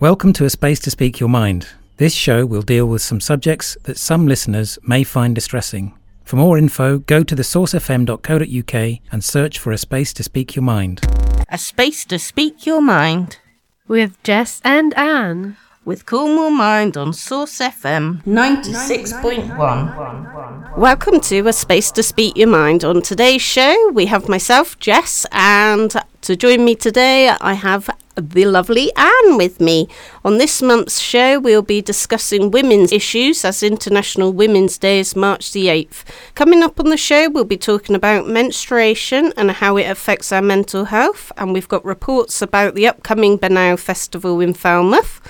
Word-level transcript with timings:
Welcome 0.00 0.32
to 0.32 0.44
A 0.46 0.50
Space 0.50 0.80
to 0.80 0.90
Speak 0.90 1.20
Your 1.20 1.28
Mind. 1.28 1.68
This 1.98 2.14
show 2.14 2.46
will 2.46 2.62
deal 2.62 2.86
with 2.86 3.02
some 3.02 3.20
subjects 3.20 3.76
that 3.82 3.98
some 3.98 4.26
listeners 4.26 4.78
may 4.82 5.04
find 5.04 5.34
distressing. 5.34 5.94
For 6.24 6.36
more 6.36 6.56
info, 6.56 7.00
go 7.00 7.22
to 7.22 7.36
thesourcefm.co.uk 7.36 9.00
and 9.12 9.22
search 9.22 9.58
for 9.58 9.72
A 9.72 9.78
Space 9.78 10.14
to 10.14 10.22
Speak 10.22 10.56
Your 10.56 10.62
Mind. 10.62 11.02
A 11.50 11.58
space 11.58 12.06
to 12.06 12.18
speak 12.18 12.64
your 12.64 12.80
mind 12.80 13.40
with 13.88 14.16
Jess 14.22 14.62
and 14.64 14.96
Anne. 14.96 15.58
with 15.84 16.06
Cornwall 16.06 16.50
Mind 16.50 16.96
on 16.96 17.12
Source 17.12 17.58
FM 17.58 18.24
96.1. 18.24 20.78
Welcome 20.78 21.20
to 21.20 21.46
A 21.46 21.52
Space 21.52 21.90
to 21.90 22.02
Speak 22.02 22.38
Your 22.38 22.48
Mind. 22.48 22.84
On 22.84 23.02
today's 23.02 23.42
show, 23.42 23.90
we 23.92 24.06
have 24.06 24.30
myself, 24.30 24.78
Jess, 24.78 25.26
and 25.30 25.94
to 26.22 26.36
join 26.36 26.64
me 26.64 26.74
today, 26.74 27.28
I 27.28 27.52
have 27.52 27.90
the 28.20 28.44
lovely 28.44 28.94
Anne 28.96 29.36
with 29.36 29.60
me. 29.60 29.88
On 30.24 30.38
this 30.38 30.60
month's 30.60 31.00
show, 31.00 31.40
we'll 31.40 31.62
be 31.62 31.80
discussing 31.80 32.50
women's 32.50 32.92
issues 32.92 33.44
as 33.44 33.62
International 33.62 34.32
Women's 34.32 34.76
Day 34.78 35.00
is 35.00 35.16
March 35.16 35.52
the 35.52 35.66
8th. 35.66 36.04
Coming 36.34 36.62
up 36.62 36.78
on 36.78 36.90
the 36.90 36.96
show, 36.96 37.30
we'll 37.30 37.44
be 37.44 37.56
talking 37.56 37.96
about 37.96 38.28
menstruation 38.28 39.32
and 39.36 39.50
how 39.50 39.76
it 39.76 39.90
affects 39.90 40.30
our 40.30 40.42
mental 40.42 40.84
health, 40.84 41.32
and 41.36 41.52
we've 41.52 41.68
got 41.68 41.84
reports 41.84 42.42
about 42.42 42.74
the 42.74 42.86
upcoming 42.86 43.38
Benow 43.38 43.78
Festival 43.78 44.40
in 44.40 44.54
Falmouth. 44.54 45.20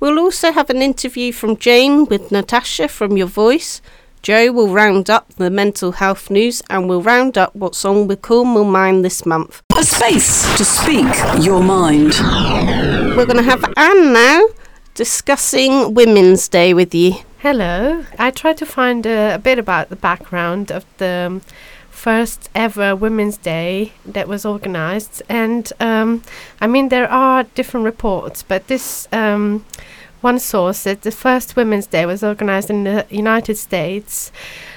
We'll 0.00 0.18
also 0.18 0.50
have 0.50 0.70
an 0.70 0.80
interview 0.80 1.30
from 1.30 1.56
Jane 1.56 2.06
with 2.06 2.32
Natasha 2.32 2.88
from 2.88 3.16
Your 3.16 3.26
Voice. 3.26 3.82
Joe 4.22 4.52
will 4.52 4.68
round 4.68 5.08
up 5.08 5.32
the 5.34 5.48
mental 5.48 5.92
health 5.92 6.30
news 6.30 6.60
and 6.68 6.88
we'll 6.88 7.00
round 7.00 7.38
up 7.38 7.54
what's 7.56 7.84
on 7.86 8.06
with 8.06 8.20
Cornwall 8.20 8.64
Mind 8.64 9.02
this 9.02 9.24
month. 9.24 9.62
A 9.74 9.82
space 9.82 10.42
to 10.58 10.64
speak 10.64 11.06
your 11.42 11.62
mind. 11.62 12.12
We're 13.16 13.24
going 13.24 13.38
to 13.38 13.42
have 13.42 13.64
Anne 13.78 14.12
now 14.12 14.42
discussing 14.92 15.94
Women's 15.94 16.48
Day 16.48 16.74
with 16.74 16.94
you. 16.94 17.14
Hello. 17.38 18.04
I 18.18 18.30
tried 18.30 18.58
to 18.58 18.66
find 18.66 19.06
uh, 19.06 19.32
a 19.34 19.38
bit 19.38 19.58
about 19.58 19.88
the 19.88 19.96
background 19.96 20.70
of 20.70 20.84
the 20.98 21.24
um, 21.26 21.40
first 21.88 22.50
ever 22.54 22.94
Women's 22.94 23.38
Day 23.38 23.92
that 24.04 24.28
was 24.28 24.44
organized. 24.44 25.22
And 25.30 25.72
um, 25.80 26.22
I 26.60 26.66
mean, 26.66 26.90
there 26.90 27.10
are 27.10 27.44
different 27.44 27.86
reports, 27.86 28.42
but 28.42 28.66
this. 28.66 29.08
Um, 29.12 29.64
one 30.20 30.38
source 30.38 30.78
said 30.78 31.02
the 31.02 31.10
first 31.10 31.56
Women's 31.56 31.86
Day 31.86 32.04
was 32.06 32.22
organized 32.22 32.70
in 32.70 32.84
the 32.84 33.06
United 33.10 33.56
States 33.56 34.30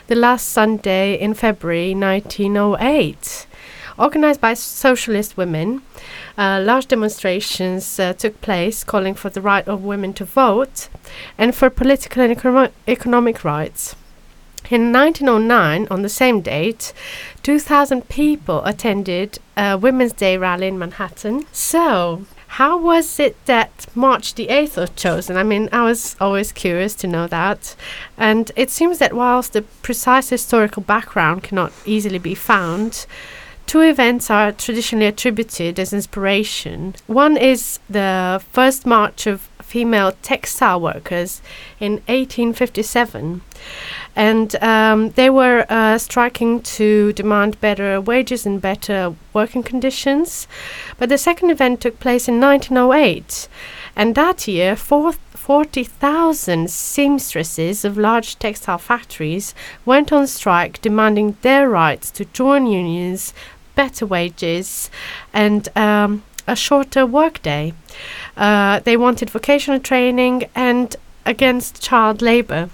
the 0.07 0.15
last 0.15 0.49
Sunday 0.49 1.15
in 1.19 1.33
February 1.33 1.93
1908. 1.93 3.47
Organized 3.97 4.41
by 4.41 4.53
socialist 4.53 5.37
women, 5.37 5.83
uh, 6.37 6.61
large 6.63 6.87
demonstrations 6.87 7.99
uh, 7.99 8.13
took 8.13 8.41
place 8.41 8.83
calling 8.83 9.13
for 9.13 9.29
the 9.29 9.41
right 9.41 9.67
of 9.67 9.83
women 9.83 10.13
to 10.13 10.25
vote 10.25 10.89
and 11.37 11.53
for 11.53 11.69
political 11.69 12.23
and 12.23 12.35
econo- 12.35 12.71
economic 12.87 13.43
rights. 13.43 13.95
In 14.69 14.91
1909, 14.91 15.87
on 15.91 16.01
the 16.01 16.09
same 16.09 16.41
date, 16.41 16.93
2,000 17.43 18.07
people 18.07 18.63
attended 18.65 19.39
a 19.57 19.77
Women's 19.77 20.13
Day 20.13 20.37
rally 20.37 20.67
in 20.67 20.79
Manhattan. 20.79 21.45
So, 21.51 22.25
how 22.53 22.77
was 22.77 23.19
it 23.19 23.35
that 23.47 23.87
March 23.95 24.35
the 24.35 24.45
8th 24.45 24.77
was 24.77 24.89
chosen? 24.91 25.37
I 25.37 25.43
mean, 25.43 25.69
I 25.71 25.83
was 25.85 26.15
always 26.21 26.51
curious 26.51 26.93
to 26.95 27.07
know 27.07 27.25
that. 27.25 27.75
And 28.15 28.51
it 28.55 28.69
seems 28.69 28.99
that 28.99 29.13
whilst 29.13 29.53
the 29.53 29.63
precise 29.81 30.29
historical 30.29 30.83
background 30.83 31.41
cannot 31.41 31.73
easily 31.83 32.19
be 32.19 32.35
found, 32.35 33.07
two 33.65 33.81
events 33.81 34.29
are 34.29 34.51
traditionally 34.51 35.07
attributed 35.07 35.79
as 35.79 35.93
inspiration. 35.93 36.93
One 37.07 37.37
is 37.37 37.79
the 37.89 38.39
first 38.51 38.85
march 38.85 39.25
of 39.25 39.49
female 39.59 40.11
textile 40.21 40.79
workers 40.79 41.41
in 41.79 41.93
1857 42.05 43.41
and 44.15 44.55
um, 44.63 45.09
they 45.11 45.29
were 45.29 45.65
uh, 45.69 45.97
striking 45.97 46.61
to 46.61 47.13
demand 47.13 47.59
better 47.59 47.99
wages 47.99 48.45
and 48.45 48.61
better 48.61 49.15
working 49.33 49.63
conditions. 49.63 50.47
But 50.97 51.09
the 51.09 51.17
second 51.17 51.49
event 51.49 51.81
took 51.81 51.99
place 51.99 52.27
in 52.27 52.39
1908, 52.39 53.47
and 53.95 54.15
that 54.15 54.47
year, 54.47 54.75
40,000 54.75 56.69
seamstresses 56.69 57.83
of 57.83 57.97
large 57.97 58.37
textile 58.39 58.77
factories 58.77 59.53
went 59.85 60.11
on 60.11 60.27
strike 60.27 60.81
demanding 60.81 61.37
their 61.41 61.69
rights 61.69 62.11
to 62.11 62.25
join 62.25 62.67
unions, 62.67 63.33
better 63.75 64.05
wages, 64.05 64.89
and 65.33 65.69
um, 65.75 66.23
a 66.47 66.55
shorter 66.55 67.05
workday. 67.05 67.73
Uh, 68.35 68.79
they 68.79 68.97
wanted 68.97 69.29
vocational 69.29 69.79
training 69.79 70.45
and 70.55 70.95
against 71.25 71.81
child 71.81 72.21
labour. 72.21 72.69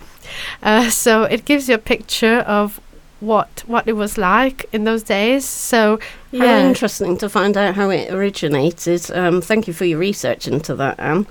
Uh, 0.62 0.90
so 0.90 1.23
it 1.23 1.45
gives 1.45 1.69
you 1.69 1.75
a 1.75 1.79
picture 1.79 2.40
of 2.40 2.79
what 3.19 3.63
what 3.67 3.88
it 3.88 3.94
was 3.94 4.17
like 4.17 4.66
in 4.72 4.84
those 4.85 5.03
days. 5.03 5.45
So 5.45 6.00
yeah, 6.31 6.62
How 6.62 6.67
interesting 6.67 7.17
to 7.17 7.29
find 7.29 7.57
out 7.57 7.75
how 7.75 7.90
it 7.90 8.12
originated. 8.12 9.12
Um, 9.12 9.41
thank 9.41 9.67
you 9.67 9.73
for 9.73 9.85
your 9.85 10.00
research 10.00 10.47
into 10.47 10.75
that, 10.75 11.00
Anne. 11.00 11.28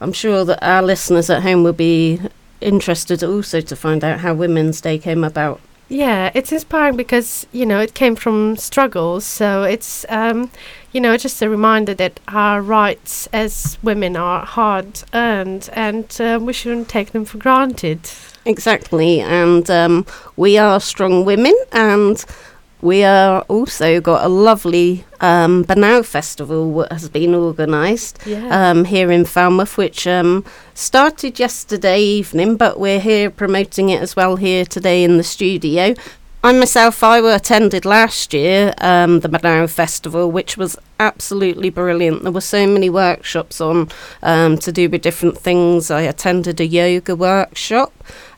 I'm 0.00 0.12
sure 0.12 0.44
that 0.44 0.64
our 0.66 0.82
listeners 0.82 1.30
at 1.30 1.42
home 1.42 1.62
will 1.62 1.72
be 1.72 2.20
interested 2.60 3.22
also 3.22 3.60
to 3.60 3.76
find 3.76 4.02
out 4.02 4.20
how 4.20 4.34
Women's 4.34 4.80
Day 4.80 4.98
came 4.98 5.22
about. 5.24 5.60
Yeah, 5.88 6.30
it's 6.34 6.50
inspiring 6.52 6.96
because 6.96 7.46
you 7.52 7.66
know 7.66 7.78
it 7.78 7.94
came 7.94 8.16
from 8.16 8.56
struggles. 8.56 9.24
So 9.24 9.62
it's 9.62 10.06
um, 10.08 10.50
you 10.92 11.00
know 11.00 11.16
just 11.16 11.40
a 11.42 11.48
reminder 11.48 11.94
that 11.94 12.20
our 12.28 12.60
rights 12.62 13.26
as 13.32 13.78
women 13.82 14.16
are 14.16 14.44
hard 14.44 15.02
earned, 15.14 15.68
and 15.72 16.14
uh, 16.20 16.38
we 16.40 16.52
shouldn't 16.52 16.88
take 16.88 17.12
them 17.12 17.24
for 17.24 17.38
granted. 17.38 18.00
Exactly, 18.44 19.20
and 19.20 19.70
um, 19.70 20.06
we 20.36 20.58
are 20.58 20.80
strong 20.80 21.24
women, 21.24 21.54
and 21.72 22.24
we 22.82 23.04
are 23.04 23.42
also 23.42 24.00
got 24.00 24.24
a 24.24 24.28
lovely 24.28 25.04
um, 25.20 25.62
Benow 25.64 26.02
festival 26.04 26.74
that 26.78 26.90
has 26.92 27.08
been 27.08 27.32
organised 27.32 28.18
Yeah. 28.26 28.70
um, 28.70 28.84
here 28.86 29.12
in 29.12 29.24
Falmouth, 29.24 29.78
which 29.78 30.04
um, 30.08 30.44
started 30.74 31.38
yesterday 31.38 32.00
evening, 32.02 32.56
but 32.56 32.80
we're 32.80 32.98
here 32.98 33.30
promoting 33.30 33.88
it 33.90 34.02
as 34.02 34.16
well 34.16 34.34
here 34.34 34.64
today 34.64 35.04
in 35.04 35.16
the 35.16 35.22
studio. 35.22 35.94
I 36.44 36.52
myself, 36.52 37.04
I 37.04 37.18
attended 37.18 37.84
last 37.84 38.34
year 38.34 38.74
um, 38.78 39.20
the 39.20 39.28
Benow 39.28 39.68
Festival, 39.68 40.28
which 40.28 40.56
was 40.56 40.76
absolutely 40.98 41.70
brilliant. 41.70 42.24
There 42.24 42.32
were 42.32 42.40
so 42.40 42.66
many 42.66 42.90
workshops 42.90 43.60
on 43.60 43.88
um, 44.24 44.58
to 44.58 44.72
do 44.72 44.90
with 44.90 45.02
different 45.02 45.38
things. 45.38 45.88
I 45.88 46.00
attended 46.00 46.58
a 46.60 46.66
yoga 46.66 47.14
workshop. 47.14 47.92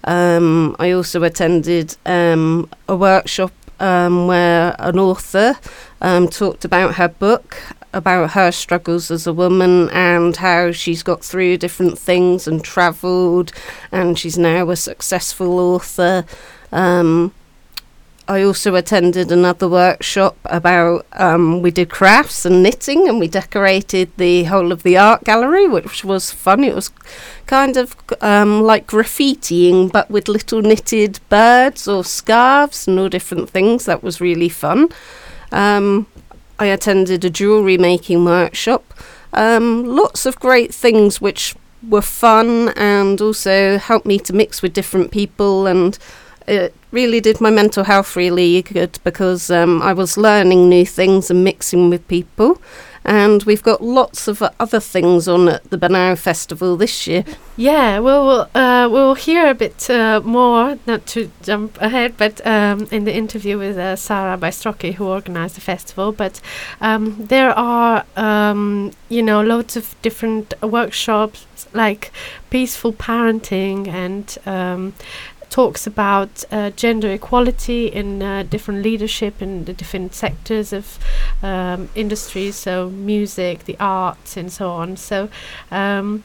Um, 0.04 0.76
I 0.78 0.90
also 0.90 1.22
attended 1.22 1.96
um, 2.04 2.68
a 2.90 2.94
workshop 2.94 3.54
um, 3.80 4.26
where 4.26 4.76
an 4.78 4.98
author 4.98 5.56
um, 6.02 6.28
talked 6.28 6.66
about 6.66 6.96
her 6.96 7.08
book, 7.08 7.56
about 7.94 8.32
her 8.32 8.52
struggles 8.52 9.10
as 9.10 9.26
a 9.26 9.32
woman 9.32 9.88
and 9.92 10.36
how 10.36 10.72
she's 10.72 11.02
got 11.02 11.24
through 11.24 11.56
different 11.56 11.98
things 11.98 12.46
and 12.46 12.62
travelled, 12.62 13.50
and 13.90 14.18
she's 14.18 14.36
now 14.36 14.68
a 14.68 14.76
successful 14.76 15.58
author. 15.58 16.26
Um, 16.70 17.32
I 18.26 18.42
also 18.42 18.74
attended 18.74 19.30
another 19.30 19.68
workshop 19.68 20.36
about 20.46 21.06
um, 21.12 21.60
we 21.60 21.70
did 21.70 21.90
crafts 21.90 22.46
and 22.46 22.62
knitting 22.62 23.06
and 23.06 23.20
we 23.20 23.28
decorated 23.28 24.10
the 24.16 24.44
whole 24.44 24.72
of 24.72 24.82
the 24.82 24.96
art 24.96 25.24
gallery, 25.24 25.68
which 25.68 26.04
was 26.04 26.30
fun. 26.30 26.64
It 26.64 26.74
was 26.74 26.90
kind 27.44 27.76
of 27.76 27.94
um, 28.22 28.62
like 28.62 28.86
graffitiing, 28.86 29.92
but 29.92 30.10
with 30.10 30.28
little 30.28 30.62
knitted 30.62 31.20
birds 31.28 31.86
or 31.86 32.02
scarves 32.02 32.88
and 32.88 32.98
all 32.98 33.10
different 33.10 33.50
things. 33.50 33.84
That 33.84 34.02
was 34.02 34.22
really 34.22 34.48
fun. 34.48 34.88
Um, 35.52 36.06
I 36.58 36.66
attended 36.66 37.26
a 37.26 37.30
jewellery 37.30 37.76
making 37.76 38.24
workshop. 38.24 38.94
Um, 39.34 39.84
lots 39.84 40.24
of 40.24 40.40
great 40.40 40.72
things 40.72 41.20
which 41.20 41.54
were 41.86 42.00
fun 42.00 42.70
and 42.70 43.20
also 43.20 43.76
helped 43.76 44.06
me 44.06 44.18
to 44.20 44.32
mix 44.32 44.62
with 44.62 44.72
different 44.72 45.10
people 45.10 45.66
and 45.66 45.98
it 46.46 46.74
really 46.94 47.20
did 47.20 47.40
my 47.40 47.50
mental 47.50 47.84
health 47.84 48.16
really 48.16 48.62
good 48.62 48.98
because 49.04 49.50
um, 49.50 49.82
I 49.82 49.92
was 49.92 50.16
learning 50.16 50.68
new 50.68 50.86
things 50.86 51.30
and 51.30 51.44
mixing 51.44 51.90
with 51.90 52.06
people. 52.08 52.62
And 53.06 53.42
we've 53.42 53.62
got 53.62 53.82
lots 53.82 54.28
of 54.28 54.42
other 54.58 54.80
things 54.80 55.28
on 55.28 55.46
at 55.48 55.70
the 55.70 55.76
Benow 55.76 56.16
Festival 56.16 56.74
this 56.78 57.06
year. 57.06 57.22
Yeah, 57.54 57.98
well, 57.98 58.26
we'll, 58.26 58.48
uh, 58.54 58.88
we'll 58.88 59.14
hear 59.14 59.50
a 59.50 59.54
bit 59.54 59.90
uh, 59.90 60.22
more, 60.24 60.78
not 60.86 61.04
to 61.08 61.30
jump 61.42 61.78
ahead, 61.82 62.14
but 62.16 62.44
um, 62.46 62.88
in 62.90 63.04
the 63.04 63.14
interview 63.14 63.58
with 63.58 63.76
uh, 63.76 63.96
Sara 63.96 64.38
Baistrocchi, 64.38 64.94
who 64.94 65.06
organised 65.06 65.56
the 65.56 65.60
festival. 65.60 66.12
But 66.12 66.40
um, 66.80 67.26
there 67.26 67.50
are, 67.50 68.06
um, 68.16 68.92
you 69.10 69.22
know, 69.22 69.42
loads 69.42 69.76
of 69.76 69.94
different 70.00 70.54
workshops 70.62 71.46
like 71.74 72.10
peaceful 72.50 72.92
parenting 72.92 73.88
and 73.88 74.38
um, 74.46 74.94
talks 75.54 75.86
about 75.86 76.44
uh, 76.50 76.70
gender 76.70 77.12
equality 77.12 77.86
in 77.86 78.20
uh, 78.20 78.42
different 78.42 78.82
leadership 78.82 79.40
in 79.40 79.66
the 79.66 79.72
different 79.72 80.12
sectors 80.12 80.72
of 80.72 80.98
um, 81.44 81.88
industries, 81.94 82.56
so 82.56 82.90
music, 82.90 83.64
the 83.64 83.76
arts, 83.78 84.36
and 84.36 84.50
so 84.50 84.68
on. 84.68 84.96
So 84.96 85.28
um, 85.70 86.24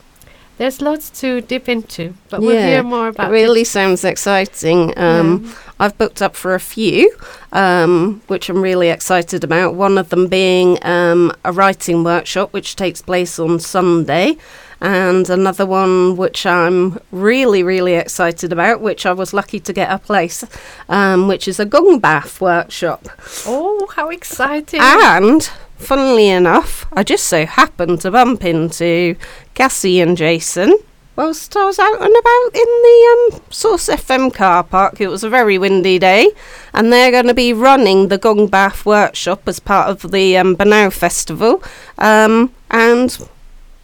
there's 0.58 0.81
lots 0.81 1.12
to 1.22 1.42
dip 1.42 1.70
into, 1.70 2.16
but 2.31 2.42
we'll 2.42 2.58
hear 2.58 2.81
more 2.81 3.10
about 3.10 3.30
It 3.30 3.31
really 3.31 3.64
sounds 3.64 4.04
exciting. 4.04 4.98
Um, 4.98 5.54
I've 5.80 5.96
booked 6.00 6.24
up 6.24 6.36
for 6.36 6.56
a 6.56 6.60
few, 6.60 7.16
um, 7.54 8.24
which 8.26 8.50
I'm 8.50 8.64
really 8.64 8.90
excited 8.90 9.44
about. 9.44 9.76
One 9.76 10.00
of 10.00 10.10
them 10.10 10.28
being 10.28 10.84
um, 10.84 11.31
a 11.46 11.52
writing 11.52 12.04
workshop, 12.04 12.52
which 12.52 12.76
takes 12.76 13.04
place 13.04 13.38
on 13.38 13.60
Sunday. 13.60 14.38
And 14.81 15.30
another 15.30 15.66
one 15.66 16.16
which 16.16 16.46
I'm 16.46 17.00
really, 17.12 17.64
really 17.64 17.96
excited 17.96 18.54
about, 18.54 18.81
which 18.81 19.06
I 19.06 19.12
was 19.12 19.34
lucky 19.34 19.60
to 19.60 19.74
get 19.74 19.92
a 19.92 20.00
place, 20.00 20.46
um, 20.88 21.28
which 21.28 21.48
is 21.48 21.60
a 21.60 21.66
gong 21.66 22.00
bath 22.00 22.40
workshop. 22.40 23.10
Oh, 23.46 23.88
how 23.96 24.10
exciting! 24.10 24.80
And 24.81 25.44
funnily 25.78 26.30
enough, 26.30 26.86
I 26.94 27.04
just 27.04 27.26
so 27.26 27.46
happened 27.46 28.02
to 28.02 28.12
bump 28.12 28.46
into 28.46 29.16
Cassie 29.54 30.00
and 30.00 30.16
Jason 30.16 30.78
whilst 31.20 31.58
I 31.58 31.66
was 31.66 31.78
out 31.78 32.02
and 32.02 32.16
about 32.16 32.50
in 32.54 32.64
the 32.64 33.34
um, 33.34 33.42
Source 33.50 33.90
FM 33.90 34.34
car 34.34 34.64
park. 34.64 35.02
It 35.02 35.10
was 35.10 35.22
a 35.22 35.30
very 35.30 35.58
windy 35.58 36.00
day, 36.00 36.31
and 36.74 36.94
they're 36.94 37.12
going 37.12 37.28
to 37.28 37.34
be 37.34 37.52
running 37.52 38.08
the 38.08 38.18
Gong 38.18 38.48
Bath 38.48 38.86
workshop 38.86 39.46
as 39.46 39.60
part 39.60 39.90
of 39.90 40.12
the 40.12 40.38
um, 40.38 40.56
Benow 40.56 40.90
Festival. 40.90 41.62
Um, 41.98 42.54
and 42.72 43.28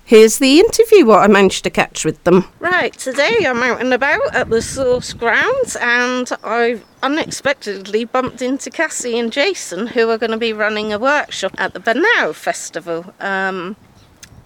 here's 0.06 0.38
the 0.38 0.60
interview 0.60 1.06
what 1.06 1.24
I 1.24 1.28
managed 1.28 1.64
to 1.66 1.70
catch 1.70 2.06
with 2.06 2.24
them. 2.24 2.46
Right, 2.60 2.94
today 2.94 3.46
I'm 3.46 3.62
out 3.64 3.82
and 3.82 3.94
about 3.94 4.34
at 4.34 4.50
the 4.50 4.62
Source 4.62 5.12
grounds, 5.14 5.76
and 5.82 6.32
I've 6.44 6.86
unexpectedly 7.04 8.06
bumped 8.06 8.42
into 8.42 8.70
Cassie 8.70 9.20
and 9.20 9.34
Jason, 9.34 9.88
who 9.88 10.10
are 10.10 10.18
going 10.18 10.32
to 10.32 10.38
be 10.38 10.54
running 10.54 10.94
a 10.94 11.00
workshop 11.00 11.54
at 11.58 11.74
the 11.74 11.80
Benow 11.80 12.34
Festival. 12.34 13.14
Um, 13.20 13.76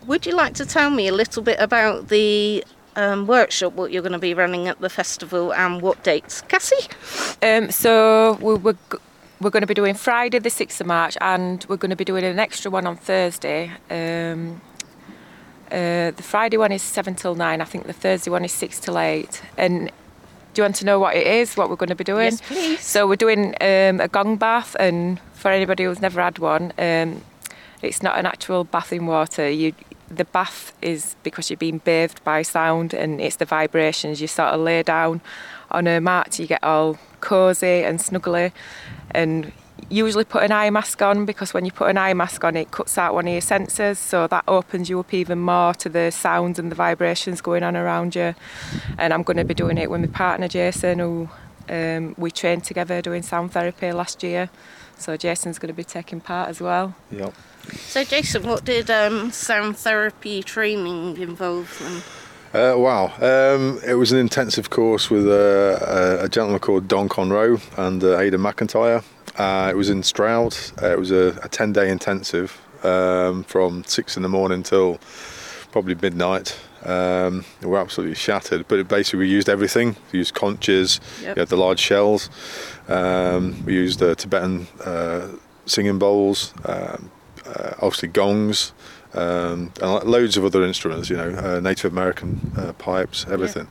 would 0.08 0.26
you 0.26 0.34
like 0.34 0.56
to 0.56 0.66
tell 0.66 0.90
me 0.90 1.08
a 1.08 1.14
little 1.14 1.44
bit 1.44 1.60
about 1.60 2.08
the 2.08 2.64
um, 2.96 3.28
workshop 3.28 3.74
what 3.74 3.92
you're 3.92 4.02
going 4.02 4.14
to 4.14 4.20
be 4.20 4.34
running 4.34 4.68
at 4.68 4.80
the 4.82 4.90
festival 4.90 5.54
and 5.54 5.82
what 5.82 6.04
dates. 6.04 6.42
Cassie? 6.42 6.88
Um, 7.42 7.72
so 7.72 8.34
we, 8.42 8.56
we're, 8.56 8.78
we're 9.40 9.50
going 9.50 9.62
to 9.62 9.68
be 9.68 9.74
doing 9.74 9.94
Friday 9.94 10.40
the 10.40 10.50
6th 10.50 10.82
of 10.82 10.88
March 10.88 11.18
and 11.22 11.66
we're 11.70 11.78
going 11.78 11.92
to 11.92 11.96
be 11.96 12.06
doing 12.06 12.24
an 12.24 12.40
extra 12.40 12.70
one 12.70 12.86
on 12.86 12.98
Thursday. 12.98 13.72
Um, 13.90 14.62
uh, 15.72 16.12
the 16.12 16.24
Friday 16.24 16.58
one 16.58 16.72
is 16.72 16.82
7 16.82 17.16
till 17.16 17.36
9, 17.36 17.62
I 17.62 17.66
think 17.66 17.86
the 17.86 17.94
Thursday 17.94 18.32
one 18.32 18.46
is 18.46 18.52
6 18.52 18.80
till 18.80 18.98
8. 18.98 19.42
And 19.58 19.92
do 20.54 20.62
you 20.62 20.64
want 20.64 20.76
to 20.78 20.86
know 20.86 21.00
what 21.00 21.16
it 21.16 21.28
is, 21.28 21.56
what 21.56 21.70
we're 21.70 21.76
going 21.76 21.90
to 21.90 21.96
be 21.96 22.04
doing? 22.04 22.32
Yes, 22.32 22.42
please. 22.42 22.82
So 22.82 23.08
we're 23.08 23.16
doing 23.16 23.56
um, 23.62 24.02
a 24.02 24.08
gong 24.08 24.38
bath, 24.38 24.76
and 24.80 25.20
for 25.34 25.52
anybody 25.52 25.84
who's 25.84 26.02
never 26.02 26.22
had 26.22 26.40
one, 26.40 26.74
um, 26.78 27.22
it's 27.82 28.04
not 28.04 28.18
an 28.18 28.26
actual 28.26 28.64
bath 28.64 28.92
in 28.92 29.06
water. 29.06 29.50
You 29.50 29.74
the 30.10 30.26
bath 30.26 30.74
is 30.82 31.16
because 31.24 31.50
you're 31.50 31.58
being 31.58 31.78
bathed 31.80 32.24
by 32.24 32.42
sound 32.42 32.94
and 32.94 33.22
it's 33.22 33.36
the 33.36 33.46
vibrations. 33.46 34.20
You 34.22 34.28
sort 34.28 34.50
of 34.50 34.60
lay 34.60 34.84
down 34.84 35.22
on 35.72 35.88
a 35.88 36.02
mat, 36.02 36.40
you 36.40 36.48
get 36.48 36.64
all 36.64 36.98
cosy 37.22 37.84
and 37.84 38.00
snuggly, 38.00 38.52
and 39.12 39.52
usually 39.90 40.24
put 40.24 40.44
an 40.44 40.52
eye 40.52 40.70
mask 40.70 41.02
on 41.02 41.26
because 41.26 41.54
when 41.54 41.66
you 41.66 41.72
put 41.72 41.90
an 41.90 41.98
eye 41.98 42.14
mask 42.14 42.44
on, 42.44 42.56
it 42.56 42.72
cuts 42.72 42.98
out 42.98 43.14
one 43.14 43.28
of 43.28 43.32
your 43.32 43.42
senses, 43.42 44.00
so 44.00 44.28
that 44.28 44.44
opens 44.48 44.90
you 44.90 45.00
up 45.00 45.14
even 45.14 45.40
more 45.40 45.74
to 45.76 45.90
the 45.90 46.12
sounds 46.12 46.60
and 46.60 46.72
the 46.72 46.76
vibrations 46.76 47.42
going 47.42 47.64
on 47.64 47.76
around 47.76 48.16
you. 48.16 48.36
And 48.98 49.14
I'm 49.14 49.24
going 49.24 49.38
to 49.38 49.44
be 49.44 49.54
doing 49.54 49.78
it 49.78 49.90
with 49.90 50.02
my 50.02 50.08
partner 50.08 50.48
Jason, 50.48 51.00
who 51.00 51.30
um, 51.70 52.16
we 52.18 52.32
trained 52.32 52.64
together 52.64 53.02
doing 53.02 53.22
sound 53.22 53.52
therapy 53.52 53.92
last 53.92 54.24
year. 54.24 54.50
So 54.98 55.16
Jason's 55.16 55.60
going 55.60 55.74
to 55.74 55.78
be 55.78 55.84
taking 55.84 56.20
part 56.20 56.50
as 56.50 56.60
well. 56.60 56.96
Yep. 57.12 57.34
So, 57.72 58.04
Jason, 58.04 58.44
what 58.44 58.66
did 58.66 58.90
um, 58.90 59.32
sound 59.32 59.78
therapy 59.78 60.44
training 60.44 61.18
involve? 61.18 61.78
Then? 61.82 62.02
Uh, 62.52 62.76
wow, 62.76 63.06
um, 63.22 63.80
it 63.86 63.94
was 63.94 64.12
an 64.12 64.18
intensive 64.18 64.72
course 64.72 65.12
with 65.12 65.28
uh, 65.28 66.18
a, 66.22 66.26
a 66.26 66.30
gentleman 66.30 66.60
called 66.60 66.88
Don 66.88 67.08
Conreaux 67.08 67.62
and 67.78 68.04
uh, 68.04 68.18
Aidan 68.18 68.42
McIntyre. 68.42 69.04
Uh, 69.40 69.70
it 69.72 69.76
was 69.76 69.90
in 69.90 70.04
Stroud. 70.04 70.56
Uh, 70.82 70.92
it 70.92 71.00
was 71.00 71.12
a, 71.12 71.40
a 71.42 71.48
10 71.50 71.72
day 71.74 71.90
intensive 71.90 72.60
um, 72.84 73.44
from 73.46 73.84
6 73.86 74.18
in 74.18 74.24
the 74.24 74.30
morning 74.30 74.64
till 74.64 75.00
probably 75.72 75.96
midnight. 75.96 76.58
Um, 76.84 77.46
we 77.62 77.68
were 77.68 77.80
absolutely 77.80 78.16
shattered, 78.16 78.68
but 78.68 78.88
basically 78.88 79.20
we 79.20 79.30
used 79.30 79.50
everything. 79.50 79.96
We 80.12 80.20
used 80.20 80.34
conches, 80.34 81.00
Yep. 81.22 81.36
we 81.36 81.40
had 81.40 81.50
the 81.50 81.58
large 81.58 81.80
shells, 81.80 82.30
um, 82.88 83.64
we 83.66 83.74
used 83.74 84.02
uh, 84.02 84.16
Tibetan 84.16 84.68
uh, 84.86 85.28
singing 85.66 86.00
bowls, 86.00 86.54
um, 86.66 87.12
uh, 87.46 87.74
obviously 87.82 88.10
gongs, 88.10 88.72
um, 89.14 89.72
and 89.82 90.04
loads 90.10 90.38
of 90.38 90.46
other 90.46 90.64
instruments, 90.64 91.10
you 91.10 91.18
know, 91.18 91.30
uh, 91.32 91.60
Native 91.60 91.92
American 91.92 92.52
uh, 92.58 92.74
pipes, 92.74 93.26
everything. 93.30 93.68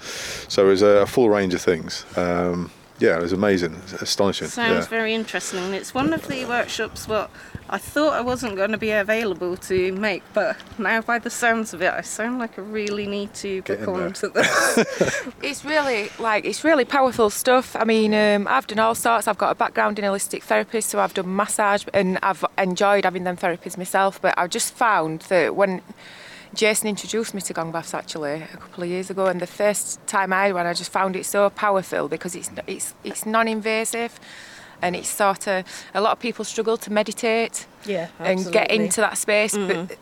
So 0.49 0.67
it 0.67 0.69
was 0.71 0.83
a, 0.83 1.03
a 1.03 1.07
full 1.07 1.31
range 1.31 1.55
of 1.55 1.63
things. 1.63 2.05
Um, 2.17 2.71
yeah, 2.99 3.17
it 3.17 3.23
was 3.23 3.33
amazing, 3.33 3.75
it's 3.85 3.93
astonishing. 3.95 4.49
Sounds 4.49 4.85
yeah. 4.85 4.89
very 4.89 5.15
interesting. 5.15 5.73
It's 5.75 5.95
one 5.95 6.13
of 6.13 6.27
the 6.27 6.45
workshops 6.45 7.07
what 7.07 7.31
I 7.71 7.79
thought 7.79 8.15
I 8.15 8.23
wasn't 8.23 8.57
going 8.57 8.73
to 8.73 8.79
be 8.79 8.91
available 8.91 9.57
to 9.57 9.93
make, 9.93 10.23
but 10.33 10.57
now 10.79 11.03
by 11.03 11.19
the 11.19 11.29
sounds 11.29 11.75
of 11.75 11.83
it, 11.83 11.93
I 11.93 12.01
sound 12.01 12.39
like 12.39 12.59
I 12.59 12.63
really 12.63 13.07
need 13.07 13.35
to 13.35 13.61
Get 13.63 13.85
book 13.85 13.89
on 13.89 14.13
to 14.15 14.29
this. 14.35 15.29
It's 15.43 15.65
really 15.65 16.11
like 16.19 16.45
it's 16.45 16.65
really 16.65 16.85
powerful 16.85 17.31
stuff. 17.31 17.77
I 17.77 17.85
mean, 17.85 18.15
um, 18.15 18.49
I've 18.49 18.67
done 18.67 18.79
all 18.79 18.95
sorts. 18.95 19.29
I've 19.29 19.39
got 19.39 19.51
a 19.51 19.55
background 19.55 19.99
in 19.99 20.05
holistic 20.05 20.43
therapy, 20.43 20.81
so 20.81 20.99
I've 20.99 21.15
done 21.15 21.35
massage, 21.35 21.85
and 21.93 22.19
I've 22.23 22.45
enjoyed 22.57 23.05
having 23.05 23.25
them 23.25 23.37
therapies 23.37 23.77
myself. 23.77 24.21
But 24.21 24.35
I've 24.39 24.51
just 24.51 24.75
found 24.75 25.21
that 25.23 25.55
when 25.55 25.83
Jason 26.55 26.89
introduced 26.89 27.35
me 27.35 27.41
to 27.43 27.53
gong 27.53 27.73
baths 27.73 27.95
actually 27.95 28.43
a 28.43 28.47
couple 28.47 28.85
of 28.85 28.91
years 28.91 29.11
ago, 29.11 29.27
and 29.27 29.41
the 29.41 29.47
first 29.47 30.05
time 30.07 30.33
I 30.33 30.47
had 30.47 30.55
one, 30.55 30.67
I 30.67 30.73
just 30.73 30.93
found 30.93 31.17
it 31.17 31.27
so 31.27 31.51
powerful 31.51 32.09
because 32.09 32.35
it's 32.35 32.51
it's 32.67 32.95
it's 33.05 33.27
non-invasive. 33.27 34.19
And 34.81 34.95
it's 34.95 35.09
sort 35.09 35.49
of 35.49 35.65
a 35.93 36.01
lot 36.01 36.13
of 36.13 36.21
people 36.21 36.45
struggle 36.45 36.77
to 36.77 36.93
meditate 36.93 37.67
yeah, 37.85 38.11
absolutely. 38.21 38.31
and 38.31 38.53
get 38.53 38.71
into 38.71 39.01
that 39.01 39.19
space, 39.19 39.57
but 39.57 39.99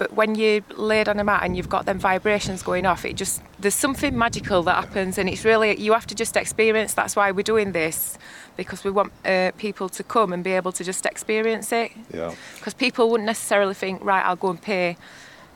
but 0.00 0.14
when 0.14 0.34
you're 0.34 0.62
laid 0.78 1.10
on 1.10 1.20
a 1.20 1.24
mat 1.24 1.42
and 1.44 1.56
you've 1.56 1.68
got 1.68 1.84
them 1.84 1.98
vibrations 1.98 2.62
going 2.62 2.86
off, 2.86 3.04
it 3.04 3.16
just 3.16 3.42
there's 3.58 3.74
something 3.74 4.16
magical 4.16 4.62
that 4.62 4.76
happens, 4.82 5.18
and 5.18 5.28
it's 5.28 5.44
really 5.44 5.78
you 5.78 5.92
have 5.92 6.06
to 6.06 6.14
just 6.14 6.36
experience. 6.36 6.94
That's 6.94 7.14
why 7.14 7.30
we're 7.30 7.42
doing 7.42 7.72
this 7.72 8.16
because 8.56 8.82
we 8.82 8.90
want 8.90 9.12
uh, 9.26 9.52
people 9.58 9.90
to 9.90 10.02
come 10.02 10.32
and 10.32 10.42
be 10.42 10.52
able 10.52 10.72
to 10.72 10.82
just 10.82 11.04
experience 11.04 11.70
it. 11.70 11.92
Yeah. 12.14 12.34
Because 12.56 12.72
people 12.72 13.10
wouldn't 13.10 13.26
necessarily 13.26 13.74
think, 13.74 14.02
right, 14.02 14.24
I'll 14.24 14.36
go 14.36 14.48
and 14.48 14.60
pay 14.60 14.96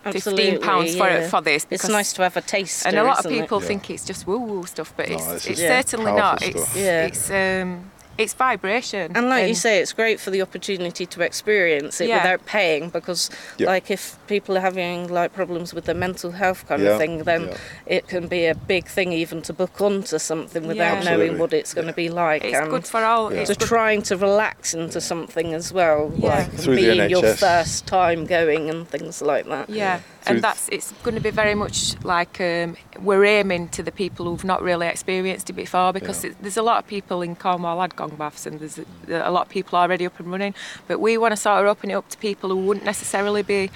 Absolutely, 0.05 0.45
fifteen 0.45 0.61
pounds 0.61 0.97
for 0.97 1.09
yeah. 1.09 1.17
it 1.19 1.31
for 1.31 1.41
this. 1.41 1.67
It's 1.71 1.89
nice 1.89 2.13
to 2.15 2.23
have 2.23 2.37
a 2.37 2.41
taste. 2.43 2.87
and 2.87 2.97
a 2.97 3.03
lot 3.05 3.19
of 3.21 3.27
isn't 3.27 3.39
it? 3.39 3.41
people 3.43 3.61
Yeah. 3.61 3.67
think 3.69 3.91
it's 3.91 4.05
just 4.05 4.27
woo 4.27 4.39
woo 4.39 4.67
stuff, 4.67 4.93
but 4.97 5.09
No, 5.09 5.15
it's, 5.15 5.27
this 5.27 5.47
it's 5.47 5.61
Yeah. 5.61 5.81
certainly 5.81 6.13
not. 6.13 6.41
stuff. 6.43 6.55
It's 6.57 6.77
Yeah. 6.77 7.07
it's 7.07 7.31
um 7.31 7.91
it's 8.17 8.33
vibration. 8.33 9.13
And 9.17 9.29
like 9.29 9.49
you 9.49 9.55
say, 9.55 9.79
it's 9.81 9.93
great 9.93 10.21
for 10.21 10.31
the 10.31 10.41
opportunity 10.43 11.05
to 11.07 11.21
experience 11.23 12.01
it 12.01 12.09
Yeah. 12.09 12.19
without 12.19 12.47
paying 12.47 12.89
because, 12.91 13.31
Yeah. 13.59 13.67
like, 13.69 13.91
if 13.91 14.17
people 14.27 14.57
are 14.57 14.61
having 14.61 15.09
like 15.13 15.33
problems 15.33 15.75
with 15.75 15.85
their 15.87 15.95
mental 15.95 16.31
health 16.33 16.67
kind 16.69 16.83
Yeah, 16.83 16.91
of 16.91 16.99
thing, 16.99 17.25
then 17.25 17.49
yeah. 17.49 17.57
it 17.87 18.09
can 18.09 18.27
be 18.29 18.47
a 18.47 18.55
big 18.55 18.87
thing 18.87 19.13
even 19.13 19.43
to 19.43 19.53
book 19.53 19.81
onto 19.81 20.19
something 20.19 20.67
without 20.67 21.03
Yeah. 21.05 21.11
knowing 21.11 21.39
what 21.39 21.53
it's 21.53 21.75
going 21.75 21.87
to 21.89 21.93
be 21.93 22.09
like. 22.09 22.45
it's 22.45 22.57
and 22.57 22.71
good 22.71 22.87
for 22.87 23.03
all. 23.05 23.33
Yeah. 23.33 23.41
It's 23.41 23.51
to 23.51 23.57
good 23.57 23.69
trying 23.69 24.03
to 24.03 24.17
relax 24.17 24.75
into 24.75 25.01
something 25.01 25.53
as 25.55 25.73
well, 25.73 26.13
Yeah. 26.17 26.29
like 26.39 26.53
Through 26.53 26.77
the 26.77 26.83
being 26.97 27.11
your 27.11 27.35
first 27.35 27.87
time 27.87 28.27
going 28.27 28.71
and 28.71 28.89
things 28.89 29.21
like 29.23 29.47
that. 29.49 29.69
Yeah, 29.71 29.97
Through- 29.97 30.05
and 30.27 30.43
that's 30.43 30.69
it's 30.71 30.93
going 31.03 31.15
to 31.15 31.21
be 31.21 31.31
very 31.31 31.55
much 31.55 31.95
like 32.05 32.41
um, 32.41 32.77
we're 33.01 33.25
aiming 33.25 33.69
to 33.71 33.83
the 33.83 33.93
people 33.93 34.27
who've 34.27 34.45
not 34.45 34.63
really 34.63 34.87
experienced 34.87 35.51
it 35.51 35.55
before 35.55 35.93
because 35.93 36.25
Yeah. 36.25 36.31
it, 36.31 36.37
there's 36.43 36.57
a 36.57 36.63
lot 36.63 36.79
of 36.79 36.87
people 36.87 37.23
in 37.23 37.37
Cornwall 37.37 37.81
had 37.81 37.95
gong 37.97 38.17
baths 38.17 38.47
and 38.47 38.61
there's 38.61 38.79
a, 38.79 38.85
a 39.09 39.31
lot 39.31 39.43
of 39.47 39.49
people 39.49 39.79
already 39.79 40.07
up 40.07 40.19
and 40.21 40.31
running, 40.31 40.55
but 40.89 41.01
we 41.01 41.19
want 41.19 41.33
to 41.33 41.37
sort 41.37 41.61
of 41.61 41.67
open 41.67 41.91
it 41.91 41.95
up 41.95 42.09
to 42.11 42.19
people 42.19 42.51
who 42.51 42.57
wouldn't 42.57 42.85
necessarily 42.87 43.43
be 43.43 43.71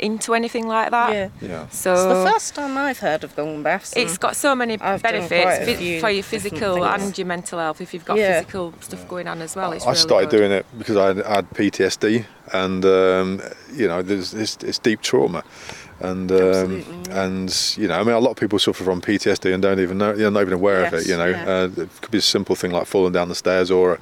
into 0.00 0.32
anything 0.32 0.68
like 0.68 0.92
that. 0.92 1.12
Yeah. 1.12 1.28
Yeah. 1.40 1.68
So 1.70 1.92
It's 1.92 2.02
the 2.04 2.30
first 2.32 2.54
time 2.54 2.78
I've 2.78 3.00
heard 3.00 3.24
of 3.24 3.34
gong 3.34 3.64
baths. 3.64 3.94
it's 3.96 4.16
got 4.16 4.36
so 4.36 4.54
many 4.54 4.78
I've 4.80 5.02
benefits 5.02 5.58
a 5.58 5.66
phy- 5.66 5.74
few 5.74 6.00
for 6.00 6.08
your 6.10 6.22
physical 6.22 6.84
and 6.84 7.18
your 7.18 7.26
mental 7.26 7.58
health. 7.58 7.80
If 7.80 7.92
you've 7.92 8.04
got 8.04 8.16
Yeah. 8.16 8.38
physical 8.42 8.74
stuff 8.80 9.08
going 9.08 9.26
on 9.26 9.42
as 9.42 9.56
well, 9.56 9.72
it's 9.72 9.84
I 9.84 9.88
really 9.88 9.98
started 9.98 10.30
good. 10.30 10.36
doing 10.38 10.52
it 10.52 10.66
because 10.78 10.96
I 10.96 11.06
had, 11.08 11.16
had 11.26 11.50
PTSD, 11.50 12.24
and 12.52 12.84
um, 12.84 13.42
you 13.74 13.88
know, 13.88 14.00
there's 14.02 14.34
it's, 14.34 14.56
it's 14.62 14.78
deep 14.78 15.02
trauma, 15.02 15.42
and 16.00 16.30
um, 16.30 16.78
yeah. 16.78 17.24
and 17.24 17.74
you 17.76 17.88
know, 17.88 17.98
I 17.98 18.04
mean, 18.04 18.14
a 18.14 18.20
lot 18.20 18.30
of 18.30 18.36
people 18.36 18.58
suffer 18.58 18.84
from 18.84 19.00
PTSD 19.00 19.52
and 19.52 19.62
don't 19.62 19.80
even 19.80 19.98
know, 19.98 20.14
you're 20.14 20.30
not 20.30 20.42
even 20.42 20.54
aware 20.54 20.84
of 20.84 20.94
it. 20.94 21.06
You 21.06 21.16
know, 21.16 21.26
yeah. 21.26 21.44
uh, 21.44 21.70
it 21.76 21.88
could 22.00 22.10
be 22.10 22.18
a 22.18 22.22
simple 22.22 22.54
thing 22.54 22.70
like 22.70 22.86
falling 22.86 23.12
down 23.12 23.28
the 23.28 23.34
stairs 23.34 23.70
or, 23.70 23.98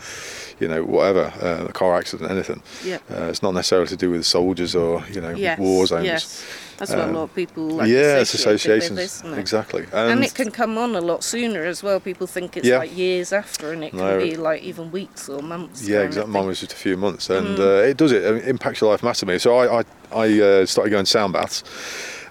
you 0.60 0.68
know, 0.68 0.84
whatever, 0.84 1.32
uh, 1.40 1.66
a 1.68 1.72
car 1.72 1.96
accident, 1.96 2.30
anything. 2.30 2.62
Yep. 2.84 3.02
Uh, 3.10 3.24
it's 3.24 3.42
not 3.42 3.54
necessarily 3.54 3.88
to 3.88 3.96
do 3.96 4.10
with 4.10 4.26
soldiers 4.26 4.74
or 4.74 5.04
you 5.10 5.20
know 5.20 5.30
Yes, 5.30 5.58
war 5.58 5.86
zones. 5.86 6.04
Yes, 6.04 6.44
that's 6.78 6.90
what 6.90 7.00
Um, 7.00 7.11
a 7.11 7.18
lot 7.18 7.23
of 7.25 7.35
people 7.35 7.68
like 7.71 7.88
yeah, 7.88 8.18
it's 8.18 8.35
associations 8.35 8.90
with, 8.99 9.04
isn't 9.04 9.35
it? 9.35 9.38
exactly, 9.38 9.87
And, 9.92 10.25
it 10.25 10.35
can 10.35 10.50
come 10.50 10.76
on 10.78 10.95
a 10.95 11.00
lot 11.00 11.25
sooner 11.25 11.64
as 11.64 11.83
well. 11.83 12.00
People 12.00 12.26
think 12.26 12.56
it's 12.56 12.66
Yeah. 12.66 12.78
like 12.78 12.97
years 12.97 13.33
after, 13.33 13.73
and 13.73 13.83
it 13.85 13.90
can 13.90 13.99
No. 13.99 14.18
be 14.18 14.37
like 14.37 14.62
even 14.62 14.90
weeks 14.90 15.28
or 15.28 15.42
months. 15.42 15.83
Yeah, 15.83 16.00
exactly. 16.02 16.33
Mine 16.33 16.47
was 16.47 16.61
just 16.61 16.73
a 16.73 16.76
few 16.76 16.97
months, 16.97 17.30
and 17.30 17.59
Mm. 17.59 17.61
uh, 17.85 17.88
it 17.90 17.97
does 17.97 18.12
it. 18.12 18.23
It 18.25 18.47
impacts 18.49 18.80
your 18.80 18.90
life 18.90 19.02
massively. 19.02 19.38
So 19.38 19.56
I 19.56 19.80
I, 19.80 19.85
I 20.25 20.40
uh, 20.40 20.66
started 20.66 20.90
going 20.90 21.06
sound 21.06 21.33
baths, 21.33 21.62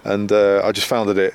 and 0.04 0.30
uh, 0.32 0.60
I 0.64 0.72
just 0.72 0.86
found 0.86 1.08
that 1.10 1.18
it 1.18 1.34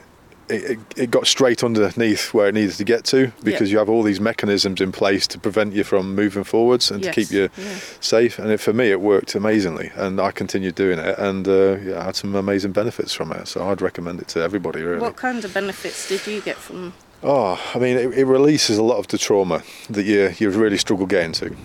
it, 0.52 0.72
it, 0.72 0.80
it 0.98 1.12
got 1.12 1.26
straight 1.28 1.64
underneath 1.64 2.34
where 2.34 2.48
it 2.48 2.54
needed 2.54 2.76
to 2.76 2.84
get 2.84 3.04
to 3.06 3.32
because 3.44 3.72
you 3.72 3.78
have 3.78 3.90
all 3.90 4.04
these 4.04 4.20
mechanisms 4.20 4.82
in 4.82 4.92
place 4.92 5.28
to 5.28 5.40
prevent 5.40 5.74
you 5.74 5.84
from 5.84 6.14
moving 6.16 6.44
forwards 6.44 6.92
and 6.92 7.04
Yes, 7.04 7.16
to 7.16 7.22
keep 7.22 7.32
you 7.32 7.50
yeah. 7.58 7.76
safe. 8.00 8.38
And 8.40 8.52
it, 8.52 8.60
for 8.60 8.74
me, 8.74 8.92
it 8.92 9.02
worked 9.02 9.34
amazingly, 9.36 9.92
and 9.96 10.20
I 10.20 10.32
continued 10.32 10.76
doing 10.76 11.00
it, 11.00 11.18
and 11.18 11.48
uh, 11.48 11.78
yeah, 11.78 12.00
I 12.02 12.04
had 12.06 12.16
some 12.16 12.36
amazing 12.36 12.72
benefits 12.74 13.14
from 13.14 13.32
it. 13.32 13.48
So 13.48 13.68
I'd 13.70 13.82
recommend 13.82 14.20
it 14.22 14.28
to 14.30 14.42
everybody. 14.42 14.82
Really. 14.84 15.02
What 15.02 15.16
kind 15.16 15.44
of 15.44 15.54
benefits 15.54 16.08
did 16.10 16.28
you 16.28 16.42
get 16.42 16.58
from? 16.58 16.94
Oh, 17.24 17.60
I 17.76 17.78
mean, 17.80 17.98
it, 17.98 18.18
it 18.18 18.26
releases 18.26 18.78
a 18.78 18.84
lot 18.84 18.98
of 18.98 19.08
the 19.08 19.18
trauma 19.18 19.64
that 19.90 20.04
you 20.04 20.34
you 20.40 20.50
really 20.50 20.78
struggle 20.78 21.06
getting 21.06 21.34
to. 21.34 21.56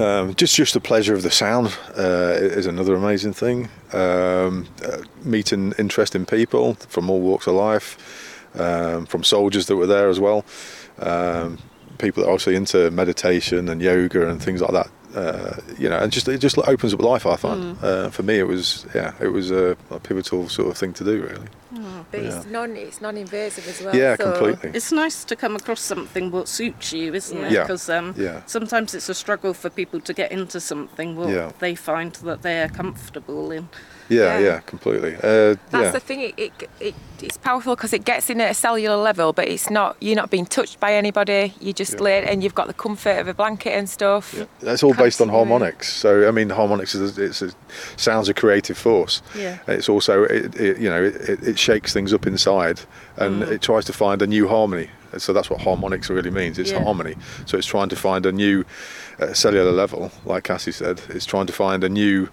Um, 0.00 0.34
just 0.34 0.56
just 0.56 0.74
the 0.74 0.80
pleasure 0.80 1.14
of 1.14 1.22
the 1.22 1.30
sound 1.30 1.76
uh, 1.96 2.34
is 2.40 2.66
another 2.66 2.94
amazing 2.94 3.32
thing. 3.32 3.68
Um, 3.92 4.66
uh, 4.84 5.02
meeting 5.22 5.72
interesting 5.78 6.26
people 6.26 6.74
from 6.74 7.10
all 7.10 7.20
walks 7.20 7.46
of 7.46 7.54
life, 7.54 7.96
um, 8.58 9.06
from 9.06 9.22
soldiers 9.22 9.66
that 9.66 9.76
were 9.76 9.86
there 9.86 10.08
as 10.08 10.18
well. 10.18 10.44
Um, 10.98 11.58
people 11.98 12.22
that 12.22 12.28
are 12.28 12.32
also 12.32 12.50
into 12.50 12.90
meditation 12.90 13.68
and 13.68 13.80
yoga 13.80 14.28
and 14.28 14.42
things 14.42 14.60
like 14.60 14.72
that. 14.72 14.90
Uh, 15.14 15.60
you 15.78 15.88
know, 15.88 15.98
and 15.98 16.10
just 16.10 16.26
it 16.26 16.38
just 16.38 16.58
opens 16.58 16.92
up 16.92 17.00
life. 17.00 17.24
I 17.24 17.36
find 17.36 17.78
uh, 17.82 18.10
for 18.10 18.24
me 18.24 18.38
it 18.38 18.48
was 18.48 18.84
yeah 18.94 19.14
it 19.20 19.28
was 19.28 19.52
a, 19.52 19.76
a 19.90 20.00
pivotal 20.00 20.48
sort 20.48 20.68
of 20.68 20.76
thing 20.76 20.92
to 20.94 21.04
do 21.04 21.22
really. 21.22 21.46
But 22.10 22.22
Yeah. 22.22 22.36
it's 22.36 22.46
non 22.46 22.76
it's 22.76 23.00
non-invasive 23.00 23.66
as 23.68 23.80
well. 23.82 23.94
yeah, 23.96 24.16
so 24.16 24.24
completely. 24.32 24.70
It's 24.74 24.92
nice 24.92 25.24
to 25.24 25.36
come 25.36 25.56
across 25.56 25.80
something 25.80 26.30
what 26.30 26.48
suits 26.48 26.92
you, 26.92 27.14
isn't 27.14 27.44
it? 27.44 27.52
Yeah. 27.52 27.62
Because 27.62 27.88
um, 27.88 28.14
Yeah. 28.16 28.40
sometimes 28.46 28.94
it's 28.94 29.08
a 29.08 29.14
struggle 29.14 29.54
for 29.54 29.70
people 29.70 30.00
to 30.00 30.12
get 30.12 30.32
into 30.32 30.60
something 30.60 31.16
what 31.16 31.28
Yeah. 31.30 31.50
they 31.58 31.74
find 31.74 32.12
that 32.24 32.42
they're 32.42 32.68
comfortable 32.68 33.50
in. 33.50 33.68
Yeah, 34.10 34.38
Yeah. 34.38 34.44
yeah, 34.46 34.60
completely. 34.60 35.14
Uh, 35.16 35.56
That's 35.70 35.84
yeah. 35.86 35.90
the 35.92 36.00
thing. 36.00 36.20
It, 36.20 36.34
it, 36.36 36.52
it 36.80 36.94
it's 37.22 37.38
powerful 37.38 37.74
because 37.74 37.94
it 37.94 38.04
gets 38.04 38.28
in 38.28 38.38
at 38.40 38.50
a 38.50 38.54
cellular 38.54 38.96
level, 38.96 39.32
but 39.32 39.48
it's 39.48 39.70
not. 39.70 39.96
You're 40.00 40.16
not 40.16 40.28
being 40.30 40.44
touched 40.44 40.78
by 40.78 40.92
anybody. 40.92 41.54
You 41.58 41.72
just 41.72 41.94
Yeah. 41.94 42.00
lay 42.02 42.22
and 42.24 42.42
you've 42.44 42.54
got 42.54 42.66
the 42.66 42.74
comfort 42.74 43.18
of 43.18 43.28
a 43.28 43.32
blanket 43.34 43.70
and 43.72 43.88
stuff. 43.88 44.34
Yeah. 44.36 44.44
That's 44.60 44.82
all 44.82 44.92
based 44.92 45.22
on 45.22 45.30
harmonics. 45.30 45.90
So 45.90 46.28
I 46.28 46.32
mean, 46.32 46.50
harmonics 46.50 46.94
is 46.94 47.16
a, 47.16 47.24
it's 47.24 47.40
a 47.40 47.50
sounds 47.96 48.28
a 48.28 48.34
creative 48.34 48.76
force. 48.76 49.22
Yeah. 49.34 49.56
It's 49.68 49.88
also 49.88 50.24
it, 50.24 50.54
it, 50.60 50.78
you 50.78 50.90
know 50.90 51.02
it, 51.02 51.14
it, 51.16 51.42
it 51.48 51.58
shakes 51.64 51.92
things 51.92 52.12
up 52.12 52.26
inside, 52.26 52.78
and 53.16 53.42
it 53.42 53.62
tries 53.62 53.84
to 53.86 53.92
find 53.92 54.22
a 54.22 54.26
new 54.26 54.46
harmony. 54.48 54.88
So 55.16 55.32
that's 55.32 55.48
what 55.50 55.60
harmonics 55.60 56.10
really 56.10 56.30
means. 56.30 56.58
It's 56.58 56.72
Yeah. 56.72 56.82
harmony. 56.82 57.14
So 57.46 57.56
it's 57.58 57.66
trying 57.74 57.88
to 57.90 57.96
find 57.96 58.26
a 58.26 58.32
new 58.32 58.64
uh, 59.20 59.32
cellular 59.32 59.70
level, 59.70 60.10
like 60.24 60.42
Cassie 60.42 60.72
said. 60.72 61.00
It's 61.08 61.24
trying 61.24 61.46
to 61.46 61.52
find 61.52 61.84
a 61.84 61.88
new 61.88 62.28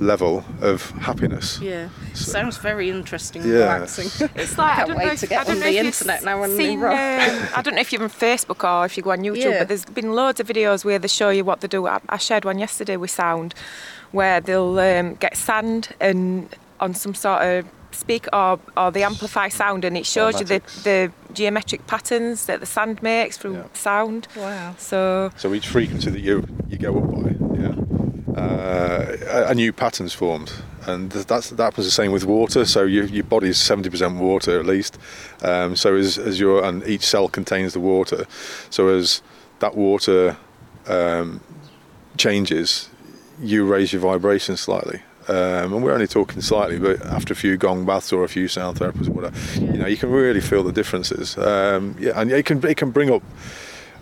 level 0.00 0.42
of 0.62 0.90
happiness. 1.08 1.58
Yeah. 1.60 1.88
So- 2.14 2.32
Sounds 2.32 2.56
very 2.56 2.88
interesting 2.88 3.42
and 3.42 3.50
Yeah. 3.52 3.58
relaxing. 3.74 4.08
It's 4.42 4.56
like 4.56 4.72
I 4.72 4.76
Can't 4.76 4.88
don't 4.88 4.96
wait 4.98 5.06
know 5.08 5.14
to 5.16 5.24
if, 5.26 5.28
get 5.28 5.40
I 5.40 5.44
don't 5.44 5.52
on 5.56 5.60
know 5.60 5.66
the 5.66 5.78
if 5.78 5.84
you've 5.84 5.86
internet 6.00 6.24
now 6.24 6.42
and 6.42 6.56
seen, 6.56 6.80
rock. 6.80 6.92
um, 6.94 7.48
I 7.58 7.60
don't 7.62 7.74
know 7.76 7.80
if 7.86 7.92
you're 7.92 8.02
on 8.02 8.08
Facebook 8.10 8.60
or 8.64 8.86
if 8.86 8.96
you 8.96 9.02
go 9.02 9.10
on 9.10 9.18
YouTube, 9.20 9.50
Yeah. 9.52 9.58
but 9.60 9.68
there's 9.68 9.84
been 9.84 10.12
loads 10.14 10.40
of 10.40 10.46
videos 10.48 10.82
where 10.84 10.98
they 10.98 11.08
show 11.08 11.28
you 11.28 11.44
what 11.44 11.60
they 11.60 11.68
do. 11.68 11.86
I, 11.86 12.00
I 12.08 12.16
shared 12.16 12.44
one 12.46 12.58
yesterday 12.58 12.96
with 12.96 13.10
sound, 13.10 13.52
where 14.12 14.40
they'll 14.40 14.78
um, 14.78 15.14
get 15.16 15.36
sand 15.36 15.90
and 16.00 16.48
on 16.80 16.94
some 16.94 17.14
sort 17.14 17.42
of 17.42 17.66
speak 17.94 18.26
or 18.32 18.58
or 18.76 18.90
they 18.90 19.02
amplify 19.04 19.48
sound 19.48 19.84
and 19.84 19.96
it 19.96 20.06
shows 20.06 20.38
you 20.40 20.46
the, 20.46 20.60
the 20.82 21.12
geometric 21.32 21.86
patterns 21.86 22.46
that 22.46 22.60
the 22.60 22.66
sand 22.66 23.02
makes 23.02 23.36
through 23.38 23.54
Yeah. 23.54 23.64
sound. 23.72 24.28
Wow. 24.36 24.74
So 24.78 25.30
So 25.36 25.54
each 25.54 25.66
frequency 25.68 26.10
that 26.10 26.20
you 26.20 26.44
you 26.68 26.78
go 26.78 26.98
up 26.98 27.10
by, 27.10 27.30
yeah, 27.60 27.74
uh, 28.36 29.16
a, 29.46 29.50
a 29.50 29.54
new 29.54 29.72
pattern's 29.72 30.12
formed, 30.12 30.52
and 30.86 31.10
that's 31.12 31.50
that 31.50 31.62
happens 31.62 31.86
the 31.86 31.92
same 31.92 32.12
with 32.12 32.24
water. 32.24 32.64
So 32.64 32.82
your 32.84 33.04
your 33.04 33.24
body 33.24 33.48
is 33.48 33.58
seventy 33.58 33.90
percent 33.90 34.16
water 34.18 34.58
at 34.60 34.66
least. 34.66 34.98
Um, 35.42 35.76
so 35.76 35.94
as 35.94 36.18
as 36.18 36.38
your 36.40 36.64
and 36.64 36.82
each 36.86 37.04
cell 37.06 37.28
contains 37.28 37.72
the 37.72 37.80
water. 37.80 38.26
So 38.70 38.88
as 38.88 39.22
that 39.60 39.74
water 39.76 40.36
um, 40.86 41.40
changes, 42.16 42.88
you 43.40 43.64
raise 43.64 43.92
your 43.92 44.02
vibration 44.02 44.56
slightly. 44.56 45.02
Um, 45.28 45.72
and 45.72 45.82
we're 45.82 45.92
only 45.92 46.06
talking 46.06 46.40
slightly, 46.42 46.78
but 46.78 47.04
after 47.06 47.32
a 47.32 47.36
few 47.36 47.56
gong 47.56 47.86
baths 47.86 48.12
or 48.12 48.24
a 48.24 48.28
few 48.28 48.46
sound 48.48 48.78
therapies 48.78 49.08
or 49.08 49.12
whatever, 49.12 49.60
you 49.60 49.78
know, 49.78 49.86
you 49.86 49.96
can 49.96 50.10
really 50.10 50.40
feel 50.40 50.62
the 50.62 50.72
differences. 50.72 51.38
Um, 51.38 51.96
yeah, 51.98 52.12
and 52.16 52.30
it 52.30 52.44
can 52.44 52.64
it 52.64 52.76
can 52.76 52.90
bring 52.90 53.10
up 53.10 53.22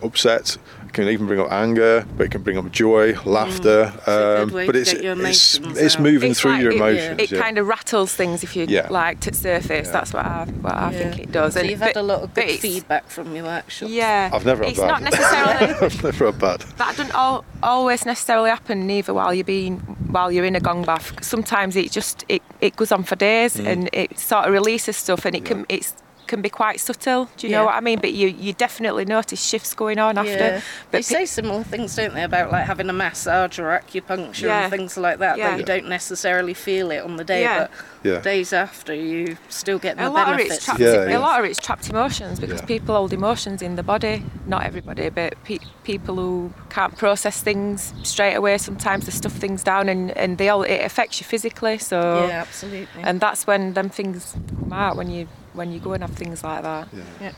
upset. 0.02 0.56
It 0.92 0.96
can 0.96 1.08
even 1.08 1.26
bring 1.26 1.40
up 1.40 1.50
anger, 1.50 2.06
but 2.18 2.24
it 2.26 2.32
can 2.32 2.42
bring 2.42 2.58
up 2.58 2.70
joy, 2.70 3.14
laughter. 3.24 3.90
Mm. 4.04 4.42
Um, 4.42 4.50
way 4.52 4.66
but 4.66 4.76
it's 4.76 4.92
it's, 4.92 5.00
emotions 5.02 5.78
it's 5.78 5.98
moving 5.98 6.32
It's 6.32 6.40
through 6.40 6.50
like 6.52 6.60
your 6.62 6.72
it- 6.72 6.76
emotions. 6.76 7.18
it 7.22 7.32
yeah. 7.32 7.40
kind 7.40 7.56
of 7.56 7.66
rattles 7.66 8.14
things 8.14 8.42
if 8.44 8.54
you 8.54 8.66
Yeah. 8.68 8.88
like 8.90 9.20
to 9.20 9.32
surface. 9.34 9.86
Yeah. 9.86 9.92
That's 9.92 10.12
what 10.12 10.26
I 10.26 10.44
what 10.60 10.74
I 10.74 10.92
Yeah. 10.92 10.98
think 10.98 11.18
it 11.18 11.32
does. 11.32 11.54
So 11.54 11.60
And- 11.60 11.70
you've 11.70 11.80
had 11.80 11.96
a 11.96 12.02
lot 12.02 12.20
of 12.20 12.34
good 12.34 12.50
feedback 12.60 13.08
from 13.08 13.34
your 13.34 13.44
workshop. 13.46 13.88
Yeah, 13.90 14.28
I've 14.34 14.44
never 14.44 14.64
had 14.64 14.70
It's 14.72 14.80
bad. 14.80 14.86
not 14.88 15.02
necessarily 15.10 15.74
I've 15.80 16.04
never 16.04 16.26
had 16.26 16.38
bad. 16.38 16.60
that 16.76 16.96
doesn't 16.98 17.14
all, 17.14 17.46
always 17.62 18.04
necessarily 18.04 18.50
happen 18.50 18.86
neither 18.86 19.14
while 19.14 19.32
you're 19.32 19.44
being 19.44 19.78
while 20.10 20.30
you're 20.30 20.44
in 20.44 20.56
a 20.56 20.60
gong 20.60 20.84
bath. 20.84 21.24
Sometimes 21.24 21.74
it 21.74 21.90
just 21.90 22.22
it, 22.28 22.42
it 22.60 22.76
goes 22.76 22.92
on 22.92 23.02
for 23.04 23.16
days 23.16 23.56
Mm. 23.56 23.66
and 23.66 23.90
it 23.94 24.18
sort 24.18 24.44
of 24.46 24.52
releases 24.52 24.98
stuff 24.98 25.24
and 25.24 25.34
it 25.34 25.46
can 25.46 25.64
it's 25.70 25.94
can 26.32 26.40
be 26.40 26.48
quite 26.48 26.80
subtle. 26.80 27.28
Do 27.36 27.46
you 27.46 27.52
know 27.52 27.66
what 27.66 27.74
I 27.74 27.80
mean? 27.88 27.98
But 28.00 28.12
you 28.20 28.28
you 28.28 28.52
definitely 28.66 29.04
notice 29.04 29.40
shifts 29.52 29.74
going 29.74 29.98
on 30.06 30.16
after. 30.16 30.30
Yeah. 30.52 30.60
But 30.90 30.96
they 30.98 31.02
say 31.02 31.24
similar 31.26 31.62
things, 31.72 31.94
don't 31.94 32.14
they, 32.14 32.24
about 32.24 32.50
like 32.50 32.64
having 32.72 32.88
a 32.88 32.92
massage 33.04 33.58
or 33.58 33.68
acupuncture 33.80 34.48
Yeah. 34.48 34.62
and 34.62 34.70
things 34.76 34.96
like 34.96 35.18
that, 35.24 35.36
Yeah. 35.36 35.50
that 35.50 35.58
you 35.60 35.64
don't 35.72 35.88
necessarily 35.98 36.54
feel 36.54 36.90
it 36.90 37.02
on 37.08 37.16
the 37.20 37.24
day, 37.34 37.42
Yeah. 37.42 37.58
but 37.58 37.70
Yeah. 38.08 38.20
days 38.20 38.52
after 38.66 38.94
you 38.94 39.36
still 39.50 39.78
get 39.86 39.98
the 39.98 40.08
a 40.08 40.10
lot 40.18 40.28
of 40.30 40.36
benefits. 40.38 40.56
it's 40.56 40.64
trapped. 40.64 40.80
Yeah, 40.80 41.18
a 41.18 41.26
lot 41.28 41.38
of 41.40 41.44
it's 41.50 41.58
trapped 41.66 41.86
emotions 41.90 42.40
because 42.40 42.60
Yeah. 42.60 42.66
people 42.74 42.94
hold 42.94 43.12
emotions 43.12 43.60
in 43.62 43.76
the 43.76 43.82
body. 43.94 44.16
Not 44.46 44.64
everybody, 44.70 45.10
but 45.10 45.30
pe- 45.44 45.66
people 45.84 46.14
who 46.16 46.34
can't 46.70 46.96
process 47.04 47.36
things 47.48 47.92
straight 48.02 48.36
away. 48.40 48.56
Sometimes 48.58 49.04
they 49.06 49.12
stuff 49.12 49.34
things 49.44 49.62
down, 49.62 49.84
and 49.94 50.02
and 50.22 50.30
they 50.38 50.48
all 50.52 50.62
it 50.76 50.80
affects 50.90 51.14
you 51.20 51.26
physically. 51.34 51.76
So 51.90 51.98
yeah, 52.28 52.40
absolutely. 52.48 53.02
and 53.06 53.20
that's 53.20 53.42
when 53.46 53.74
them 53.74 53.88
things 53.98 54.34
come 54.60 54.72
out 54.72 54.96
when 54.96 55.10
you 55.10 55.22
when 55.54 55.72
you 55.72 55.80
go 55.80 55.92
and 55.92 56.02
have 56.02 56.12
things 56.12 56.42
like 56.42 56.62
that. 56.62 56.88
Yeah. 57.20 57.32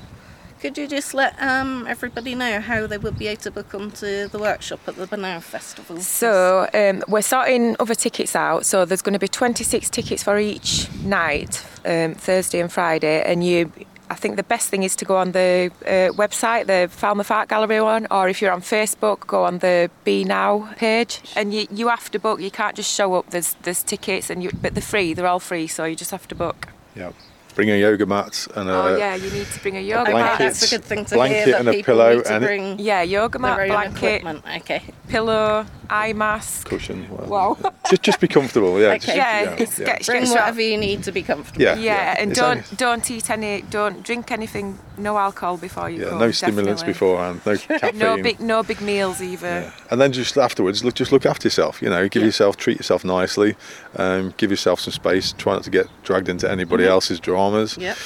Could 0.64 0.78
you 0.78 0.88
just 0.88 1.12
let 1.12 1.37
um, 1.42 1.87
everybody 1.87 2.35
know 2.35 2.59
how 2.59 2.87
they 2.87 2.97
would 2.97 3.18
be 3.18 3.26
able 3.26 3.42
to 3.42 3.50
book 3.50 3.75
onto 3.75 4.28
the 4.28 4.38
workshop 4.38 4.80
at 4.87 4.97
the 4.97 5.06
Benow 5.06 5.40
Festival? 5.40 6.00
So 6.00 6.71
um, 6.73 7.02
we're 7.06 7.21
sorting 7.21 7.76
other 7.78 7.94
tickets 7.94 8.35
out. 8.35 8.64
So 8.64 8.87
there's 8.87 9.02
going 9.02 9.12
to 9.12 9.18
be 9.18 9.28
26 9.28 9.90
tickets 9.90 10.23
for 10.23 10.38
each 10.38 10.90
night, 11.02 11.62
um, 11.85 12.14
Thursday 12.14 12.61
and 12.61 12.73
Friday. 12.73 13.23
And 13.26 13.44
you, 13.44 13.71
I 14.09 14.14
think 14.14 14.37
the 14.37 14.42
best 14.42 14.71
thing 14.71 14.85
is 14.85 14.97
to 14.97 15.04
go 15.04 15.18
on 15.18 15.33
the 15.33 15.71
uh, 15.85 16.16
website, 16.16 16.66
the 16.66 16.88
Falmouth 16.90 17.30
Art 17.30 17.50
Gallery 17.50 17.83
one, 17.83 18.06
or 18.11 18.30
if 18.30 18.40
you're 18.40 18.52
on 18.52 18.62
Facebook, 18.62 19.26
go 19.26 19.44
on 19.44 19.59
the 19.59 19.90
Benow 20.06 20.75
page. 20.76 21.21
And 21.37 21.52
you, 21.52 21.66
you 21.71 21.88
have 21.88 22.11
to 22.12 22.18
book. 22.18 22.40
You 22.40 22.50
can't 22.50 22.75
just 22.75 22.90
show 22.90 23.12
up. 23.16 23.28
There's 23.28 23.52
there's 23.64 23.83
tickets, 23.83 24.30
and 24.30 24.42
you, 24.42 24.50
but 24.62 24.75
they're 24.75 24.80
free. 24.80 25.12
They're 25.12 25.26
all 25.26 25.40
free. 25.40 25.66
So 25.66 25.85
you 25.85 25.94
just 25.94 26.11
have 26.11 26.26
to 26.28 26.35
book. 26.35 26.68
Yeah. 26.97 27.12
Bring 27.55 27.71
a 27.71 27.81
yoga 27.81 28.05
mat 28.05 28.49
and 28.57 28.69
a, 28.69 28.73
oh 28.73 28.97
yeah, 28.97 29.15
you 29.15 29.31
need 29.31 29.47
to 29.47 29.61
bring 29.61 29.77
a 29.77 29.81
yoga 29.81 30.03
Okay, 30.11 30.13
mat. 30.13 30.39
blanket. 30.39 30.45
that's 30.45 30.73
a 30.73 30.77
good 30.77 30.85
thing 30.85 31.05
to 31.05 31.15
blanket 31.15 31.45
hear 31.45 31.47
that 31.53 31.61
and 31.61 31.69
a 31.69 31.73
people 31.73 31.95
pillow 31.95 32.17
need 32.17 32.25
to 32.25 32.35
and 32.35 32.45
it- 32.45 32.47
bring 32.49 32.79
Yeah, 32.81 33.03
yoga 33.03 33.39
mat, 33.39 33.69
blanket, 33.69 33.97
equipment. 34.23 34.45
Okay. 34.57 34.83
pillow, 35.09 35.65
eye 35.89 36.13
mask. 36.15 36.67
cushion. 36.67 37.07
Well, 37.29 37.57
just 37.91 38.03
just 38.03 38.21
be 38.21 38.27
comfortable. 38.27 38.81
Yeah. 38.81 38.95
just- 38.97 39.09
Okay. 39.09 39.19
Yeah, 39.19 39.43
yeah, 39.43 39.57
it's 39.63 39.79
yeah. 39.79 39.87
get- 39.87 40.07
Bring 40.07 40.29
whatever 40.29 40.61
you 40.61 40.77
need 40.77 41.05
to 41.05 41.13
be 41.13 41.23
comfortable. 41.23 41.63
Yeah, 41.63 41.77
Yeah, 41.77 42.17
and 42.19 42.31
It's 42.33 42.41
don't 42.41 42.57
only- 42.59 42.65
don't 42.77 43.11
eat 43.11 43.31
any, 43.31 43.63
don't 43.71 44.03
drink 44.03 44.33
anything, 44.33 44.79
no 44.99 45.17
alcohol 45.19 45.57
before 45.57 45.89
you 45.91 46.03
yeah, 46.03 46.09
come. 46.11 46.19
no 46.19 46.31
stimulants 46.33 46.83
definitely. 46.83 46.93
beforehand. 46.93 47.41
No 47.47 47.57
caffeine. 47.79 47.99
No 47.99 48.17
big 48.23 48.41
no 48.41 48.63
big 48.65 48.81
meals 48.81 49.23
either. 49.23 49.47
Yeah. 49.47 49.71
And 49.93 50.01
then 50.01 50.11
just 50.13 50.37
afterwards, 50.37 50.83
look, 50.85 50.95
just 50.95 51.13
look 51.13 51.25
after 51.27 51.47
yourself. 51.47 51.81
You 51.83 51.91
know, 51.91 52.09
give 52.09 52.23
Yeah. 52.23 52.27
yourself, 52.27 52.57
treat 52.57 52.79
yourself 52.79 53.05
nicely, 53.05 53.55
um, 53.97 54.35
give 54.39 54.51
yourself 54.51 54.81
some 54.81 54.93
space. 54.93 55.33
Try 55.39 55.53
not 55.53 55.63
to 55.65 55.71
get 55.71 55.87
dragged 56.03 56.29
into 56.29 56.51
anybody 56.51 56.85
Mm-hmm. 56.85 56.91
else's 56.93 57.21
dramas, 57.51 57.77
Yep. 57.79 57.97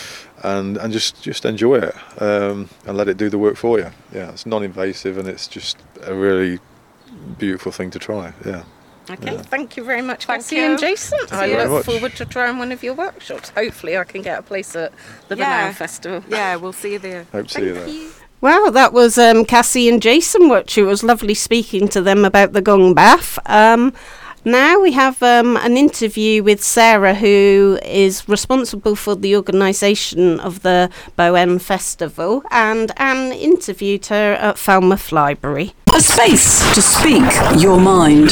and 0.43 0.77
and 0.77 0.93
just 0.93 1.23
just 1.23 1.45
enjoy 1.45 1.77
it 1.79 1.95
um, 2.23 2.69
and 2.87 2.97
let 2.97 3.09
it 3.09 3.17
do 3.17 3.29
the 3.31 3.39
work 3.39 3.57
for 3.57 3.79
you. 3.79 3.91
Yeah, 4.13 4.31
it's 4.31 4.47
non-invasive 4.47 5.19
and 5.19 5.29
it's 5.29 5.49
just 5.49 5.77
a 6.03 6.15
really 6.15 6.59
beautiful 7.39 7.73
thing 7.73 7.91
to 7.91 7.99
try. 7.99 8.33
Yeah. 8.45 8.63
Okay, 9.11 9.33
Yeah. 9.35 9.43
thank 9.43 9.77
you 9.79 9.85
very 9.85 10.03
much, 10.03 10.27
Thank 10.27 10.43
Cassie 10.43 10.57
you. 10.57 10.63
and 10.65 10.79
Jason. 10.79 11.19
I 11.33 11.47
you 11.47 11.57
look 11.57 11.71
much. 11.71 11.85
forward 11.87 12.15
to 12.17 12.27
trying 12.27 12.59
one 12.59 12.73
of 12.73 12.83
your 12.83 12.93
workshops. 12.95 13.51
Hopefully, 13.57 13.97
I 13.97 14.05
can 14.05 14.21
get 14.23 14.39
a 14.39 14.43
place 14.43 14.77
at 14.77 14.93
the 15.29 15.37
Yeah. 15.37 15.69
Benow 15.71 15.75
Festival. 15.75 16.23
Yeah, 16.29 16.57
we'll 16.57 16.75
see 16.75 16.93
you 16.93 16.99
there. 16.99 17.27
Hope 17.33 17.47
to 17.49 17.55
see 17.55 17.65
you 17.65 17.75
there. 17.75 17.89
Well, 18.41 18.71
that 18.71 18.93
was 18.93 19.17
um, 19.19 19.45
Cassie 19.47 19.89
and 19.89 20.01
Jason 20.03 20.49
watching. 20.49 20.85
It 20.85 20.89
was 20.89 21.03
lovely 21.03 21.35
speaking 21.35 21.89
to 21.89 22.01
them 22.03 22.25
about 22.25 22.53
the 22.53 22.61
gong 22.63 22.95
bath. 22.95 23.39
Um, 23.47 23.93
now 24.45 24.81
we 24.81 24.93
have 24.93 25.23
um, 25.23 25.57
an 25.59 25.77
interview 25.77 26.43
with 26.43 26.63
Sara, 26.63 27.15
who 27.15 27.79
is 27.83 28.29
responsible 28.29 28.95
for 28.97 29.15
the 29.15 29.37
organisation 29.37 30.41
of 30.41 30.63
the 30.63 30.91
Benow 31.17 31.59
Festival, 31.59 32.43
and 32.51 32.93
Anne 32.97 33.33
interviewed 33.33 34.07
her 34.07 34.35
at 34.35 34.59
Falmouth 34.59 35.13
Library. 35.13 35.73
A 35.95 36.01
space 36.01 36.61
to 36.75 36.83
speak 36.83 37.25
your 37.61 37.81
mind. 37.81 38.31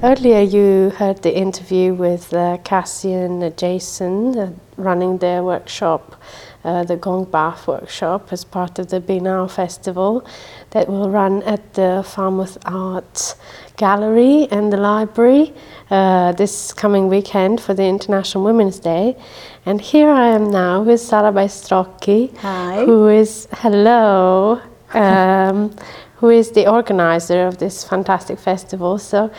Earlier, 0.00 0.42
you 0.42 0.90
heard 0.90 1.22
the 1.22 1.36
interview 1.36 1.92
with 1.92 2.32
uh, 2.32 2.58
Cassie 2.58 3.12
and 3.12 3.56
Jason 3.58 4.38
uh, 4.38 4.52
running 4.76 5.18
their 5.18 5.42
workshop, 5.42 6.14
uh, 6.62 6.84
the 6.84 6.96
Gong 6.96 7.24
Bath 7.24 7.66
workshop, 7.66 8.32
as 8.32 8.44
part 8.44 8.78
of 8.78 8.90
the 8.90 9.00
Benow 9.00 9.48
Festival 9.48 10.24
that 10.70 10.88
will 10.88 11.10
run 11.10 11.42
at 11.44 11.74
the 11.74 12.04
Falmouth 12.06 12.58
Arts 12.64 13.36
Gallery 13.76 14.48
and 14.50 14.72
the 14.72 14.76
library 14.76 15.54
uh, 15.90 16.32
this 16.32 16.72
coming 16.72 17.08
weekend 17.08 17.60
for 17.60 17.74
the 17.74 17.84
International 17.84 18.44
Women's 18.44 18.78
Day. 18.78 19.16
And 19.64 19.80
here 19.80 20.10
I 20.10 20.28
am 20.28 20.50
now 20.50 20.82
with 20.82 21.00
Sara 21.00 21.32
Baistrocchi, 21.32 22.36
Hi. 22.38 22.84
who 22.84 23.08
is, 23.08 23.48
hello, 23.52 24.60
um, 24.94 25.74
who 26.16 26.30
is 26.30 26.50
the 26.50 26.66
organizer 26.66 27.46
of 27.46 27.58
this 27.58 27.84
fantastic 27.84 28.38
festival. 28.38 28.98
So, 28.98 29.30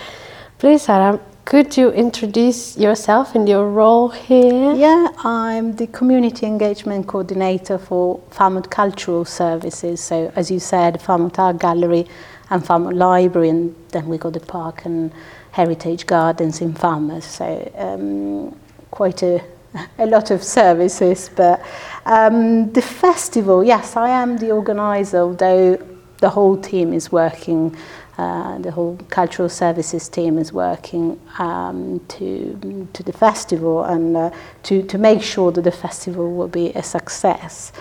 please, 0.57 0.83
Sara, 0.83 1.19
could 1.49 1.75
you 1.75 1.89
introduce 1.89 2.77
yourself 2.77 3.33
and 3.33 3.49
your 3.49 3.67
role 3.71 4.09
here? 4.09 4.71
Yeah, 4.75 5.07
I'm 5.23 5.75
the 5.77 5.87
community 5.87 6.45
engagement 6.45 7.07
coordinator 7.07 7.79
for 7.79 8.19
Falmouth 8.29 8.69
Cultural 8.69 9.25
Services. 9.25 9.99
So, 9.99 10.31
as 10.35 10.51
you 10.51 10.59
said, 10.59 11.01
Falmouth 11.01 11.39
Art 11.39 11.57
Gallery 11.57 12.05
and 12.51 12.63
Falmouth 12.63 12.93
Library, 12.93 13.49
and 13.49 13.75
then 13.89 14.07
we 14.07 14.19
got 14.19 14.33
the 14.33 14.39
park 14.39 14.85
and 14.85 15.11
heritage 15.49 16.05
gardens 16.05 16.61
in 16.61 16.75
Farmers. 16.75 17.25
So, 17.25 17.71
um, 17.75 18.55
quite 18.91 19.23
a, 19.23 19.41
a 19.97 20.05
lot 20.05 20.29
of 20.29 20.43
services. 20.43 21.31
But 21.35 21.63
um, 22.05 22.71
the 22.73 22.83
festival, 22.83 23.63
yes, 23.63 23.95
I 23.95 24.09
am 24.09 24.37
the 24.37 24.51
organizer, 24.51 25.21
although 25.21 25.83
the 26.19 26.29
whole 26.29 26.57
team 26.61 26.93
is 26.93 27.11
working. 27.11 27.75
Uh, 28.19 28.57
the 28.57 28.69
whole 28.69 28.97
cultural 29.09 29.47
services 29.47 30.09
team 30.09 30.37
is 30.37 30.51
working 30.51 31.17
um, 31.37 32.01
to 32.09 32.87
to 32.91 33.01
the 33.01 33.13
festival 33.13 33.85
and 33.85 34.17
uh, 34.17 34.29
to 34.61 34.83
to 34.83 34.97
make 34.97 35.21
sure 35.21 35.53
that 35.53 35.61
the 35.61 35.71
festival 35.71 36.25
will 36.35 36.49
be 36.49 36.73
a 36.75 36.83
success. 36.83 37.71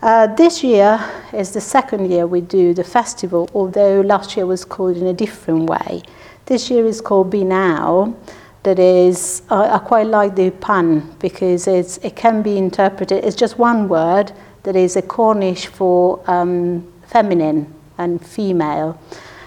Uh, 0.00 0.26
this 0.36 0.64
year 0.64 0.98
is 1.34 1.50
the 1.50 1.60
second 1.60 2.10
year 2.10 2.26
we 2.26 2.40
do 2.40 2.72
the 2.72 2.84
festival, 2.84 3.46
although 3.52 4.00
last 4.00 4.36
year 4.36 4.46
was 4.46 4.64
called 4.64 4.96
in 4.96 5.06
a 5.06 5.12
different 5.12 5.68
way. 5.68 6.00
This 6.46 6.70
year 6.70 6.86
is 6.86 7.02
called 7.02 7.30
Benow. 7.30 8.14
That 8.62 8.78
is, 8.78 9.42
I 9.50 9.78
quite 9.78 10.06
like 10.06 10.34
the 10.34 10.50
pun 10.50 11.14
because 11.18 11.66
it's, 11.66 11.98
it 11.98 12.16
can 12.16 12.40
be 12.40 12.56
interpreted, 12.56 13.22
it's 13.22 13.36
just 13.36 13.58
one 13.58 13.88
word 13.88 14.32
that 14.62 14.76
is 14.76 14.96
a 14.96 15.02
Cornish 15.02 15.66
for 15.66 16.22
um, 16.26 16.90
feminine 17.06 17.66
and 17.98 18.24
female. 18.24 18.98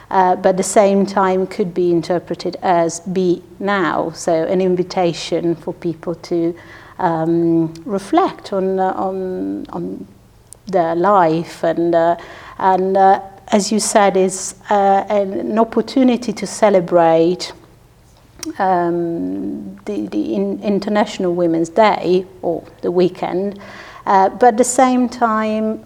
Uh, 0.10 0.36
but 0.38 0.50
at 0.50 0.58
the 0.58 0.64
same 0.64 1.06
time 1.06 1.46
could 1.46 1.74
be 1.74 1.92
interpreted 1.92 2.56
as 2.62 3.02
be 3.02 3.44
now, 3.60 4.10
so 4.12 4.46
an 4.46 4.62
invitation 4.62 5.54
for 5.56 5.74
people 5.74 6.16
to 6.16 6.56
um, 7.00 7.74
reflect 7.86 8.54
on, 8.54 8.80
uh, 8.80 8.94
on, 8.94 9.66
on 9.70 10.08
their 10.68 10.96
life. 10.96 11.64
And, 11.64 11.94
uh, 11.94 12.16
and 12.58 12.96
uh, 12.96 13.22
as 13.50 13.72
you 13.72 13.80
said, 13.80 14.16
is 14.16 14.56
uh, 14.70 15.06
an 15.10 15.60
opportunity 15.60 16.32
to 16.34 16.48
celebrate 16.48 17.52
um, 18.60 19.76
the, 19.86 20.08
the 20.08 20.34
in 20.36 20.64
International 20.64 21.36
Women's 21.36 21.70
Day 21.70 22.26
or 22.42 22.64
the 22.82 22.92
weekend, 22.92 23.60
uh, 24.06 24.30
but 24.30 24.48
at 24.48 24.58
the 24.58 24.64
same 24.64 25.10
time, 25.10 25.84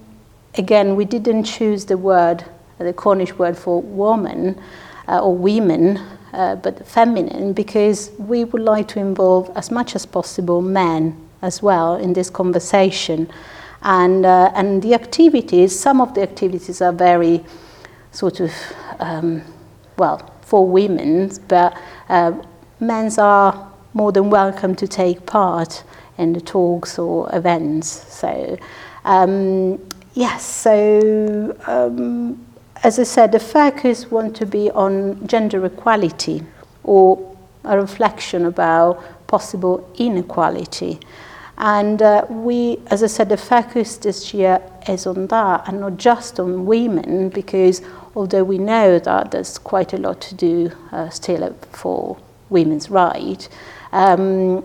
again, 0.55 0.95
we 0.95 1.05
didn't 1.05 1.43
choose 1.43 1.85
the 1.85 1.97
word, 1.97 2.43
the 2.83 2.93
Cornish 2.93 3.33
word 3.33 3.57
for 3.57 3.81
woman 3.81 4.59
uh, 5.07 5.19
or 5.19 5.35
women, 5.35 5.97
uh, 6.33 6.55
but 6.55 6.87
feminine, 6.87 7.53
because 7.53 8.11
we 8.17 8.43
would 8.43 8.61
like 8.61 8.87
to 8.89 8.99
involve 8.99 9.51
as 9.55 9.71
much 9.71 9.95
as 9.95 10.05
possible 10.05 10.61
men 10.61 11.15
as 11.41 11.61
well 11.61 11.95
in 11.95 12.13
this 12.13 12.29
conversation. 12.29 13.29
And, 13.81 14.25
uh, 14.25 14.51
and 14.55 14.81
the 14.81 14.93
activities, 14.93 15.77
some 15.77 16.01
of 16.01 16.13
the 16.13 16.21
activities 16.21 16.81
are 16.81 16.93
very 16.93 17.43
sort 18.11 18.39
of, 18.39 18.51
um, 18.99 19.41
well, 19.97 20.31
for 20.41 20.67
women, 20.67 21.31
but 21.47 21.75
uh, 22.09 22.33
men's 22.79 23.17
are 23.17 23.71
more 23.93 24.11
than 24.11 24.29
welcome 24.29 24.75
to 24.75 24.87
take 24.87 25.25
part 25.25 25.83
in 26.17 26.33
the 26.33 26.41
talks 26.41 26.99
or 26.99 27.33
events. 27.35 27.87
So, 27.87 28.57
um, 29.03 29.79
yes, 30.13 30.45
so 30.45 31.57
um, 31.67 32.45
as 32.83 32.97
I 32.97 33.03
said, 33.03 33.31
the 33.31 33.39
focus 33.39 34.09
want 34.09 34.35
to 34.37 34.45
be 34.45 34.71
on 34.71 35.27
gender 35.27 35.65
equality 35.65 36.43
or 36.83 37.37
a 37.63 37.79
reflection 37.79 38.45
about 38.45 39.27
possible 39.27 39.89
inequality. 39.97 40.99
And 41.57 42.01
uh, 42.01 42.25
we, 42.27 42.79
as 42.87 43.03
I 43.03 43.07
said, 43.07 43.29
the 43.29 43.37
focus 43.37 43.97
this 43.97 44.33
year 44.33 44.59
is 44.87 45.05
on 45.05 45.27
that 45.27 45.67
and 45.67 45.81
not 45.81 45.97
just 45.97 46.39
on 46.39 46.65
women, 46.65 47.29
because 47.29 47.83
although 48.15 48.43
we 48.43 48.57
know 48.57 48.97
that 48.97 49.29
there's 49.29 49.59
quite 49.59 49.93
a 49.93 49.97
lot 49.97 50.21
to 50.21 50.35
do 50.35 50.71
uh, 50.91 51.09
still 51.09 51.55
for 51.71 52.17
women's 52.49 52.89
rights, 52.89 53.47
um, 53.91 54.63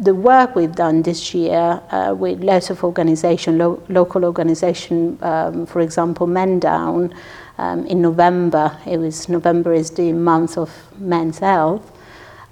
the 0.00 0.14
work 0.14 0.56
we've 0.56 0.74
done 0.74 1.02
this 1.02 1.34
year 1.34 1.80
uh, 1.90 2.14
with 2.16 2.42
lots 2.42 2.70
of 2.70 2.82
organization, 2.82 3.58
lo- 3.58 3.82
local 3.88 4.24
organization, 4.24 5.18
um, 5.20 5.66
for 5.66 5.80
example, 5.80 6.26
Men 6.26 6.58
Down, 6.58 7.14
um, 7.58 7.86
in 7.86 8.00
November, 8.00 8.78
it 8.86 8.96
was 8.96 9.28
November 9.28 9.74
is 9.74 9.90
the 9.90 10.12
month 10.14 10.56
of 10.56 10.70
men's 10.98 11.40
health. 11.40 11.92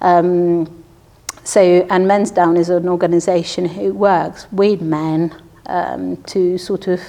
Um, 0.01 0.83
so, 1.43 1.61
and 1.89 2.07
Men's 2.07 2.29
Down 2.29 2.55
is 2.55 2.69
an 2.69 2.87
organization 2.87 3.65
who 3.65 3.93
works 3.93 4.45
with 4.51 4.81
men 4.81 5.35
um, 5.65 6.17
to 6.25 6.59
sort 6.59 6.87
of 6.87 7.01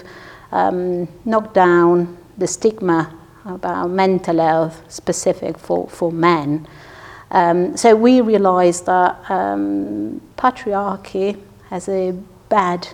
um, 0.52 1.06
knock 1.26 1.52
down 1.52 2.16
the 2.38 2.46
stigma 2.46 3.14
about 3.44 3.90
mental 3.90 4.38
health 4.38 4.82
specific 4.90 5.58
for, 5.58 5.86
for 5.88 6.10
men. 6.10 6.66
Um, 7.30 7.76
so 7.76 7.94
we 7.94 8.20
realize 8.20 8.82
that 8.82 9.30
um, 9.30 10.20
patriarchy 10.36 11.40
has 11.68 11.88
a 11.88 12.12
bad 12.48 12.88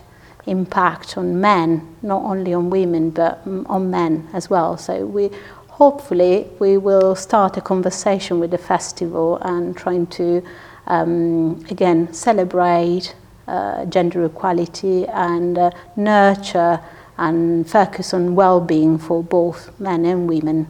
impact 0.46 1.16
on 1.16 1.40
men, 1.40 1.96
not 2.03 2.22
only 2.22 2.53
on 2.55 2.70
women, 2.70 3.11
but 3.11 3.40
on 3.66 3.90
men 3.90 4.29
as 4.33 4.51
well. 4.51 4.77
So 4.77 5.07
we 5.07 5.31
hopefully 5.68 6.46
we 6.59 6.79
will 6.79 7.14
start 7.14 7.57
a 7.57 7.61
conversation 7.61 8.40
with 8.40 8.51
the 8.51 8.59
festival 8.59 9.37
and 9.42 9.77
trying 9.77 10.07
to 10.07 10.42
um, 10.87 11.64
again 11.70 12.12
celebrate 12.12 13.14
uh, 13.46 13.85
gender 13.87 14.25
equality 14.25 15.07
and 15.07 15.59
uh, 15.59 15.70
nurture 15.96 16.81
and 17.18 17.68
focus 17.68 18.12
on 18.12 18.35
well-being 18.35 18.99
for 18.99 19.22
both 19.22 19.79
men 19.81 20.05
and 20.05 20.29
women. 20.29 20.66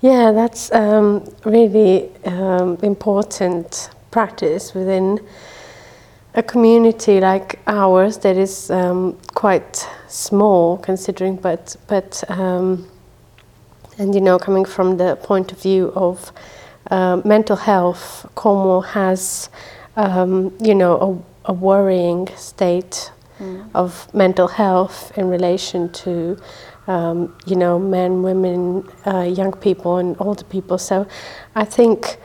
Yeah, 0.00 0.30
that's 0.30 0.70
um, 0.72 1.24
really 1.44 2.10
um, 2.24 2.78
important 2.82 3.90
practice 4.12 4.72
within 4.72 5.18
a 6.34 6.42
community 6.42 7.20
like 7.20 7.58
ours 7.66 8.18
that 8.18 8.36
is 8.36 8.70
um, 8.70 9.18
quite 9.34 9.88
small 10.06 10.78
considering, 10.78 11.34
but 11.36 11.76
but 11.88 12.22
um, 12.30 12.86
and 13.98 14.14
you 14.14 14.20
know 14.20 14.38
coming 14.38 14.64
from 14.64 14.98
the 14.98 15.16
point 15.16 15.50
of 15.50 15.60
view 15.60 15.92
of 15.96 16.30
uh, 16.92 17.20
mental 17.24 17.56
health, 17.56 18.24
Cornwall 18.36 18.82
has 18.82 19.50
um, 19.96 20.56
you 20.60 20.76
know 20.76 21.24
a, 21.46 21.50
a 21.50 21.52
worrying 21.52 22.28
state 22.36 23.10
Mm. 23.40 23.70
of 23.72 24.12
mental 24.12 24.48
health 24.48 25.16
in 25.16 25.28
relation 25.28 25.88
to 25.92 26.36
um, 26.88 27.34
you 27.46 27.54
know 27.56 27.78
men, 27.78 28.22
women, 28.22 28.82
uh, 29.06 29.22
young 29.22 29.52
people, 29.52 29.98
and 29.98 30.16
older 30.18 30.44
people. 30.44 30.78
So 30.78 31.06
I 31.54 31.64
think 31.64 32.16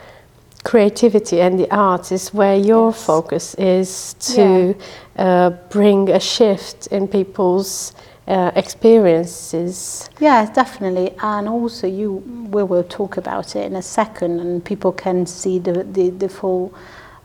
creativity 0.64 1.40
and 1.40 1.58
the 1.58 1.70
arts 1.70 2.10
is 2.10 2.32
where 2.34 2.56
your 2.56 2.90
Yes. 2.90 3.04
focus 3.04 3.54
is 3.56 4.14
to 4.34 4.74
uh, 5.18 5.50
bring 5.70 6.08
a 6.10 6.18
shift 6.18 6.86
in 6.86 7.06
people's 7.06 7.92
uh, 8.26 8.50
experiences. 8.56 10.08
Yeah, 10.18 10.50
definitely. 10.52 11.14
And 11.22 11.48
also, 11.48 11.86
you 11.86 12.22
we 12.50 12.62
will 12.62 12.84
talk 12.84 13.18
about 13.18 13.54
it 13.56 13.66
in 13.66 13.76
a 13.76 13.82
second, 13.82 14.40
and 14.40 14.64
people 14.64 14.92
can 14.92 15.26
see 15.26 15.58
the 15.58 15.84
the, 15.84 16.10
the 16.10 16.28
full 16.28 16.72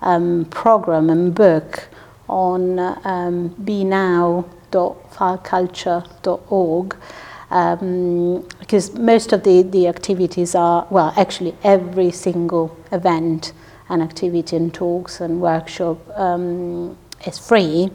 um, 0.02 0.45
program 0.49 1.10
and 1.10 1.34
book 1.34 1.88
on 2.28 2.80
um, 3.06 3.56
benow.falculture.org. 7.50 7.52
Um, 7.52 8.48
because 8.60 8.94
most 8.94 9.34
of 9.34 9.44
the, 9.44 9.64
the 9.64 9.88
activities 9.88 10.56
are, 10.56 10.86
well, 10.90 11.14
actually, 11.18 11.56
every 11.64 12.12
single 12.12 12.76
event 12.92 13.54
and 13.90 14.02
activity 14.02 14.56
and 14.56 14.74
talks 14.74 15.20
and 15.22 15.42
workshop 15.42 15.98
um, 16.18 16.98
is 17.26 17.38
free, 17.40 17.90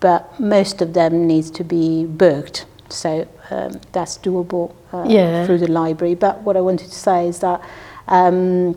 but 0.00 0.38
most 0.40 0.80
of 0.82 0.94
them 0.94 1.26
needs 1.26 1.50
to 1.50 1.64
be 1.64 2.06
booked. 2.06 2.66
So 2.88 3.26
um, 3.50 3.80
that's 3.92 4.18
doable 4.18 4.74
uh, 4.92 5.04
Yeah. 5.08 5.46
through 5.46 5.58
the 5.58 5.68
library. 5.70 6.14
But 6.14 6.42
what 6.42 6.56
I 6.56 6.60
wanted 6.60 6.88
to 6.90 6.94
say 6.98 7.28
is 7.28 7.40
that 7.40 7.60
um, 8.08 8.76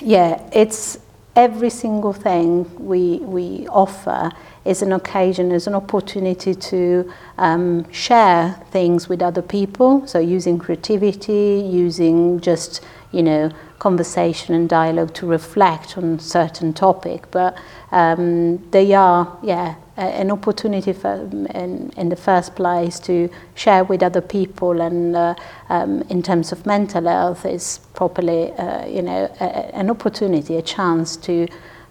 yeah, 0.00 0.40
it's 0.52 0.98
every 1.36 1.70
single 1.70 2.12
thing 2.12 2.66
we, 2.84 3.18
we 3.18 3.66
offer 3.68 4.30
is 4.68 4.82
an 4.82 4.92
occasion, 4.92 5.50
is 5.50 5.66
an 5.66 5.74
opportunity 5.74 6.54
to 6.54 7.10
um, 7.38 7.90
share 7.90 8.62
things 8.70 9.08
with 9.08 9.22
other 9.22 9.40
people. 9.42 10.06
So 10.06 10.18
using 10.18 10.58
creativity, 10.58 11.66
using 11.66 12.40
just, 12.40 12.84
you 13.10 13.22
know, 13.22 13.50
conversation 13.78 14.54
and 14.54 14.68
dialogue 14.68 15.14
to 15.14 15.26
reflect 15.26 15.96
on 15.96 16.18
certain 16.18 16.74
topic. 16.74 17.30
But 17.30 17.56
um, 17.92 18.58
they 18.70 18.92
are, 18.92 19.38
yeah, 19.42 19.76
an 19.96 20.30
opportunity 20.30 20.92
for, 20.92 21.14
in, 21.14 21.90
in 21.96 22.08
the 22.10 22.16
first 22.16 22.54
place 22.54 23.00
to 23.00 23.28
share 23.54 23.84
with 23.84 24.02
other 24.02 24.20
people 24.20 24.80
and 24.80 25.16
uh, 25.16 25.34
um, 25.70 26.02
in 26.02 26.22
terms 26.22 26.52
of 26.52 26.64
mental 26.66 27.04
health 27.04 27.44
is 27.44 27.80
properly 27.94 28.52
uh, 28.52 28.86
you 28.86 29.02
know 29.02 29.28
a, 29.40 29.74
an 29.74 29.90
opportunity 29.90 30.56
a 30.56 30.62
chance 30.62 31.16
to 31.16 31.48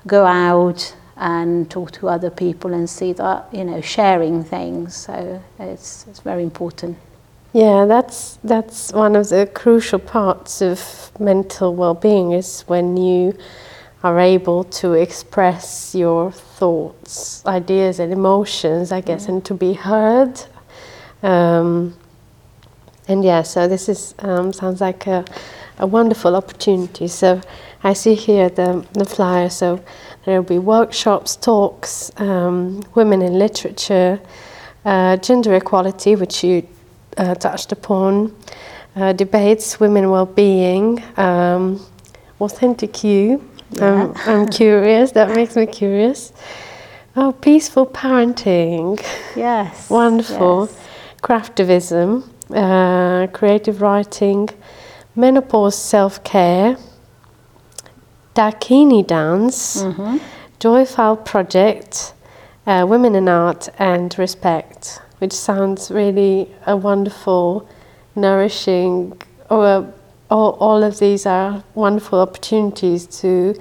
go 0.07 0.25
out 0.25 0.95
and 1.17 1.69
talk 1.69 1.91
to 1.91 2.07
other 2.07 2.29
people 2.29 2.73
and 2.73 2.89
see 2.89 3.13
that 3.13 3.47
you 3.51 3.63
know 3.63 3.81
sharing 3.81 4.43
things 4.43 4.95
so 4.95 5.41
it's, 5.59 6.05
it's 6.07 6.19
very 6.19 6.43
important 6.43 6.97
yeah 7.53 7.85
that's 7.85 8.37
that's 8.43 8.93
one 8.93 9.15
of 9.15 9.29
the 9.29 9.49
crucial 9.53 9.99
parts 9.99 10.61
of 10.61 11.11
mental 11.19 11.75
well-being 11.75 12.31
is 12.31 12.61
when 12.67 12.97
you 12.97 13.33
are 14.03 14.19
able 14.19 14.63
to 14.63 14.93
express 14.93 15.95
your 15.95 16.31
thoughts, 16.31 17.45
ideas, 17.45 17.99
and 17.99 18.13
emotions, 18.13 18.91
I 18.91 19.01
guess, 19.01 19.25
mm. 19.25 19.29
and 19.29 19.45
to 19.45 19.53
be 19.53 19.73
heard. 19.73 20.39
Um, 21.23 21.95
and 23.07 23.23
yeah, 23.23 23.41
so 23.41 23.67
this 23.67 23.89
is 23.89 24.13
um, 24.19 24.53
sounds 24.53 24.81
like 24.81 25.07
a, 25.07 25.25
a 25.79 25.87
wonderful 25.87 26.35
opportunity. 26.35 27.07
So 27.07 27.41
I 27.83 27.93
see 27.93 28.13
here 28.13 28.49
the, 28.49 28.85
the 28.93 29.05
flyer. 29.05 29.49
So 29.49 29.83
there 30.27 30.41
will 30.41 30.49
be 30.49 30.59
workshops, 30.59 31.37
talks, 31.37 32.11
um, 32.17 32.83
women 32.95 33.21
in 33.21 33.39
literature, 33.39 34.19
uh, 34.83 35.15
gender 35.15 35.55
equality, 35.55 36.17
which 36.17 36.43
you 36.43 36.67
uh, 37.15 37.33
touched 37.35 37.71
upon, 37.71 38.35
uh, 38.97 39.13
debates, 39.13 39.79
women 39.79 40.09
well-being, 40.09 41.01
um, 41.15 41.79
authentic 42.41 43.05
you, 43.05 43.41
yeah. 43.71 44.11
I'm, 44.25 44.41
I'm 44.41 44.47
curious. 44.61 45.13
That 45.13 45.33
makes 45.33 45.55
me 45.55 45.65
curious. 45.65 46.33
Oh, 47.15 47.31
peaceful 47.31 47.85
parenting. 47.85 49.01
Yes. 49.33 49.89
Wonderful. 49.89 50.65
Yes. 50.65 50.87
Craftivism, 51.23 52.29
uh, 52.53 53.27
creative 53.27 53.81
writing, 53.81 54.49
menopause 55.15 55.77
self 55.77 56.21
care, 56.25 56.75
Dakini 58.37 59.05
dance, 59.05 59.81
mm-hmm. 59.81 60.17
Joyful 60.59 61.15
project, 61.17 62.13
uh, 62.67 62.85
women 62.87 63.15
in 63.15 63.27
art, 63.27 63.69
and 63.79 64.15
respect, 64.19 65.01
which 65.17 65.33
sounds 65.33 65.89
really 65.89 66.47
a 66.67 66.75
wonderful, 66.77 67.67
nourishing, 68.15 69.19
or 69.49 69.91
all, 70.29 70.51
all 70.59 70.83
of 70.83 70.99
these 70.99 71.25
are 71.25 71.63
wonderful 71.73 72.19
opportunities 72.19 73.07
to 73.21 73.55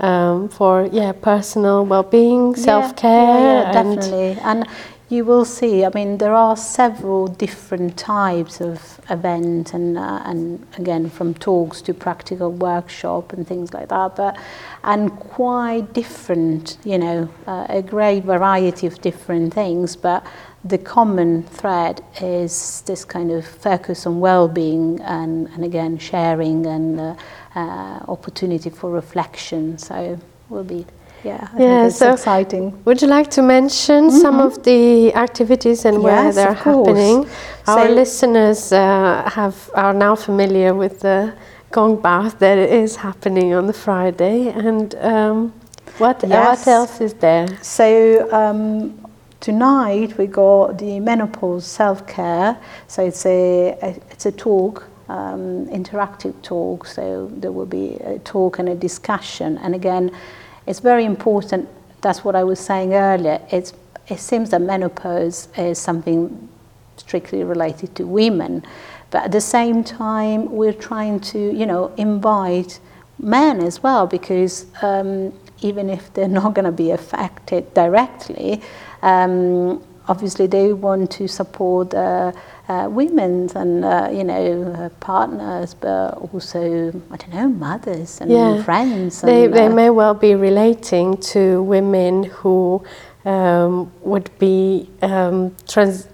um, 0.00 0.48
for 0.50 0.88
yeah 0.92 1.12
personal 1.12 1.86
well-being, 1.86 2.54
self-care, 2.56 3.10
yeah, 3.10 3.62
yeah, 3.62 3.72
definitely. 3.72 4.38
And, 4.42 4.60
and 4.60 4.68
you 5.10 5.24
will 5.24 5.44
see. 5.44 5.84
I 5.84 5.90
mean, 5.92 6.18
there 6.18 6.34
are 6.34 6.56
several 6.56 7.26
different 7.26 7.98
types 7.98 8.60
of 8.60 9.00
event, 9.10 9.74
and 9.74 9.98
uh, 9.98 10.22
and 10.24 10.64
again 10.78 11.10
from 11.10 11.34
talks 11.34 11.82
to 11.82 11.92
practical 11.92 12.52
workshop 12.52 13.32
and 13.32 13.46
things 13.46 13.74
like 13.74 13.88
that. 13.88 14.16
But 14.16 14.38
and 14.84 15.10
quite 15.18 15.92
different. 15.92 16.78
You 16.84 16.98
know, 16.98 17.28
uh, 17.46 17.66
a 17.68 17.82
great 17.82 18.24
variety 18.24 18.86
of 18.86 19.00
different 19.00 19.52
things, 19.52 19.96
but 19.96 20.24
the 20.64 20.78
common 20.78 21.42
thread 21.42 22.04
is 22.20 22.82
this 22.82 23.04
kind 23.04 23.30
of 23.30 23.46
focus 23.46 24.06
on 24.06 24.20
well-being 24.20 25.00
and, 25.00 25.48
and 25.48 25.64
again 25.64 25.96
sharing 25.96 26.66
and 26.66 27.00
uh, 27.00 27.14
uh, 27.54 28.00
opportunity 28.08 28.68
for 28.68 28.90
reflection. 28.90 29.78
So 29.78 30.20
will 30.50 30.64
be 30.64 30.84
yeah, 31.24 31.48
I 31.52 31.58
yeah, 31.58 31.80
think 31.80 31.86
it's 31.86 31.98
so 31.98 32.12
exciting. 32.12 32.84
Would 32.84 33.02
you 33.02 33.08
like 33.08 33.30
to 33.30 33.42
mention 33.42 34.08
mm-hmm. 34.08 34.18
some 34.18 34.40
of 34.40 34.62
the 34.62 35.14
activities 35.14 35.84
and 35.84 35.96
yes, 35.96 36.04
where 36.04 36.32
they're 36.32 36.54
happening? 36.54 37.26
Our 37.66 37.86
so 37.86 37.92
listeners 37.92 38.72
uh, 38.72 39.30
have 39.32 39.70
are 39.74 39.94
now 39.94 40.16
familiar 40.16 40.74
with 40.74 41.00
the 41.00 41.32
gong 41.70 42.00
bath 42.00 42.38
that 42.38 42.58
is 42.58 42.96
happening 42.96 43.54
on 43.54 43.66
the 43.66 43.72
Friday, 43.72 44.48
and 44.48 44.94
um, 44.96 45.52
what 45.98 46.22
yes. 46.26 46.66
what 46.66 46.68
else 46.68 47.00
is 47.00 47.14
there? 47.14 47.46
So 47.62 48.28
um, 48.32 49.00
Tonight 49.40 50.18
we 50.18 50.26
got 50.26 50.76
the 50.76 51.00
menopause 51.00 51.64
self-care. 51.64 52.58
So 52.88 53.02
it's 53.02 53.24
a, 53.24 53.74
a 53.80 53.96
it's 54.10 54.26
a 54.26 54.32
talk, 54.32 54.84
um, 55.08 55.66
interactive 55.68 56.34
talk. 56.42 56.86
So 56.86 57.30
there 57.32 57.50
will 57.50 57.64
be 57.64 57.94
a 58.04 58.18
talk 58.18 58.58
and 58.58 58.68
a 58.68 58.74
discussion. 58.74 59.56
And 59.62 59.74
again, 59.74 60.10
it's 60.66 60.80
very 60.80 61.04
important. 61.04 61.68
That's 62.00 62.24
what 62.24 62.34
I 62.34 62.44
was 62.44 62.60
saying 62.60 62.94
earlier. 62.94 63.40
It's 63.50 63.72
it 64.08 64.18
seems 64.18 64.50
that 64.50 64.60
menopause 64.60 65.48
is 65.56 65.78
something 65.78 66.48
strictly 66.96 67.44
related 67.44 67.94
to 67.96 68.06
women, 68.06 68.64
but 69.10 69.24
at 69.24 69.32
the 69.32 69.40
same 69.40 69.84
time 69.84 70.50
we're 70.50 70.72
trying 70.72 71.20
to 71.20 71.38
you 71.38 71.66
know 71.66 71.92
invite 71.96 72.80
men 73.18 73.60
as 73.60 73.82
well 73.82 74.06
because 74.06 74.66
um, 74.82 75.32
even 75.62 75.90
if 75.90 76.12
they're 76.14 76.28
not 76.28 76.54
going 76.54 76.64
to 76.64 76.72
be 76.72 76.90
affected 76.90 77.72
directly, 77.74 78.62
um, 79.02 79.82
obviously 80.08 80.46
they 80.46 80.72
want 80.72 81.10
to 81.12 81.28
support 81.28 81.94
uh, 81.94 82.32
uh, 82.70 82.88
women 82.88 83.50
and 83.56 83.84
uh, 83.84 84.08
you 84.12 84.22
know 84.22 84.90
partners, 85.00 85.74
but 85.74 86.14
also 86.32 86.60
I 87.10 87.16
don't 87.16 87.34
know 87.34 87.48
mothers 87.48 88.20
and 88.20 88.30
yeah. 88.30 88.62
friends. 88.62 89.22
And, 89.22 89.28
they 89.28 89.46
they 89.48 89.66
uh, 89.66 89.74
may 89.74 89.90
well 89.90 90.14
be 90.14 90.34
relating 90.34 91.16
to 91.32 91.62
women 91.62 92.24
who 92.24 92.84
um, 93.24 93.90
would 94.02 94.30
be 94.38 94.88
um, 95.02 95.54
trans- 95.66 96.06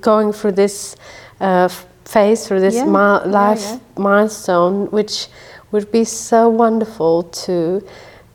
going 0.00 0.32
through 0.32 0.52
this 0.52 0.96
uh, 1.40 1.68
phase, 2.04 2.46
through 2.46 2.60
this 2.60 2.76
yeah. 2.76 2.84
life 3.42 3.64
yeah, 3.64 3.78
milestone, 3.96 4.86
which 4.92 5.26
would 5.72 5.90
be 5.90 6.04
so 6.04 6.48
wonderful 6.48 7.24
to 7.46 7.82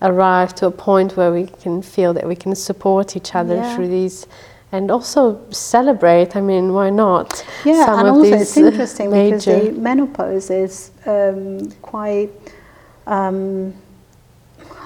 arrive 0.01 0.53
to 0.55 0.65
a 0.65 0.71
point 0.71 1.15
where 1.15 1.31
we 1.31 1.45
can 1.63 1.81
feel 1.81 2.13
that 2.13 2.27
we 2.27 2.35
can 2.35 2.55
support 2.55 3.15
each 3.15 3.35
other 3.35 3.57
through 3.75 3.87
these 3.87 4.27
and 4.71 4.91
also 4.91 5.39
celebrate. 5.51 6.35
I 6.35 6.41
mean, 6.41 6.73
why 6.73 6.89
not? 6.89 7.45
Yeah, 7.65 7.85
Some 7.85 7.99
and 7.99 8.07
also 8.09 8.35
it's 8.35 8.57
interesting 8.57 9.09
because 9.09 9.45
the 9.45 9.71
menopause 9.71 10.49
is 10.49 10.91
um, 11.05 11.71
quite, 11.81 12.29
um, 13.07 13.73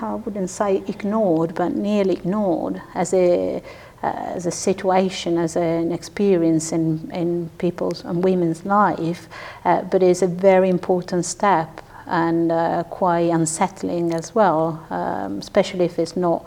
I 0.02 0.16
wouldn't 0.16 0.50
say 0.50 0.84
ignored, 0.88 1.56
but 1.56 1.76
nearly 1.76 2.14
ignored 2.14 2.82
as 2.94 3.14
a 3.14 3.62
uh, 4.04 4.34
as 4.36 4.46
a 4.46 4.52
situation, 4.52 5.38
as 5.38 5.56
an 5.56 5.94
experience 5.94 6.74
in, 6.74 7.10
in 7.12 7.50
people's 7.58 8.04
and 8.04 8.22
women's 8.22 8.66
life, 8.66 9.30
uh, 9.64 9.82
but 9.84 10.04
it's 10.04 10.22
a 10.22 10.28
very 10.28 10.70
important 10.70 11.24
step 11.24 11.82
and 12.08 12.52
uh, 12.52 12.84
quite 12.90 13.30
unsettling 13.32 14.14
as 14.14 14.36
well, 14.36 14.86
um, 14.90 15.40
especially 15.40 15.86
if 15.86 15.98
it's 16.00 16.18
not, 16.18 16.46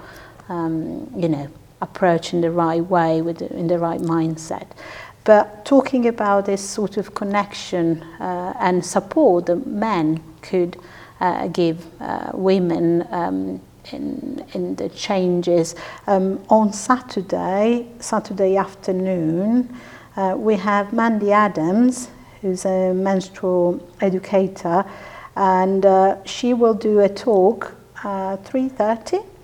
um, 0.50 1.10
you 1.16 1.30
know, 1.30 1.48
approached 1.88 2.34
in 2.34 2.40
the 2.40 2.50
right 2.50 2.84
way 2.96 3.22
with 3.22 3.38
the, 3.38 3.48
in 3.56 3.66
the 3.66 3.78
right 3.78 4.00
mindset. 4.00 4.66
But 5.24 5.64
talking 5.64 6.06
about 6.06 6.46
this 6.46 6.62
sort 6.78 6.96
of 6.96 7.14
connection 7.14 8.02
uh, 8.20 8.52
and 8.60 8.84
support 8.84 9.46
that 9.46 9.66
men 9.66 10.22
could 10.40 10.76
uh, 11.20 11.48
give 11.48 11.78
uh, 12.00 12.30
women 12.32 13.06
um, 13.10 13.60
in, 13.92 14.44
in 14.54 14.76
the 14.76 14.88
changes. 14.90 15.74
Um, 16.06 16.44
on 16.48 16.72
Saturday, 16.72 17.88
Saturday 17.98 18.56
afternoon, 18.56 19.74
uh, 20.16 20.34
we 20.36 20.56
have 20.56 20.92
Mandy 20.92 21.32
Adams, 21.32 22.08
who's 22.40 22.64
a 22.64 22.92
menstrual 22.94 23.80
educator, 24.00 24.84
and 25.36 25.84
uh, 25.84 26.22
she 26.24 26.54
will 26.54 26.74
do 26.74 27.00
a 27.00 27.08
talk 27.08 27.74
uh, 28.04 28.36
3.30 28.38 29.35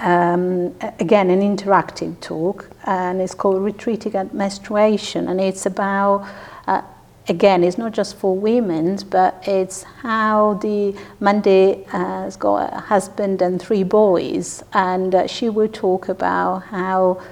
um, 0.00 0.74
again 1.00 1.30
an 1.30 1.40
interactive 1.40 2.18
talk 2.20 2.70
and 2.84 3.20
it's 3.20 3.34
called 3.34 3.62
retreating 3.62 4.14
at 4.14 4.32
menstruation 4.32 5.28
and 5.28 5.40
it's 5.40 5.66
about 5.66 6.26
uh, 6.66 6.82
again 7.28 7.64
it's 7.64 7.78
not 7.78 7.92
just 7.92 8.16
for 8.16 8.36
women 8.36 8.98
but 9.10 9.42
it's 9.46 9.82
how 9.82 10.54
the 10.54 10.96
Mandy 11.20 11.84
uh, 11.92 12.22
has 12.22 12.36
got 12.36 12.72
a 12.72 12.80
husband 12.80 13.42
and 13.42 13.60
three 13.60 13.82
boys 13.82 14.62
and 14.72 15.14
uh, 15.14 15.26
she 15.26 15.48
will 15.48 15.68
talk 15.68 16.08
about 16.08 16.60
how 16.60 17.22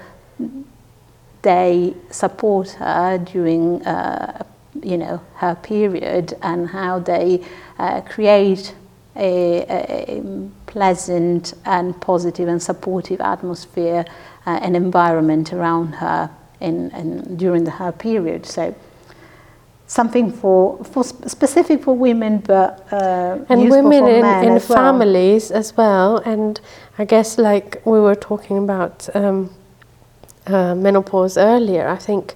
they 1.41 1.93
support 2.11 2.71
her 2.71 3.17
during 3.17 3.85
uh, 3.85 4.43
you 4.83 4.97
know, 4.97 5.21
her 5.35 5.55
period 5.55 6.33
and 6.41 6.69
how 6.69 6.99
they 6.99 7.43
uh, 7.79 8.01
create 8.01 8.75
a, 9.17 9.65
a 9.69 10.21
pleasant 10.65 11.53
and 11.65 11.99
positive 12.01 12.47
and 12.47 12.61
supportive 12.61 13.19
atmosphere 13.21 14.05
uh, 14.45 14.59
and 14.61 14.75
environment 14.75 15.53
around 15.53 15.93
her 15.93 16.29
in, 16.59 16.91
in 16.91 17.37
during 17.37 17.63
the 17.63 17.71
her 17.71 17.91
period. 17.91 18.45
So 18.45 18.75
something 19.87 20.31
for, 20.31 20.83
for 20.83 21.03
specific 21.03 21.83
for 21.83 21.95
women, 21.95 22.39
but 22.39 22.87
uh, 22.91 23.39
and 23.49 23.69
women 23.69 24.03
for 24.03 24.09
in, 24.09 24.25
in 24.43 24.53
as 24.55 24.69
well. 24.69 24.77
families 24.77 25.51
as 25.51 25.75
well. 25.75 26.17
And 26.17 26.59
I 26.97 27.05
guess 27.05 27.37
like 27.37 27.81
we 27.85 27.99
were 27.99 28.15
talking 28.15 28.57
about 28.57 29.09
um, 29.15 29.49
uh, 30.45 30.75
menopause 30.75 31.37
earlier, 31.37 31.87
I 31.87 31.97
think 31.97 32.35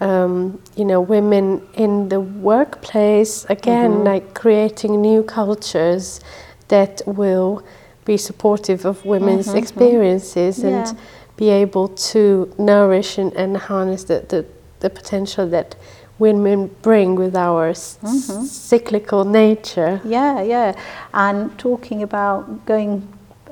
um, 0.00 0.58
you 0.76 0.84
know 0.84 1.00
women 1.00 1.60
in 1.74 2.08
the 2.08 2.20
workplace 2.20 3.44
again, 3.48 3.90
Mhm. 3.90 4.04
like 4.04 4.34
creating 4.34 5.00
new 5.00 5.22
cultures 5.22 6.20
that 6.68 7.02
will 7.06 7.62
be 8.04 8.16
supportive 8.16 8.84
of 8.84 9.04
women's 9.04 9.46
Mhm, 9.48 9.54
mhm. 9.54 9.58
experiences 9.58 10.58
Yeah. 10.58 10.68
and 10.68 10.96
be 11.36 11.50
able 11.50 11.88
to 12.12 12.48
nourish 12.58 13.18
and, 13.18 13.32
and 13.36 13.56
harness 13.56 14.04
the, 14.04 14.24
the, 14.28 14.44
the 14.80 14.90
potential 14.90 15.46
that 15.48 15.74
women 16.18 16.70
bring 16.82 17.14
with 17.16 17.36
our 17.36 17.68
s- 17.70 17.98
Mhm. 18.02 18.44
cyclical 18.44 19.24
nature. 19.24 20.00
Yeah, 20.04 20.42
yeah. 20.42 20.72
And 21.12 21.50
talking 21.58 22.02
about 22.02 22.64
going, 22.66 23.02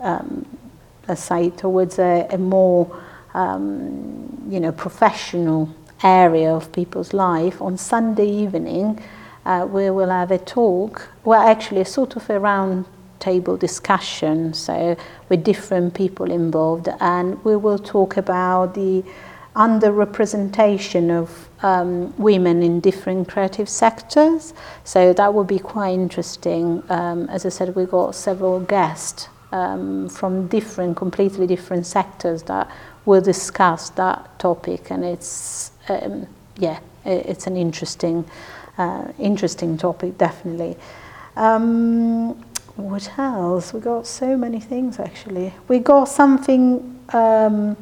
um, 0.02 0.44
let's 1.09 1.22
say, 1.22 1.50
towards 1.50 1.98
a, 1.98 2.26
a 2.30 2.38
more, 2.38 2.87
um, 3.35 4.46
you 4.50 4.59
know, 4.61 4.72
professional 4.72 5.68
area 6.02 6.52
of 6.52 6.72
people's 6.72 7.12
life, 7.12 7.61
on 7.61 7.76
Sunday 7.78 8.28
evening, 8.28 9.00
uh, 9.44 9.66
we 9.70 9.90
will 9.90 10.11
have 10.11 10.30
a 10.30 10.38
talk, 10.38 11.09
well, 11.24 11.40
actually, 11.40 11.80
a 11.80 11.85
sort 11.85 12.16
of 12.16 12.28
a 12.30 12.38
round 12.38 12.85
table 13.18 13.56
discussion, 13.56 14.52
so 14.52 14.96
with 15.28 15.44
different 15.44 15.94
people 15.94 16.30
involved, 16.30 16.88
and 17.00 17.42
we 17.44 17.56
will 17.56 17.78
talk 17.78 18.16
about 18.16 18.74
the 18.74 19.04
underrepresentation 19.54 21.11
of 21.11 21.48
um, 21.64 22.14
women 22.18 22.62
in 22.62 22.78
different 22.80 23.26
creative 23.26 23.68
sectors. 23.68 24.52
So 24.85 25.14
that 25.14 25.32
will 25.32 25.44
be 25.44 25.59
quite 25.59 25.94
interesting. 25.94 26.82
Um, 26.90 27.28
as 27.30 27.46
I 27.46 27.48
said, 27.48 27.74
we 27.74 27.87
got 27.87 28.14
several 28.14 28.61
guests 28.61 29.28
um, 29.57 30.09
from 30.09 30.49
different, 30.49 30.97
completely 30.97 31.47
different 31.47 31.87
sectors 31.87 32.42
that 32.45 32.71
will 33.05 33.21
discuss 33.21 33.90
that 33.90 34.38
topic, 34.38 34.90
and 34.90 35.05
it's 35.05 35.73
um, 35.88 36.27
yeah, 36.59 36.79
it's 37.05 37.47
an 37.47 37.57
interesting, 37.57 38.25
uh, 38.79 39.05
interesting 39.19 39.79
topic, 39.79 40.19
definitely. 40.19 40.77
Um, 41.37 42.35
what 42.77 43.11
else? 43.19 43.73
We 43.73 43.81
got 43.81 44.07
so 44.07 44.37
many 44.37 44.61
things 44.61 44.99
actually. 44.99 45.53
We 45.69 45.79
got 45.79 46.05
something. 46.09 46.92
Um, 47.12 47.77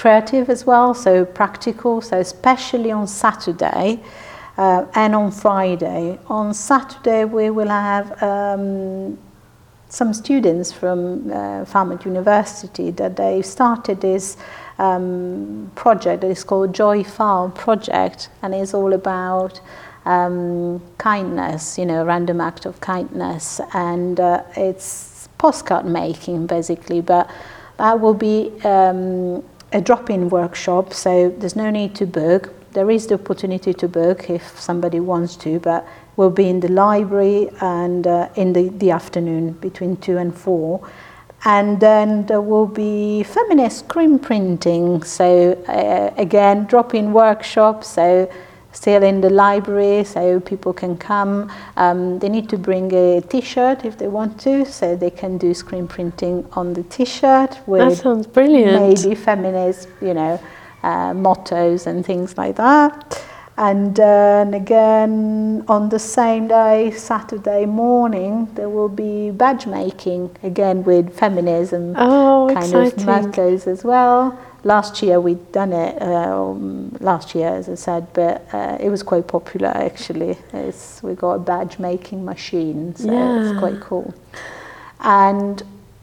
creative 0.00 0.48
as 0.48 0.64
well, 0.64 0.94
so 0.94 1.26
practical, 1.26 2.00
so 2.00 2.18
especially 2.18 2.90
on 2.90 3.06
Saturday 3.06 4.00
uh, 4.56 4.86
and 4.94 5.14
on 5.14 5.30
Friday. 5.30 6.18
On 6.26 6.54
Saturday, 6.54 7.26
we 7.26 7.50
will 7.50 7.68
have 7.68 8.22
um, 8.22 9.18
some 9.90 10.14
students 10.14 10.72
from 10.72 11.30
uh, 11.32 11.98
University 12.04 12.92
that 12.92 13.16
they 13.16 13.42
started 13.42 14.00
this 14.00 14.36
um, 14.78 15.70
project 15.74 16.22
that 16.22 16.30
is 16.30 16.44
called 16.44 16.72
Joy 16.72 17.02
Farm 17.02 17.52
Project, 17.52 18.30
and 18.40 18.54
it's 18.54 18.72
all 18.72 18.92
about 18.92 19.60
um, 20.06 20.80
kindness, 20.96 21.76
you 21.76 21.84
know, 21.84 22.04
random 22.04 22.40
act 22.40 22.66
of 22.66 22.80
kindness, 22.80 23.60
and 23.74 24.18
uh, 24.20 24.42
it's 24.56 25.28
postcard 25.38 25.84
making 25.84 26.46
basically, 26.46 27.00
but 27.00 27.28
that 27.76 28.00
will 28.00 28.14
be 28.14 28.52
um, 28.64 29.42
a 29.72 29.80
drop-in 29.80 30.28
workshop, 30.30 30.94
so 30.94 31.30
there's 31.38 31.56
no 31.56 31.68
need 31.68 31.94
to 31.96 32.06
book. 32.06 32.54
There 32.72 32.90
is 32.90 33.08
the 33.08 33.14
opportunity 33.14 33.74
to 33.74 33.88
book 33.88 34.30
if 34.30 34.60
somebody 34.60 35.00
wants 35.00 35.34
to, 35.36 35.58
but 35.58 35.84
we'll 36.16 36.30
be 36.30 36.48
in 36.48 36.60
the 36.60 36.68
library 36.68 37.48
and 37.60 38.06
uh, 38.06 38.28
in 38.36 38.52
the, 38.52 38.68
the 38.70 38.90
afternoon 38.90 39.52
between 39.52 39.96
2 39.96 40.18
and 40.18 40.36
4. 40.36 40.80
And 41.44 41.80
then 41.80 42.26
there 42.26 42.42
will 42.42 42.66
be 42.66 43.22
feminist 43.22 43.78
screen 43.86 44.18
printing, 44.18 45.02
so 45.02 45.52
uh, 45.68 46.12
again, 46.20 46.66
drop-in 46.66 47.14
workshop, 47.14 47.82
so 47.82 48.30
still 48.72 49.02
in 49.02 49.22
the 49.22 49.30
library, 49.30 50.04
so 50.04 50.38
people 50.40 50.74
can 50.74 50.98
come. 50.98 51.50
Um, 51.78 52.18
they 52.18 52.28
need 52.28 52.50
to 52.50 52.58
bring 52.58 52.92
a 52.92 53.22
T-shirt 53.22 53.86
if 53.86 53.96
they 53.96 54.06
want 54.08 54.38
to, 54.42 54.66
so 54.66 54.94
they 54.96 55.10
can 55.10 55.38
do 55.38 55.54
screen 55.54 55.88
printing 55.88 56.46
on 56.52 56.74
the 56.74 56.82
T-shirt 56.84 57.52
That 57.52 57.66
with 57.66 57.98
sounds 57.98 58.26
brilliant. 58.26 59.02
maybe 59.02 59.14
feminist, 59.14 59.88
you 60.02 60.12
know, 60.12 60.38
uh, 60.82 61.14
mottos 61.14 61.86
and 61.86 62.04
things 62.04 62.36
like 62.36 62.56
that. 62.56 63.24
And 63.60 63.94
then 63.94 64.54
again, 64.54 65.66
on 65.68 65.90
the 65.90 65.98
same 65.98 66.48
day, 66.48 66.90
Saturday 66.92 67.66
morning, 67.66 68.48
there 68.54 68.70
will 68.70 68.88
be 68.88 69.30
badge 69.32 69.66
making, 69.66 70.34
again 70.42 70.82
with 70.82 71.14
feminism 71.14 71.94
Oh, 71.98 72.50
kind 72.54 72.72
of 72.74 72.86
exciting. 72.86 73.04
mottos 73.04 73.66
as 73.66 73.84
well. 73.84 74.38
Last 74.64 75.02
year 75.02 75.20
we'd 75.20 75.52
done 75.52 75.74
it, 75.74 76.00
um, 76.00 76.96
last 77.00 77.34
year 77.34 77.48
as 77.48 77.68
I 77.68 77.74
said, 77.74 78.06
but 78.14 78.46
uh, 78.54 78.78
it 78.80 78.88
was 78.88 79.02
quite 79.02 79.26
popular 79.28 79.68
actually. 79.68 80.38
It's, 80.54 81.02
we 81.02 81.14
got 81.14 81.32
a 81.34 81.38
badge 81.38 81.78
making 81.78 82.24
machine, 82.24 82.96
so 82.96 83.12
Yeah. 83.12 83.40
it's 83.40 83.58
quite 83.58 83.80
cool. 83.80 84.14
And 85.00 85.62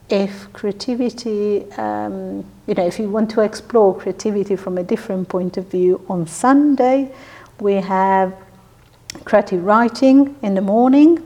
if 0.09 0.47
creativity, 0.53 1.65
um, 1.73 2.45
you 2.67 2.75
know, 2.75 2.85
if 2.85 2.99
you 2.99 3.09
want 3.09 3.31
to 3.31 3.41
explore 3.41 3.97
creativity 3.97 4.55
from 4.55 4.77
a 4.77 4.83
different 4.83 5.27
point 5.27 5.57
of 5.57 5.65
view, 5.71 6.01
on 6.07 6.27
Sunday 6.27 7.11
we 7.59 7.75
have 7.75 8.35
creative 9.25 9.63
writing 9.63 10.35
in 10.41 10.55
the 10.55 10.61
morning 10.61 11.23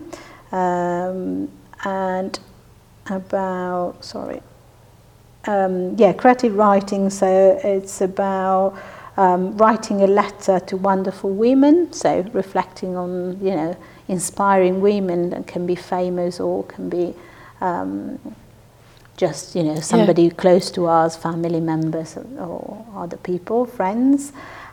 um, 0.51 1.49
and 1.83 2.39
about, 3.09 4.03
sorry, 4.03 4.41
um, 5.45 5.95
yeah, 5.97 6.13
creative 6.13 6.55
writing. 6.55 7.09
So 7.09 7.59
it's 7.63 8.01
about 8.01 8.77
um, 9.17 9.57
writing 9.57 10.01
a 10.01 10.07
letter 10.07 10.59
to 10.59 10.77
wonderful 10.77 11.31
women. 11.31 11.91
So 11.93 12.21
reflecting 12.33 12.95
on, 12.95 13.39
you 13.43 13.55
know, 13.55 13.77
inspiring 14.07 14.81
women 14.81 15.31
that 15.31 15.47
can 15.47 15.65
be 15.65 15.75
famous 15.75 16.39
or 16.39 16.63
can 16.65 16.89
be 16.89 17.13
um, 17.59 18.19
just, 19.17 19.55
you 19.55 19.63
know, 19.63 19.79
somebody 19.79 20.29
close 20.29 20.71
to 20.71 20.87
us, 20.87 21.15
family 21.15 21.59
members 21.59 22.17
or 22.17 22.85
other 22.95 23.17
people, 23.17 23.65
friends. 23.65 24.31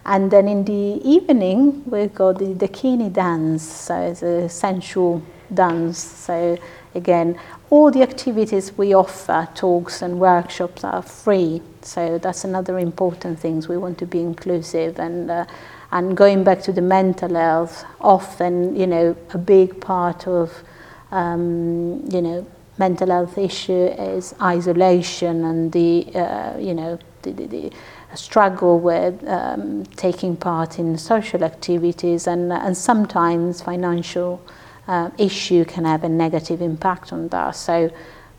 And 0.08 0.30
then 0.30 0.48
in 0.48 0.64
the 0.64 1.02
evening, 1.06 1.82
we've 1.84 2.14
got 2.14 2.38
the 2.38 2.54
Dakini 2.54 3.12
dance. 3.12 3.62
So 3.62 3.94
it's 4.00 4.22
a 4.22 4.48
sensual 4.48 5.20
dance. 5.52 5.98
So 5.98 6.56
again, 6.94 7.38
all 7.68 7.90
the 7.90 8.00
activities 8.00 8.72
we 8.78 8.94
offer, 8.94 9.46
talks 9.54 10.00
and 10.00 10.18
workshops 10.18 10.82
are 10.82 11.02
free. 11.02 11.60
So 11.82 12.16
that's 12.16 12.44
another 12.44 12.78
important 12.78 13.38
thing. 13.38 13.62
We 13.68 13.76
want 13.76 13.98
to 13.98 14.06
be 14.06 14.20
inclusive 14.20 14.98
and 14.98 15.30
uh, 15.30 15.44
and 15.92 16.16
going 16.16 16.42
back 16.42 16.62
to 16.62 16.72
the 16.72 16.80
mental 16.80 17.34
health. 17.34 17.84
Often, 18.00 18.76
you 18.76 18.86
know, 18.86 19.14
a 19.34 19.38
big 19.38 19.78
part 19.78 20.26
of 20.26 20.62
um, 21.10 22.02
you 22.10 22.22
know 22.22 22.46
mental 22.78 23.08
health 23.10 23.36
issue 23.36 23.86
is 23.98 24.34
isolation 24.40 25.44
and 25.44 25.72
the 25.72 26.06
uh, 26.14 26.56
you 26.58 26.72
know 26.72 26.98
the, 27.22 27.32
the, 27.32 27.46
the 27.46 27.72
struggle 28.14 28.78
with 28.80 29.26
um, 29.28 29.84
taking 29.96 30.36
part 30.36 30.78
in 30.78 30.96
social 30.98 31.44
activities 31.44 32.26
and 32.26 32.52
and 32.52 32.76
sometimes 32.76 33.62
financial 33.62 34.40
uh, 34.88 35.10
issue 35.18 35.64
can 35.64 35.84
have 35.84 36.04
a 36.04 36.08
negative 36.08 36.62
impact 36.62 37.12
on 37.12 37.28
that. 37.28 37.54
So 37.54 37.90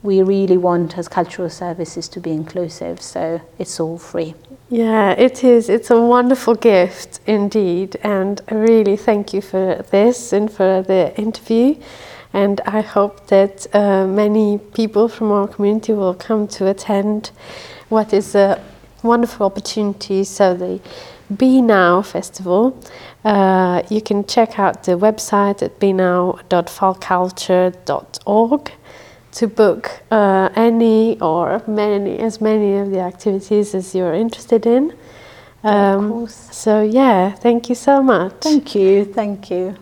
we 0.02 0.22
really 0.24 0.58
want 0.58 0.98
as 0.98 1.08
cultural 1.08 1.50
services 1.50 2.08
to 2.10 2.20
be 2.20 2.32
inclusive. 2.32 3.02
So 3.02 3.42
it's 3.58 3.80
all 3.80 3.98
free. 3.98 4.34
Yeah, 4.70 5.12
it 5.12 5.44
is. 5.44 5.70
It's 5.70 5.92
a 5.92 6.00
wonderful 6.00 6.56
gift 6.56 7.20
indeed. 7.26 7.98
And 8.04 8.42
I 8.50 8.56
really 8.56 8.96
thank 8.96 9.34
you 9.34 9.42
for 9.42 9.86
this 9.92 10.32
and 10.32 10.52
for 10.52 10.82
the 10.82 11.14
interview. 11.18 11.76
And 12.34 12.62
I 12.62 12.82
hope 12.82 13.28
that 13.28 13.68
uh, 13.74 14.06
many 14.06 14.60
people 14.60 15.08
from 15.08 15.32
our 15.32 15.48
community 15.48 15.94
will 15.94 16.14
come 16.14 16.48
to 16.50 16.68
attend 16.68 17.32
what 17.90 18.14
is 18.14 18.36
a 18.36 18.64
wonderful 19.04 19.46
opportunity. 19.46 20.24
So, 20.24 20.54
the 20.56 20.80
Benow 21.32 22.02
Festival. 22.04 22.74
Uh, 23.24 23.84
you 23.90 24.02
can 24.02 24.26
check 24.26 24.58
out 24.60 24.84
the 24.84 24.94
website 24.98 25.62
at 25.62 25.80
benow.falculture.org 25.80 28.72
to 29.32 29.48
book 29.48 29.92
uh, 30.10 30.50
any 30.56 31.20
or 31.22 31.62
many 31.68 32.18
as 32.20 32.42
many 32.42 32.78
of 32.78 32.90
the 32.92 33.00
activities 33.00 33.76
as 33.76 33.94
you're 33.94 34.14
interested 34.16 34.66
in. 34.66 34.92
of 35.64 35.72
Um, 35.72 36.10
course. 36.12 36.48
so 36.52 36.82
yeah, 36.82 37.32
thank 37.36 37.70
you 37.70 37.76
so 37.76 38.02
much. 38.02 38.34
Thank 38.42 38.74
you. 38.76 39.06
Thank 39.06 39.52
you. 39.52 39.76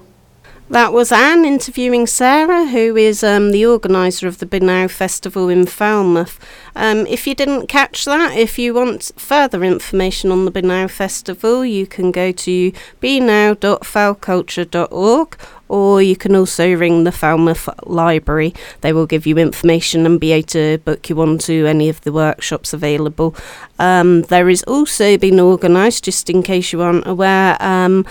That 0.69 0.91
was 0.91 1.13
Anne 1.13 1.45
interviewing 1.45 2.07
Sara, 2.07 2.65
who 2.65 2.97
is 2.97 3.23
um, 3.23 3.51
the 3.51 3.65
organiser 3.65 4.27
of 4.27 4.39
the 4.39 4.45
Benow 4.45 4.89
Festival 4.89 5.47
in 5.47 5.65
Falmouth. 5.65 6.37
Um, 6.75 7.07
if 7.07 7.25
you 7.25 7.33
didn't 7.33 7.67
catch 7.67 8.03
that, 8.03 8.37
if 8.37 8.59
you 8.59 8.73
want 8.73 9.13
further 9.15 9.63
information 9.63 10.29
on 10.29 10.43
the 10.43 10.51
Benow 10.51 10.89
Festival, 10.89 11.65
you 11.65 11.87
can 11.87 12.11
go 12.11 12.33
to 12.33 12.73
benow.falculture.org 12.99 15.37
or 15.69 16.01
you 16.01 16.17
can 16.17 16.35
also 16.35 16.73
ring 16.73 17.05
the 17.05 17.13
Falmouth 17.13 17.69
Library. 17.85 18.53
They 18.81 18.91
will 18.91 19.05
give 19.05 19.25
you 19.25 19.37
information 19.37 20.05
and 20.05 20.19
be 20.19 20.33
able 20.33 20.47
to 20.47 20.79
book 20.79 21.09
you 21.09 21.21
onto 21.21 21.65
any 21.65 21.87
of 21.87 22.01
the 22.01 22.11
workshops 22.11 22.73
available. 22.73 23.33
Um, 23.79 24.23
there 24.23 24.49
is 24.49 24.63
also 24.63 25.17
been 25.17 25.39
organised, 25.39 26.03
just 26.03 26.29
in 26.29 26.43
case 26.43 26.73
you 26.73 26.81
aren't 26.81 27.07
aware, 27.07 27.55
um, 27.61 28.05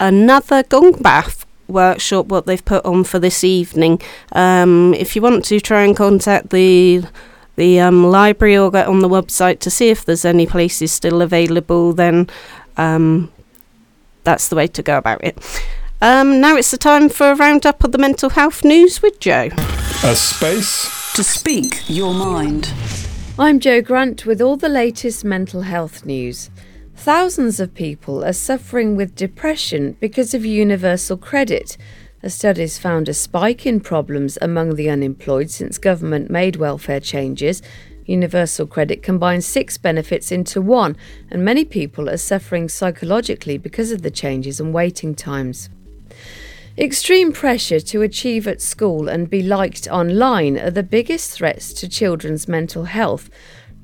another 0.00 0.64
gong 0.64 1.00
bath 1.00 1.43
workshop 1.68 2.26
what 2.26 2.46
they've 2.46 2.64
put 2.64 2.84
on 2.84 3.04
for 3.04 3.18
this 3.18 3.44
evening. 3.44 4.00
Um, 4.32 4.94
if 4.94 5.16
you 5.16 5.22
want 5.22 5.44
to 5.46 5.60
try 5.60 5.84
and 5.84 5.96
contact 5.96 6.50
the 6.50 7.04
the 7.56 7.78
um, 7.80 8.04
library 8.04 8.56
or 8.56 8.70
get 8.70 8.88
on 8.88 8.98
the 8.98 9.08
website 9.08 9.60
to 9.60 9.70
see 9.70 9.88
if 9.88 10.04
there's 10.04 10.24
any 10.24 10.46
places 10.46 10.90
still 10.90 11.22
available, 11.22 11.92
then 11.92 12.28
um, 12.76 13.30
that's 14.24 14.48
the 14.48 14.56
way 14.56 14.66
to 14.66 14.82
go 14.82 14.98
about 14.98 15.22
it. 15.22 15.38
Um, 16.02 16.40
now 16.40 16.56
it's 16.56 16.70
the 16.72 16.76
time 16.76 17.08
for 17.08 17.30
a 17.30 17.34
roundup 17.36 17.84
of 17.84 17.92
the 17.92 17.98
mental 17.98 18.30
health 18.30 18.64
news 18.64 19.02
with 19.02 19.20
Joe. 19.20 19.50
A 20.02 20.16
space 20.16 21.12
To 21.14 21.22
speak 21.22 21.88
your 21.88 22.12
mind. 22.12 22.72
I'm 23.38 23.60
Joe 23.60 23.80
Grant 23.80 24.26
with 24.26 24.42
all 24.42 24.56
the 24.56 24.68
latest 24.68 25.24
mental 25.24 25.62
health 25.62 26.04
news. 26.04 26.50
Thousands 27.04 27.60
of 27.60 27.74
people 27.74 28.24
are 28.24 28.32
suffering 28.32 28.96
with 28.96 29.14
depression 29.14 29.94
because 30.00 30.32
of 30.32 30.42
universal 30.42 31.18
credit. 31.18 31.76
A 32.22 32.30
study's 32.30 32.78
found 32.78 33.10
a 33.10 33.12
spike 33.12 33.66
in 33.66 33.80
problems 33.80 34.38
among 34.40 34.76
the 34.76 34.88
unemployed 34.88 35.50
since 35.50 35.76
government 35.76 36.30
made 36.30 36.56
welfare 36.56 37.00
changes. 37.00 37.60
Universal 38.06 38.68
credit 38.68 39.02
combines 39.02 39.44
six 39.44 39.76
benefits 39.76 40.32
into 40.32 40.62
one, 40.62 40.96
and 41.30 41.44
many 41.44 41.66
people 41.66 42.08
are 42.08 42.16
suffering 42.16 42.70
psychologically 42.70 43.58
because 43.58 43.92
of 43.92 44.00
the 44.00 44.10
changes 44.10 44.58
and 44.58 44.72
waiting 44.72 45.14
times. 45.14 45.68
Extreme 46.78 47.34
pressure 47.34 47.80
to 47.80 48.00
achieve 48.00 48.48
at 48.48 48.62
school 48.62 49.08
and 49.08 49.28
be 49.28 49.42
liked 49.42 49.86
online 49.88 50.58
are 50.58 50.70
the 50.70 50.82
biggest 50.82 51.32
threats 51.32 51.74
to 51.74 51.86
children's 51.86 52.48
mental 52.48 52.84
health. 52.84 53.28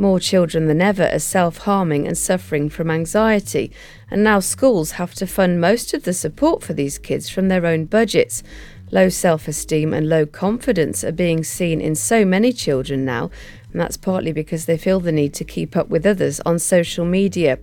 More 0.00 0.18
children 0.18 0.66
than 0.66 0.80
ever 0.80 1.10
are 1.12 1.18
self 1.18 1.58
harming 1.58 2.06
and 2.06 2.16
suffering 2.16 2.70
from 2.70 2.90
anxiety, 2.90 3.70
and 4.10 4.24
now 4.24 4.40
schools 4.40 4.92
have 4.92 5.12
to 5.16 5.26
fund 5.26 5.60
most 5.60 5.92
of 5.92 6.04
the 6.04 6.14
support 6.14 6.62
for 6.62 6.72
these 6.72 6.96
kids 6.96 7.28
from 7.28 7.48
their 7.48 7.66
own 7.66 7.84
budgets. 7.84 8.42
Low 8.90 9.10
self 9.10 9.46
esteem 9.46 9.92
and 9.92 10.08
low 10.08 10.24
confidence 10.24 11.04
are 11.04 11.12
being 11.12 11.44
seen 11.44 11.82
in 11.82 11.94
so 11.94 12.24
many 12.24 12.50
children 12.50 13.04
now, 13.04 13.30
and 13.70 13.78
that's 13.78 13.98
partly 13.98 14.32
because 14.32 14.64
they 14.64 14.78
feel 14.78 15.00
the 15.00 15.12
need 15.12 15.34
to 15.34 15.44
keep 15.44 15.76
up 15.76 15.90
with 15.90 16.06
others 16.06 16.40
on 16.46 16.58
social 16.58 17.04
media. 17.04 17.58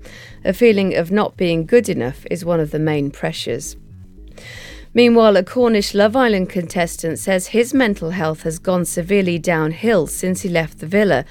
A 0.46 0.54
feeling 0.54 0.96
of 0.96 1.10
not 1.10 1.38
being 1.38 1.66
good 1.66 1.90
enough 1.90 2.24
is 2.30 2.46
one 2.46 2.60
of 2.60 2.70
the 2.70 2.78
main 2.78 3.10
pressures. 3.10 3.78
Meanwhile, 4.94 5.38
a 5.38 5.44
Cornish 5.44 5.96
Love 5.96 6.16
Island 6.16 6.50
contestant 6.50 7.18
says 7.18 7.48
his 7.48 7.74
mental 7.74 8.12
health 8.12 8.44
has 8.44 8.60
gone 8.60 8.86
severely 8.86 9.40
downhill 9.40 10.06
since 10.06 10.42
he 10.42 10.50
left 10.50 10.78
the 10.78 10.86
villa. 10.86 11.26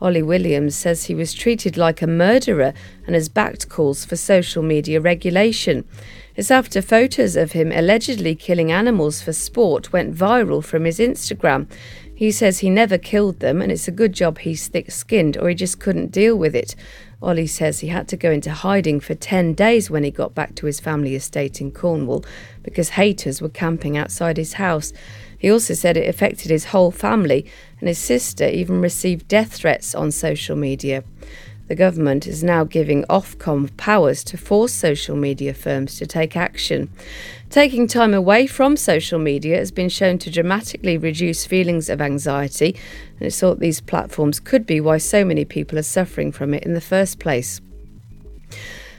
Ollie 0.00 0.22
Williams 0.22 0.74
says 0.74 1.04
he 1.04 1.14
was 1.14 1.32
treated 1.32 1.76
like 1.76 2.02
a 2.02 2.06
murderer 2.06 2.74
and 3.06 3.14
has 3.14 3.28
backed 3.28 3.68
calls 3.68 4.04
for 4.04 4.16
social 4.16 4.62
media 4.62 5.00
regulation. 5.00 5.84
It's 6.34 6.50
after 6.50 6.82
photos 6.82 7.34
of 7.34 7.52
him 7.52 7.72
allegedly 7.72 8.34
killing 8.34 8.70
animals 8.70 9.22
for 9.22 9.32
sport 9.32 9.94
went 9.94 10.14
viral 10.14 10.62
from 10.62 10.84
his 10.84 10.98
Instagram. 10.98 11.66
He 12.14 12.30
says 12.30 12.58
he 12.58 12.68
never 12.68 12.98
killed 12.98 13.40
them 13.40 13.62
and 13.62 13.72
it's 13.72 13.88
a 13.88 13.92
good 13.92 14.12
job 14.12 14.38
he's 14.38 14.68
thick 14.68 14.90
skinned 14.90 15.38
or 15.38 15.48
he 15.48 15.54
just 15.54 15.80
couldn't 15.80 16.12
deal 16.12 16.36
with 16.36 16.54
it. 16.54 16.74
Ollie 17.22 17.46
says 17.46 17.80
he 17.80 17.88
had 17.88 18.06
to 18.08 18.16
go 18.18 18.30
into 18.30 18.52
hiding 18.52 19.00
for 19.00 19.14
10 19.14 19.54
days 19.54 19.90
when 19.90 20.04
he 20.04 20.10
got 20.10 20.34
back 20.34 20.54
to 20.56 20.66
his 20.66 20.78
family 20.78 21.14
estate 21.14 21.62
in 21.62 21.72
Cornwall 21.72 22.22
because 22.62 22.90
haters 22.90 23.40
were 23.40 23.48
camping 23.48 23.96
outside 23.96 24.36
his 24.36 24.54
house. 24.54 24.92
He 25.46 25.52
also 25.52 25.74
said 25.74 25.96
it 25.96 26.08
affected 26.08 26.50
his 26.50 26.64
whole 26.64 26.90
family, 26.90 27.46
and 27.78 27.86
his 27.86 27.98
sister 27.98 28.48
even 28.48 28.80
received 28.80 29.28
death 29.28 29.52
threats 29.52 29.94
on 29.94 30.10
social 30.10 30.56
media. 30.56 31.04
The 31.68 31.76
government 31.76 32.26
is 32.26 32.42
now 32.42 32.64
giving 32.64 33.04
Ofcom 33.04 33.76
powers 33.76 34.24
to 34.24 34.36
force 34.36 34.72
social 34.72 35.14
media 35.14 35.54
firms 35.54 35.98
to 35.98 36.06
take 36.06 36.36
action. 36.36 36.90
Taking 37.48 37.86
time 37.86 38.12
away 38.12 38.48
from 38.48 38.76
social 38.76 39.20
media 39.20 39.58
has 39.58 39.70
been 39.70 39.88
shown 39.88 40.18
to 40.18 40.32
dramatically 40.32 40.98
reduce 40.98 41.46
feelings 41.46 41.88
of 41.88 42.00
anxiety, 42.00 42.74
and 43.16 43.28
it's 43.28 43.38
thought 43.38 43.60
these 43.60 43.80
platforms 43.80 44.40
could 44.40 44.66
be 44.66 44.80
why 44.80 44.98
so 44.98 45.24
many 45.24 45.44
people 45.44 45.78
are 45.78 45.82
suffering 45.82 46.32
from 46.32 46.54
it 46.54 46.64
in 46.64 46.74
the 46.74 46.80
first 46.80 47.20
place. 47.20 47.60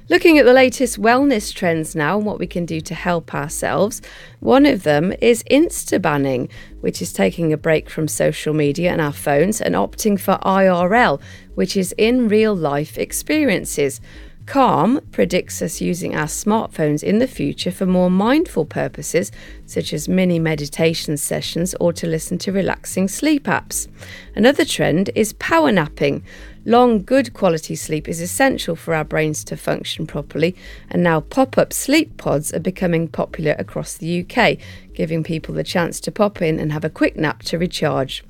Looking 0.09 0.37
at 0.37 0.45
the 0.45 0.53
latest 0.53 1.01
wellness 1.01 1.53
trends 1.53 1.93
now 1.93 2.15
and 2.15 2.25
what 2.25 2.39
we 2.39 2.47
can 2.47 2.65
do 2.65 2.79
to 2.79 2.95
help 2.95 3.33
ourselves, 3.33 4.01
one 4.39 4.65
of 4.65 4.83
them 4.83 5.13
is 5.19 5.43
Insta 5.51 6.01
banning, 6.01 6.47
which 6.79 7.01
is 7.01 7.11
taking 7.11 7.51
a 7.51 7.57
break 7.57 7.89
from 7.89 8.07
social 8.07 8.53
media 8.53 8.89
and 8.93 9.01
our 9.01 9.11
phones 9.11 9.59
and 9.59 9.75
opting 9.75 10.17
for 10.17 10.39
IRL, 10.43 11.19
which 11.55 11.75
is 11.75 11.93
in 11.97 12.29
real 12.29 12.55
life 12.55 12.97
experiences. 12.97 13.99
Calm 14.47 15.01
predicts 15.11 15.61
us 15.61 15.81
using 15.81 16.15
our 16.15 16.25
smartphones 16.25 17.03
in 17.03 17.19
the 17.19 17.27
future 17.27 17.69
for 17.69 17.85
more 17.85 18.09
mindful 18.09 18.63
purposes, 18.63 19.29
such 19.65 19.91
as 19.91 20.07
mini 20.07 20.39
meditation 20.39 21.17
sessions 21.17 21.75
or 21.81 21.91
to 21.91 22.07
listen 22.07 22.37
to 22.37 22.53
relaxing 22.53 23.09
sleep 23.09 23.43
apps. 23.43 23.89
Another 24.35 24.63
trend 24.63 25.09
is 25.15 25.33
power 25.33 25.69
napping. 25.69 26.23
Long, 26.63 27.03
good 27.03 27.33
quality 27.33 27.75
sleep 27.75 28.07
is 28.07 28.21
essential 28.21 28.77
for 28.77 28.93
our 28.93 29.03
brains 29.03 29.43
to 29.43 29.57
function 29.57 30.07
properly, 30.07 30.55
and 30.89 31.03
now 31.03 31.19
pop 31.19 31.57
up 31.57 31.73
sleep 31.73 32.15
pods 32.15 32.53
are 32.53 32.59
becoming 32.59 33.09
popular 33.09 33.53
across 33.59 33.97
the 33.97 34.25
UK, 34.25 34.57
giving 34.93 35.25
people 35.25 35.55
the 35.55 35.63
chance 35.63 35.99
to 35.99 36.11
pop 36.11 36.41
in 36.41 36.57
and 36.57 36.71
have 36.71 36.85
a 36.85 36.89
quick 36.89 37.17
nap 37.17 37.43
to 37.43 37.57
recharge. 37.57 38.23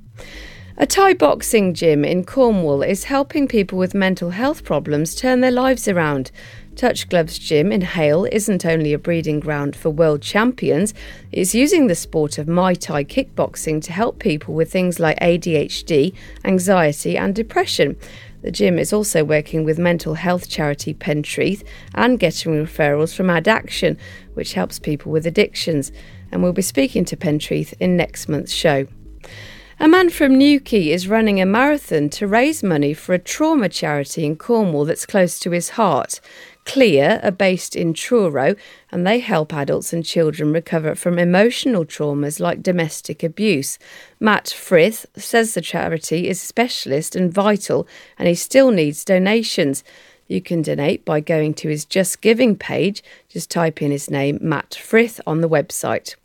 A 0.80 0.86
Thai 0.86 1.16
boxing 1.16 1.74
gym 1.74 2.06
in 2.06 2.24
Cornwall 2.24 2.84
is 2.84 3.06
helping 3.06 3.48
people 3.48 3.80
with 3.80 3.96
mental 3.96 4.30
health 4.30 4.64
problems 4.64 5.16
turn 5.16 5.42
their 5.42 5.50
lives 5.50 5.88
around. 5.88 6.30
Touch 6.76 7.10
Gloves 7.10 7.40
Gym 7.40 7.72
in 7.72 7.82
Hayle 7.82 8.26
isn't 8.26 8.64
only 8.64 8.94
a 8.94 9.00
breeding 9.00 9.40
ground 9.40 9.76
for 9.76 9.90
world 9.90 10.22
champions, 10.22 10.94
it's 11.32 11.56
using 11.56 11.88
the 11.88 11.96
sport 11.96 12.38
of 12.38 12.46
Muay 12.46 12.80
Thai 12.80 13.04
kickboxing 13.06 13.82
to 13.86 13.92
help 13.92 14.20
people 14.20 14.54
with 14.54 14.72
things 14.72 15.00
like 15.00 15.20
ADHD, 15.20 16.14
anxiety, 16.46 17.18
and 17.18 17.34
depression. 17.34 17.98
The 18.44 18.52
gym 18.52 18.78
is 18.78 18.94
also 18.94 19.24
working 19.24 19.64
with 19.64 19.80
mental 19.80 20.14
health 20.14 20.48
charity 20.48 20.94
Pentreath 20.94 21.64
and 21.96 22.20
getting 22.20 22.54
referrals 22.54 23.16
from 23.16 23.32
Adaction, 23.32 23.98
which 24.36 24.54
helps 24.54 24.78
people 24.78 25.12
with 25.12 25.26
addictions. 25.26 25.92
And 26.32 26.44
we'll 26.44 26.54
be 26.54 26.62
speaking 26.62 27.04
to 27.06 27.18
Pentreath 27.18 27.74
in 27.80 27.98
next 27.98 28.30
month's 28.30 28.54
show. 28.54 28.86
A 29.80 29.88
man 29.88 30.10
from 30.10 30.40
Newquay 30.40 30.90
is 30.90 31.08
running 31.08 31.40
a 31.40 31.46
marathon 31.46 32.10
to 32.10 32.26
raise 32.26 32.64
money 32.64 32.96
for 32.96 33.14
a 33.14 33.20
trauma 33.20 33.70
charity 33.70 34.26
in 34.26 34.36
Cornwall 34.36 34.86
that's 34.86 35.06
close 35.06 35.38
to 35.40 35.52
his 35.52 35.70
heart. 35.70 36.20
Clear 36.66 37.20
are 37.22 37.30
based 37.30 37.76
in 37.76 37.94
Truro 37.94 38.56
and 38.92 39.06
they 39.06 39.20
help 39.20 39.54
adults 39.54 39.94
and 39.94 40.04
children 40.04 40.52
recover 40.52 40.96
from 40.96 41.20
emotional 41.20 41.86
traumas 41.86 42.40
like 42.40 42.64
domestic 42.64 43.22
abuse. 43.22 43.78
Matt 44.20 44.50
Frith 44.50 45.06
says 45.16 45.54
the 45.54 45.62
charity 45.62 46.28
is 46.28 46.42
specialist 46.42 47.16
and 47.16 47.32
vital 47.32 47.88
and 48.18 48.28
he 48.28 48.34
still 48.34 48.72
needs 48.72 49.06
donations. 49.06 49.84
You 50.28 50.42
can 50.42 50.64
donate 50.64 51.06
by 51.06 51.20
going 51.20 51.54
to 51.54 51.70
his 51.70 51.86
Just 51.86 52.20
Giving 52.22 52.56
page. 52.56 53.04
Just 53.30 53.52
type 53.52 53.82
in 53.82 53.92
his 53.92 54.10
name, 54.10 54.40
Matt 54.42 54.74
Frith, 54.76 55.22
on 55.26 55.42
the 55.42 55.48
website. 55.48 56.16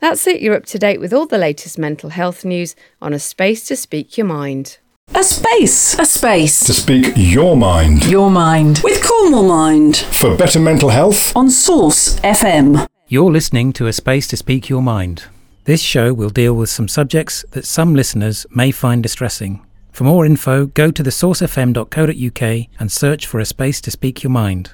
That's 0.00 0.26
it. 0.26 0.40
You're 0.40 0.56
up 0.56 0.66
to 0.66 0.78
date 0.78 0.98
with 0.98 1.12
all 1.12 1.26
the 1.26 1.38
latest 1.38 1.78
mental 1.78 2.10
health 2.10 2.44
news 2.44 2.74
on 3.02 3.12
a 3.12 3.18
space 3.18 3.64
to 3.68 3.76
speak 3.76 4.16
your 4.16 4.26
mind. 4.26 4.78
A 5.14 5.22
space. 5.22 5.98
A 5.98 6.06
space. 6.06 6.60
to 6.64 6.72
speak 6.72 7.12
your 7.16 7.56
mind. 7.56 8.06
Your 8.06 8.30
mind. 8.30 8.80
With 8.82 9.04
Cornwall 9.04 9.46
Mind. 9.46 9.96
For 9.96 10.36
better 10.36 10.60
mental 10.60 10.88
health, 10.88 11.36
On 11.36 11.50
Source 11.50 12.18
FM. 12.20 12.86
You're 13.08 13.32
listening 13.32 13.72
to 13.74 13.88
A 13.88 13.92
Space 13.92 14.28
to 14.28 14.36
Speak 14.36 14.68
Your 14.68 14.82
Mind. 14.82 15.24
This 15.64 15.82
show 15.82 16.14
will 16.14 16.30
deal 16.30 16.54
with 16.54 16.70
some 16.70 16.86
subjects 16.88 17.44
that 17.50 17.66
some 17.66 17.94
listeners 17.94 18.46
may 18.50 18.70
find 18.70 19.02
distressing. 19.02 19.66
For 19.90 20.04
more 20.04 20.24
info, 20.24 20.66
go 20.66 20.90
to 20.92 21.02
thesourcefm.co.uk 21.02 22.66
and 22.78 22.92
search 22.92 23.26
for 23.26 23.40
A 23.40 23.44
Space 23.44 23.80
to 23.82 23.90
Speak 23.90 24.22
Your 24.22 24.30
Mind. 24.30 24.70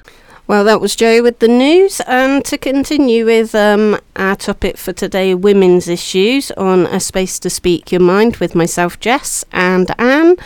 Well, 0.47 0.63
that 0.63 0.79
was 0.79 0.95
Joe 0.95 1.21
with 1.21 1.39
the 1.39 1.49
news. 1.49 1.99
And 2.07 2.45
to 2.45 2.57
continue 2.57 3.25
with 3.25 3.53
um, 3.53 3.99
our 4.15 4.37
topic 4.37 4.77
for 4.77 4.93
today, 4.93 5.35
women's 5.35 5.89
issues 5.89 6.51
on 6.51 6.85
A 6.85 7.01
Space 7.01 7.37
to 7.39 7.49
Speak 7.49 7.91
Your 7.91 7.99
Mind 7.99 8.37
with 8.37 8.55
myself, 8.55 8.97
Jess, 9.01 9.43
and 9.51 9.91
Anne, 9.99 10.37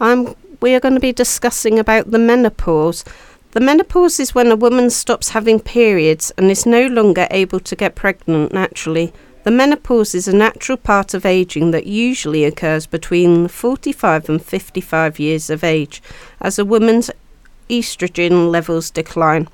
um, 0.00 0.34
we 0.60 0.74
are 0.74 0.80
going 0.80 0.94
to 0.94 1.00
be 1.00 1.12
discussing 1.12 1.78
about 1.78 2.10
the 2.10 2.18
menopause. 2.18 3.04
The 3.52 3.60
menopause 3.60 4.18
is 4.18 4.34
when 4.34 4.50
a 4.50 4.56
woman 4.56 4.90
stops 4.90 5.28
having 5.28 5.60
periods 5.60 6.32
and 6.36 6.50
is 6.50 6.66
no 6.66 6.88
longer 6.88 7.28
able 7.30 7.60
to 7.60 7.76
get 7.76 7.94
pregnant 7.94 8.52
naturally. 8.52 9.12
The 9.44 9.52
menopause 9.52 10.16
is 10.16 10.26
a 10.26 10.34
natural 10.34 10.78
part 10.78 11.14
of 11.14 11.24
aging 11.24 11.70
that 11.70 11.86
usually 11.86 12.44
occurs 12.44 12.86
between 12.86 13.46
45 13.46 14.28
and 14.28 14.44
55 14.44 15.20
years 15.20 15.48
of 15.48 15.62
age 15.62 16.02
as 16.40 16.58
a 16.58 16.64
woman's 16.64 17.08
estrogen 17.68 18.50
levels 18.50 18.90
decline. 18.90 19.48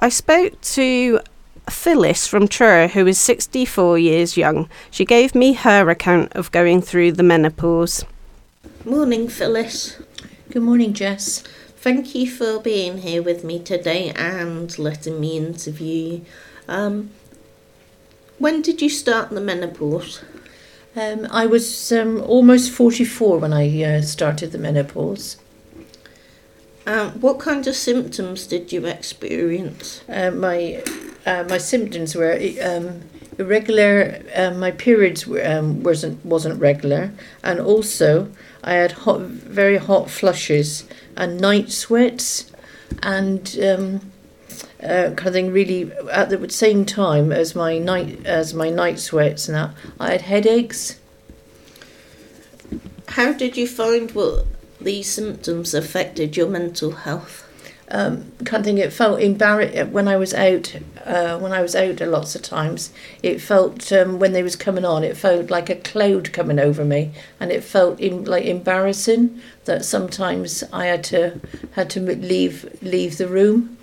I 0.00 0.08
spoke 0.08 0.60
to 0.60 1.20
Phyllis 1.68 2.26
from 2.26 2.48
Truro, 2.48 2.88
who 2.88 3.06
is 3.06 3.18
64 3.18 3.98
years 3.98 4.36
young. 4.36 4.68
She 4.90 5.04
gave 5.04 5.34
me 5.34 5.54
her 5.54 5.88
account 5.90 6.32
of 6.34 6.52
going 6.52 6.82
through 6.82 7.12
the 7.12 7.22
menopause. 7.22 8.04
Morning, 8.84 9.28
Phyllis. 9.28 9.96
Good 10.50 10.62
morning, 10.62 10.92
Jess. 10.92 11.42
Thank 11.76 12.14
you 12.14 12.30
for 12.30 12.60
being 12.60 12.98
here 12.98 13.22
with 13.22 13.44
me 13.44 13.58
today 13.58 14.10
and 14.16 14.76
letting 14.78 15.20
me 15.20 15.36
interview 15.36 15.86
you. 15.86 16.24
Um, 16.68 17.10
when 18.38 18.60
did 18.60 18.82
you 18.82 18.88
start 18.88 19.30
the 19.30 19.40
menopause? 19.40 20.22
Um, 20.94 21.26
I 21.30 21.46
was 21.46 21.92
um, 21.92 22.22
almost 22.22 22.70
44 22.70 23.38
when 23.38 23.52
I 23.52 23.82
uh, 23.82 24.02
started 24.02 24.52
the 24.52 24.58
menopause. 24.58 25.36
Um, 26.86 27.10
what 27.20 27.40
kind 27.40 27.66
of 27.66 27.74
symptoms 27.74 28.46
did 28.46 28.72
you 28.72 28.86
experience? 28.86 30.02
Uh, 30.08 30.30
my 30.30 30.84
uh, 31.26 31.44
my 31.48 31.58
symptoms 31.58 32.14
were 32.14 32.38
um, 32.62 33.02
irregular. 33.38 34.22
Uh, 34.34 34.52
my 34.52 34.70
periods 34.70 35.26
were, 35.26 35.44
um, 35.44 35.82
wasn't 35.82 36.24
wasn't 36.24 36.60
regular, 36.60 37.10
and 37.42 37.58
also 37.58 38.30
I 38.62 38.74
had 38.74 38.92
hot, 38.92 39.20
very 39.20 39.78
hot 39.78 40.10
flushes 40.10 40.84
and 41.16 41.40
night 41.40 41.72
sweats, 41.72 42.52
and 43.02 43.58
um, 43.60 44.12
uh, 44.80 45.10
kind 45.16 45.26
of 45.26 45.32
thing. 45.32 45.52
Really, 45.52 45.90
at 46.12 46.30
the 46.30 46.48
same 46.50 46.84
time 46.84 47.32
as 47.32 47.56
my 47.56 47.78
night 47.78 48.24
as 48.24 48.54
my 48.54 48.70
night 48.70 49.00
sweats 49.00 49.48
and 49.48 49.56
that, 49.56 49.70
I 49.98 50.12
had 50.12 50.22
headaches. 50.22 51.00
How 53.08 53.32
did 53.32 53.56
you 53.56 53.66
find 53.66 54.12
what 54.12 54.46
these 54.86 55.08
symptoms 55.08 55.74
affected 55.74 56.36
your 56.36 56.48
mental 56.48 56.92
health? 56.92 57.42
Um, 57.88 58.32
of 58.40 58.64
thing. 58.64 58.78
It 58.78 58.92
felt 58.92 59.20
embarrassed 59.20 59.90
when 59.90 60.08
I 60.08 60.16
was 60.16 60.34
out. 60.34 60.74
Uh, 61.04 61.38
when 61.38 61.52
I 61.52 61.62
was 61.62 61.76
out, 61.76 62.00
lots 62.00 62.34
of 62.34 62.42
times, 62.42 62.92
it 63.22 63.40
felt 63.40 63.92
um, 63.92 64.18
when 64.18 64.32
they 64.32 64.42
was 64.42 64.56
coming 64.56 64.84
on, 64.84 65.04
it 65.04 65.16
felt 65.16 65.50
like 65.50 65.70
a 65.70 65.76
cloud 65.76 66.32
coming 66.32 66.58
over 66.58 66.84
me, 66.84 67.12
and 67.38 67.52
it 67.52 67.62
felt 67.62 68.00
in, 68.00 68.24
like 68.24 68.44
embarrassing 68.44 69.40
that 69.66 69.84
sometimes 69.84 70.64
I 70.72 70.86
had 70.86 71.04
to 71.04 71.40
had 71.72 71.90
to 71.90 72.00
leave 72.00 72.76
leave 72.82 73.18
the 73.18 73.28
room. 73.28 73.76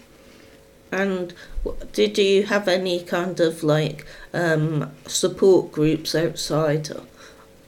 And 0.92 1.34
did 1.94 2.18
you 2.18 2.44
have 2.44 2.68
any 2.68 3.00
kind 3.00 3.40
of 3.40 3.64
like 3.64 4.06
um, 4.34 4.92
support 5.08 5.72
groups 5.72 6.14
outside 6.14 6.90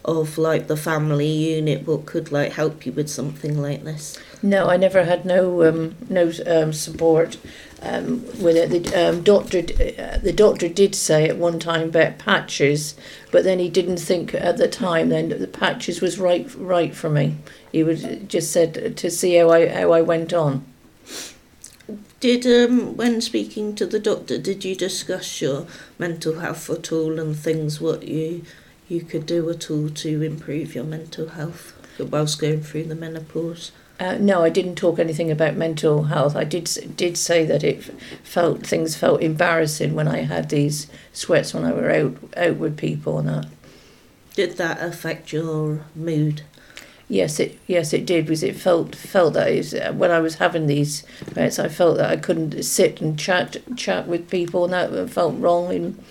of 0.06 0.38
like 0.38 0.68
the 0.68 0.78
family 0.78 1.28
unit 1.28 1.88
what 1.88 2.06
could 2.06 2.32
like 2.32 2.54
help 2.54 2.86
you 2.86 2.92
with 2.92 3.10
something 3.10 3.60
like 3.60 3.84
this? 3.84 4.18
No, 4.42 4.68
I 4.68 4.78
never 4.78 5.04
had 5.04 5.26
no 5.26 5.68
um, 5.68 5.96
no 6.08 6.32
um, 6.46 6.72
support 6.72 7.38
um, 7.82 8.24
with 8.40 8.56
it. 8.56 8.70
The 8.70 9.10
um, 9.10 9.24
doctor 9.24 9.60
uh, 9.60 10.20
the 10.20 10.34
doctor 10.34 10.70
did 10.70 10.94
say 10.94 11.28
at 11.28 11.38
one 11.38 11.60
time 11.60 11.90
about 11.90 12.20
patches, 12.20 12.96
but 13.32 13.44
then 13.44 13.58
he 13.58 13.70
didn't 13.70 13.98
think 13.98 14.34
at 14.36 14.58
the 14.58 14.68
time 14.68 15.10
then 15.10 15.30
that 15.30 15.40
the 15.40 15.48
patches 15.48 16.02
was 16.02 16.20
right 16.20 16.48
right 16.56 16.96
for 16.96 17.10
me. 17.10 17.38
He 17.72 17.84
would 17.84 18.30
just 18.30 18.52
said 18.52 18.96
to 18.98 19.10
see 19.10 19.36
how 19.36 19.50
I 19.50 19.68
how 19.68 19.92
I 19.92 20.02
went 20.02 20.34
on. 20.34 20.64
Did 22.20 22.46
um 22.46 22.96
when 22.96 23.22
speaking 23.22 23.74
to 23.76 23.88
the 23.88 24.00
doctor, 24.00 24.38
did 24.38 24.64
you 24.64 24.76
discuss 24.76 25.42
your 25.42 25.66
mental 25.98 26.40
health 26.40 26.70
at 26.70 26.92
all 26.92 27.20
and 27.20 27.36
things 27.36 27.82
what 27.82 28.04
you 28.04 28.44
you 28.88 29.02
could 29.02 29.26
do 29.26 29.50
at 29.50 29.70
all 29.72 29.90
to 29.90 30.22
improve 30.22 30.76
your 30.76 30.84
mental 30.84 31.30
health 31.30 31.74
whilst 32.00 32.40
going 32.40 32.62
through 32.62 32.84
the 32.86 32.96
menopause? 32.96 33.72
Uh, 34.00 34.18
no, 34.20 34.44
I 34.44 34.50
didn't 34.50 34.76
talk 34.76 35.00
anything 35.00 35.32
about 35.32 35.56
mental 35.56 36.04
health. 36.04 36.36
I 36.36 36.44
did 36.44 36.94
did 36.98 37.18
say 37.18 37.46
that 37.46 37.64
it 37.64 37.82
felt 38.24 38.66
things 38.66 38.98
felt 38.98 39.22
embarrassing 39.22 39.96
when 39.96 40.08
I 40.08 40.24
had 40.24 40.50
these 40.50 40.88
sweats 41.14 41.54
when 41.54 41.64
I 41.64 41.72
were 41.72 41.90
out 41.90 42.18
out 42.36 42.58
with 42.58 42.78
people 42.78 43.20
and 43.20 43.30
that. 43.30 43.48
Did 44.36 44.58
that 44.58 44.82
affect 44.82 45.32
your 45.32 45.86
mood? 45.96 46.42
Yes, 47.08 47.40
it 47.40 47.58
yes 47.68 47.94
it 47.94 48.06
did 48.06 48.26
because 48.26 48.44
it 48.44 48.58
felt 48.58 48.96
felt 48.96 49.34
that 49.36 49.56
was, 49.56 49.74
uh, 49.74 49.94
when 49.94 50.12
I 50.12 50.20
was 50.20 50.36
having 50.36 50.68
these 50.68 51.06
sweats, 51.32 51.58
I 51.58 51.70
felt 51.70 51.96
that 51.96 52.10
I 52.10 52.18
couldn't 52.18 52.64
sit 52.64 53.00
and 53.00 53.18
chat 53.18 53.58
chat 53.78 54.10
with 54.10 54.30
people 54.30 54.66
and 54.66 54.74
that 54.74 55.10
felt 55.10 55.40
wrong 55.40 55.74
and 55.74 56.04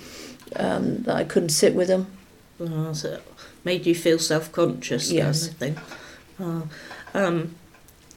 um, 0.56 1.02
that 1.02 1.16
I 1.16 1.24
couldn't 1.24 1.50
sit 1.50 1.74
with 1.74 1.88
them. 1.88 2.13
Oh, 2.60 2.92
so 2.92 3.20
made 3.64 3.86
you 3.86 3.94
feel 3.94 4.18
self 4.18 4.52
conscious 4.52 5.10
Yes. 5.10 5.48
kind 5.48 5.50
of 5.52 5.58
thing. 5.58 5.76
Oh, 6.40 6.68
um, 7.14 7.54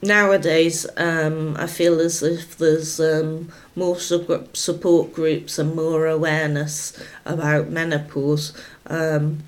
nowadays, 0.02 0.86
um, 0.96 1.56
I 1.58 1.66
feel 1.66 2.00
as 2.00 2.22
if 2.22 2.56
there's 2.56 3.00
um, 3.00 3.50
more 3.74 3.98
su- 3.98 4.48
support 4.52 5.12
groups 5.12 5.58
and 5.58 5.74
more 5.74 6.06
awareness 6.06 6.92
about 7.24 7.70
menopause. 7.70 8.52
Um, 8.86 9.40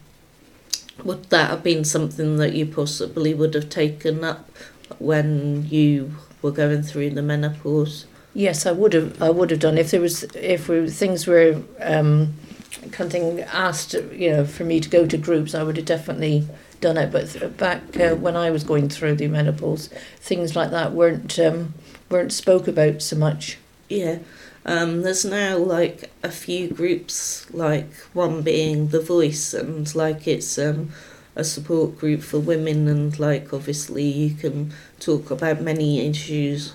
would 1.05 1.25
that 1.31 1.51
have 1.51 1.63
been 1.63 1.85
something 1.85 2.37
that 2.37 2.53
you 2.53 2.67
possibly 2.67 3.33
would 3.33 3.55
have 3.55 3.71
taken 3.71 4.23
up 4.23 4.51
when 4.99 5.67
you 5.71 6.15
were 6.43 6.51
going 6.51 6.83
through 6.83 7.11
the 7.11 7.23
menopause? 7.23 8.07
Yes, 8.35 8.67
I 8.67 8.73
would 8.73 8.93
have. 8.93 9.21
I 9.23 9.31
would 9.31 9.51
have 9.51 9.61
done 9.61 9.79
if 9.79 9.91
there 9.91 10.01
was 10.01 10.23
if 10.35 10.69
we, 10.69 10.89
things 10.91 11.27
were 11.27 11.63
thing 12.81 13.41
asked, 13.41 13.95
you 13.95 14.31
know, 14.31 14.45
for 14.45 14.65
me 14.65 14.81
to 14.81 14.89
go 14.89 15.07
to 15.07 15.17
groups. 15.17 15.55
I 15.55 15.63
would 15.63 15.77
have 15.77 15.87
definitely 15.87 16.47
done 16.81 16.97
it. 16.97 17.13
But 17.13 17.57
back 17.57 17.99
uh, 17.99 18.17
when 18.17 18.37
I 18.37 18.51
was 18.51 18.65
going 18.65 18.89
through 18.89 19.17
the 19.17 19.29
menopause, 19.29 19.89
things 20.19 20.57
like 20.57 20.71
that 20.71 20.93
weren't 20.93 21.39
um, 21.39 21.75
weren't 22.09 22.33
spoke 22.33 22.69
about 22.69 23.03
so 23.03 23.17
much. 23.17 23.59
Yeah. 23.89 24.19
Um, 24.65 25.03
there's 25.03 25.25
now 25.25 25.57
like 25.57 26.11
a 26.23 26.31
few 26.31 26.69
groups, 26.69 27.51
like 27.53 27.93
one 28.13 28.43
being 28.43 28.89
The 28.89 29.01
Voice, 29.01 29.55
and 29.55 29.93
like 29.95 30.29
it's 30.29 30.59
um, 30.59 30.91
a 31.35 31.45
support 31.45 31.99
group 31.99 32.21
for 32.21 32.39
women, 32.39 32.87
and 32.89 33.19
like 33.19 33.53
obviously 33.53 34.05
you 34.05 34.35
can 34.35 34.73
talk 34.99 35.31
about 35.31 35.63
many 35.63 36.07
issues 36.07 36.75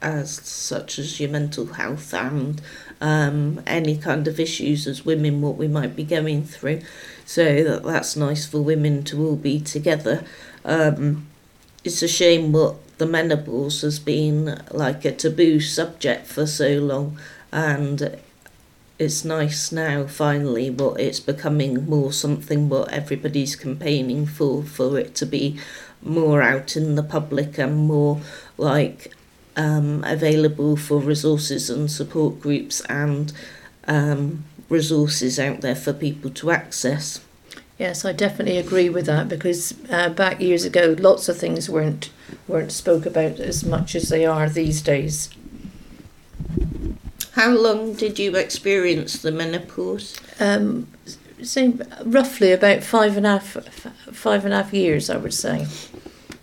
as 0.00 0.32
such 0.32 0.98
as 0.98 1.20
your 1.20 1.30
mental 1.30 1.66
health 1.66 2.12
and 2.12 2.60
um, 3.02 3.60
any 3.66 3.98
kind 3.98 4.28
of 4.28 4.38
issues 4.38 4.86
as 4.86 5.04
women 5.04 5.42
what 5.42 5.56
we 5.56 5.68
might 5.68 5.94
be 5.96 6.04
going 6.04 6.44
through. 6.44 6.80
So 7.26 7.62
that 7.64 7.82
that's 7.82 8.16
nice 8.16 8.46
for 8.46 8.62
women 8.62 9.02
to 9.04 9.26
all 9.26 9.36
be 9.36 9.60
together. 9.60 10.24
Um, 10.64 11.26
it's 11.84 12.02
a 12.02 12.08
shame 12.08 12.52
what 12.52 12.76
the 12.98 13.06
menopause 13.06 13.80
has 13.82 13.98
been 13.98 14.62
like 14.70 15.04
a 15.04 15.10
taboo 15.10 15.58
subject 15.58 16.28
for 16.28 16.46
so 16.46 16.78
long, 16.78 17.18
and 17.50 18.18
it's 19.00 19.24
nice 19.24 19.72
now 19.72 20.06
finally 20.06 20.70
what 20.70 21.00
it's 21.00 21.18
becoming 21.18 21.84
more 21.86 22.12
something 22.12 22.68
what 22.68 22.92
everybody's 22.92 23.56
campaigning 23.56 24.26
for 24.26 24.62
for 24.62 24.96
it 24.96 25.12
to 25.16 25.26
be 25.26 25.58
more 26.02 26.40
out 26.40 26.76
in 26.76 26.94
the 26.94 27.02
public 27.02 27.58
and 27.58 27.76
more 27.76 28.20
like 28.56 29.12
um, 29.56 30.02
available 30.04 30.76
for 30.76 30.98
resources 30.98 31.70
and 31.70 31.90
support 31.90 32.40
groups 32.40 32.80
and 32.82 33.32
um, 33.86 34.44
resources 34.68 35.38
out 35.38 35.60
there 35.60 35.76
for 35.76 35.92
people 35.92 36.30
to 36.30 36.50
access. 36.50 37.20
Yes, 37.78 38.04
I 38.04 38.12
definitely 38.12 38.58
agree 38.58 38.88
with 38.88 39.06
that 39.06 39.28
because 39.28 39.74
uh, 39.90 40.08
back 40.10 40.40
years 40.40 40.64
ago, 40.64 40.94
lots 40.98 41.28
of 41.28 41.36
things 41.36 41.68
weren't 41.68 42.10
weren't 42.46 42.72
spoke 42.72 43.06
about 43.06 43.40
as 43.40 43.64
much 43.64 43.94
as 43.94 44.08
they 44.08 44.24
are 44.24 44.48
these 44.48 44.80
days. 44.82 45.28
How 47.32 47.50
long 47.50 47.94
did 47.94 48.18
you 48.18 48.36
experience 48.36 49.20
the 49.20 49.32
menopause? 49.32 50.16
Um, 50.38 50.86
say 51.42 51.74
roughly 52.04 52.52
about 52.52 52.82
five 52.82 53.16
and 53.16 53.26
a 53.26 53.38
half 53.38 53.56
five 54.12 54.44
and 54.44 54.54
a 54.54 54.62
half 54.62 54.72
years, 54.72 55.10
I 55.10 55.16
would 55.16 55.34
say. 55.34 55.66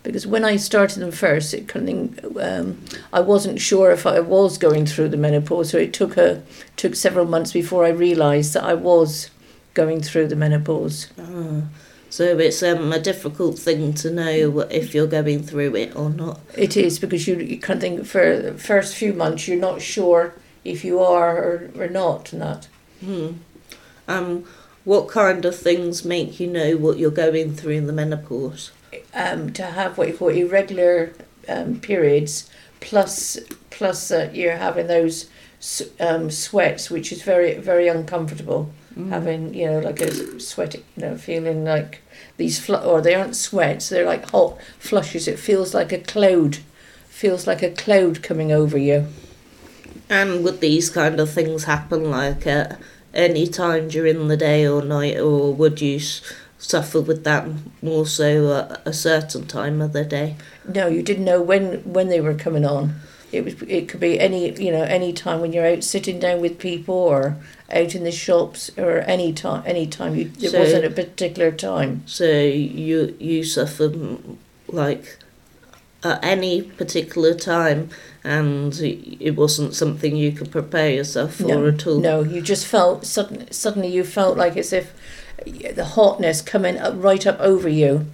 Because 0.03 0.25
when 0.25 0.45
I 0.45 0.55
started 0.55 0.99
them 0.99 1.11
first, 1.11 1.53
it 1.53 1.67
kind 1.67 2.17
of, 2.23 2.37
um, 2.37 2.81
I 3.11 3.19
wasn't 3.19 3.59
sure 3.59 3.91
if 3.91 4.05
I 4.05 4.19
was 4.21 4.57
going 4.57 4.85
through 4.85 5.09
the 5.09 5.17
menopause, 5.17 5.71
so 5.71 5.77
it 5.77 5.93
took 5.93 6.15
a 6.17 6.41
took 6.77 6.95
several 6.95 7.25
months 7.25 7.51
before 7.51 7.85
I 7.85 7.89
realised 7.89 8.53
that 8.53 8.63
I 8.63 8.75
was 8.75 9.29
going 9.73 10.01
through 10.01 10.27
the 10.27 10.35
menopause. 10.35 11.09
Ah, 11.19 11.63
so 12.09 12.39
it's 12.39 12.63
um, 12.63 12.91
a 12.91 12.99
difficult 12.99 13.59
thing 13.59 13.93
to 13.95 14.09
know 14.09 14.61
if 14.71 14.95
you're 14.95 15.05
going 15.05 15.43
through 15.43 15.75
it 15.75 15.95
or 15.95 16.09
not. 16.09 16.39
It 16.57 16.75
is 16.75 16.97
because 16.97 17.27
you, 17.27 17.35
you 17.35 17.59
kind 17.59 17.77
of 17.77 17.81
think 17.81 18.05
for 18.05 18.39
the 18.39 18.53
first 18.53 18.95
few 18.95 19.13
months 19.13 19.47
you're 19.47 19.59
not 19.59 19.81
sure 19.81 20.33
if 20.65 20.83
you 20.83 20.99
are 20.99 21.37
or, 21.37 21.71
or 21.77 21.87
not 21.87 22.33
and 22.33 22.41
that. 22.41 22.67
Hmm. 23.01 23.31
Um, 24.07 24.45
what 24.85 25.07
kind 25.07 25.45
of 25.45 25.55
things 25.55 26.03
make 26.03 26.39
you 26.39 26.47
know 26.47 26.77
what 26.77 26.97
you're 26.97 27.11
going 27.11 27.53
through 27.53 27.73
in 27.73 27.85
the 27.85 27.93
menopause? 27.93 28.71
Um, 29.13 29.53
to 29.53 29.63
have 29.63 29.97
what 29.97 30.07
you 30.07 30.15
call 30.15 30.29
irregular 30.29 31.13
um, 31.47 31.79
periods 31.79 32.49
plus 32.79 33.37
plus 33.69 34.07
that 34.07 34.35
you're 34.35 34.57
having 34.57 34.87
those 34.87 35.29
um, 35.99 36.31
sweats, 36.31 36.89
which 36.89 37.11
is 37.11 37.21
very 37.21 37.55
very 37.55 37.87
uncomfortable. 37.87 38.71
Mm. 38.95 39.09
Having 39.09 39.53
you 39.53 39.65
know 39.67 39.79
like 39.79 40.01
a 40.01 40.39
sweat, 40.39 40.75
you 40.75 40.83
know, 40.97 41.17
feeling 41.17 41.65
like 41.65 42.01
these 42.37 42.59
fl- 42.59 42.75
or 42.75 43.01
they 43.01 43.15
aren't 43.15 43.35
sweats, 43.35 43.89
they're 43.89 44.05
like 44.05 44.29
hot 44.31 44.57
flushes. 44.79 45.27
It 45.27 45.39
feels 45.39 45.73
like 45.73 45.91
a 45.91 45.99
cloud, 45.99 46.57
feels 47.07 47.45
like 47.45 47.61
a 47.61 47.71
cloud 47.71 48.23
coming 48.23 48.51
over 48.51 48.77
you. 48.77 49.07
And 50.09 50.43
would 50.43 50.61
these 50.61 50.89
kind 50.89 51.19
of 51.19 51.29
things 51.29 51.65
happen 51.65 52.09
like 52.09 52.47
at 52.47 52.79
any 53.13 53.47
time 53.47 53.89
during 53.89 54.27
the 54.27 54.37
day 54.37 54.67
or 54.67 54.81
night, 54.81 55.17
or 55.17 55.53
would 55.53 55.81
you 55.81 55.99
suffer 56.59 57.01
with 57.01 57.23
that 57.23 57.47
more 57.81 58.05
so 58.05 58.55
at 58.57 58.81
a 58.85 58.93
certain 58.93 59.47
time 59.47 59.81
of 59.81 59.93
the 59.93 60.05
day? 60.05 60.35
No, 60.67 60.87
you 60.87 61.01
didn't 61.01 61.25
know 61.25 61.41
when 61.41 61.77
when 61.91 62.09
they 62.09 62.21
were 62.21 62.35
coming 62.35 62.65
on. 62.65 62.99
It 63.31 63.45
was 63.45 63.61
it 63.63 63.87
could 63.87 63.99
be 63.99 64.19
any 64.19 64.51
you 64.61 64.71
know 64.71 64.83
any 64.83 65.13
time 65.13 65.39
when 65.41 65.53
you're 65.53 65.65
out 65.65 65.83
sitting 65.83 66.19
down 66.19 66.41
with 66.41 66.59
people 66.59 66.95
or 66.95 67.37
out 67.71 67.95
in 67.95 68.03
the 68.03 68.11
shops 68.11 68.71
or 68.77 68.99
any 69.01 69.33
time 69.33 69.63
any 69.65 69.85
time 69.87 70.15
you 70.15 70.31
it 70.41 70.51
So- 70.51 70.59
wasn't 70.59 70.85
a 70.85 70.89
particular 70.89 71.51
time. 71.51 72.03
So 72.05 72.25
you 72.25 73.15
you 73.19 73.43
suffer 73.43 73.91
like 74.67 75.17
at 76.03 76.23
any 76.23 76.61
particular 76.61 77.33
time, 77.33 77.89
and 78.23 78.73
it 78.79 79.35
wasn't 79.35 79.75
something 79.75 80.15
you 80.15 80.31
could 80.31 80.49
prepare 80.49 80.91
yourself 80.91 81.35
for 81.35 81.43
no, 81.43 81.67
at 81.67 81.85
all. 81.85 81.99
No, 81.99 82.23
you 82.23 82.41
just 82.41 82.65
felt 82.65 83.05
sudden, 83.05 83.51
suddenly 83.51 83.89
you 83.89 84.03
felt 84.03 84.37
like 84.37 84.55
as 84.55 84.71
if 84.71 84.93
the 85.45 85.85
hotness 85.85 86.41
coming 86.41 86.77
up 86.77 86.93
right 86.97 87.25
up 87.25 87.39
over 87.39 87.69
you, 87.69 88.07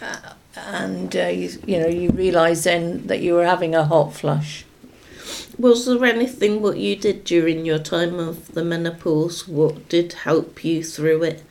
uh, 0.00 0.34
and 0.56 1.14
uh, 1.16 1.26
you 1.26 1.50
you 1.66 1.80
know 1.80 1.88
you 1.88 2.10
realise 2.10 2.64
then 2.64 3.06
that 3.06 3.20
you 3.20 3.34
were 3.34 3.46
having 3.46 3.74
a 3.74 3.84
hot 3.84 4.14
flush. 4.14 4.64
Was 5.58 5.86
there 5.86 6.04
anything 6.04 6.62
what 6.62 6.78
you 6.78 6.96
did 6.96 7.24
during 7.24 7.64
your 7.66 7.78
time 7.78 8.18
of 8.18 8.52
the 8.52 8.64
menopause? 8.64 9.46
What 9.46 9.88
did 9.88 10.12
help 10.12 10.64
you 10.64 10.82
through 10.82 11.22
it? 11.24 11.42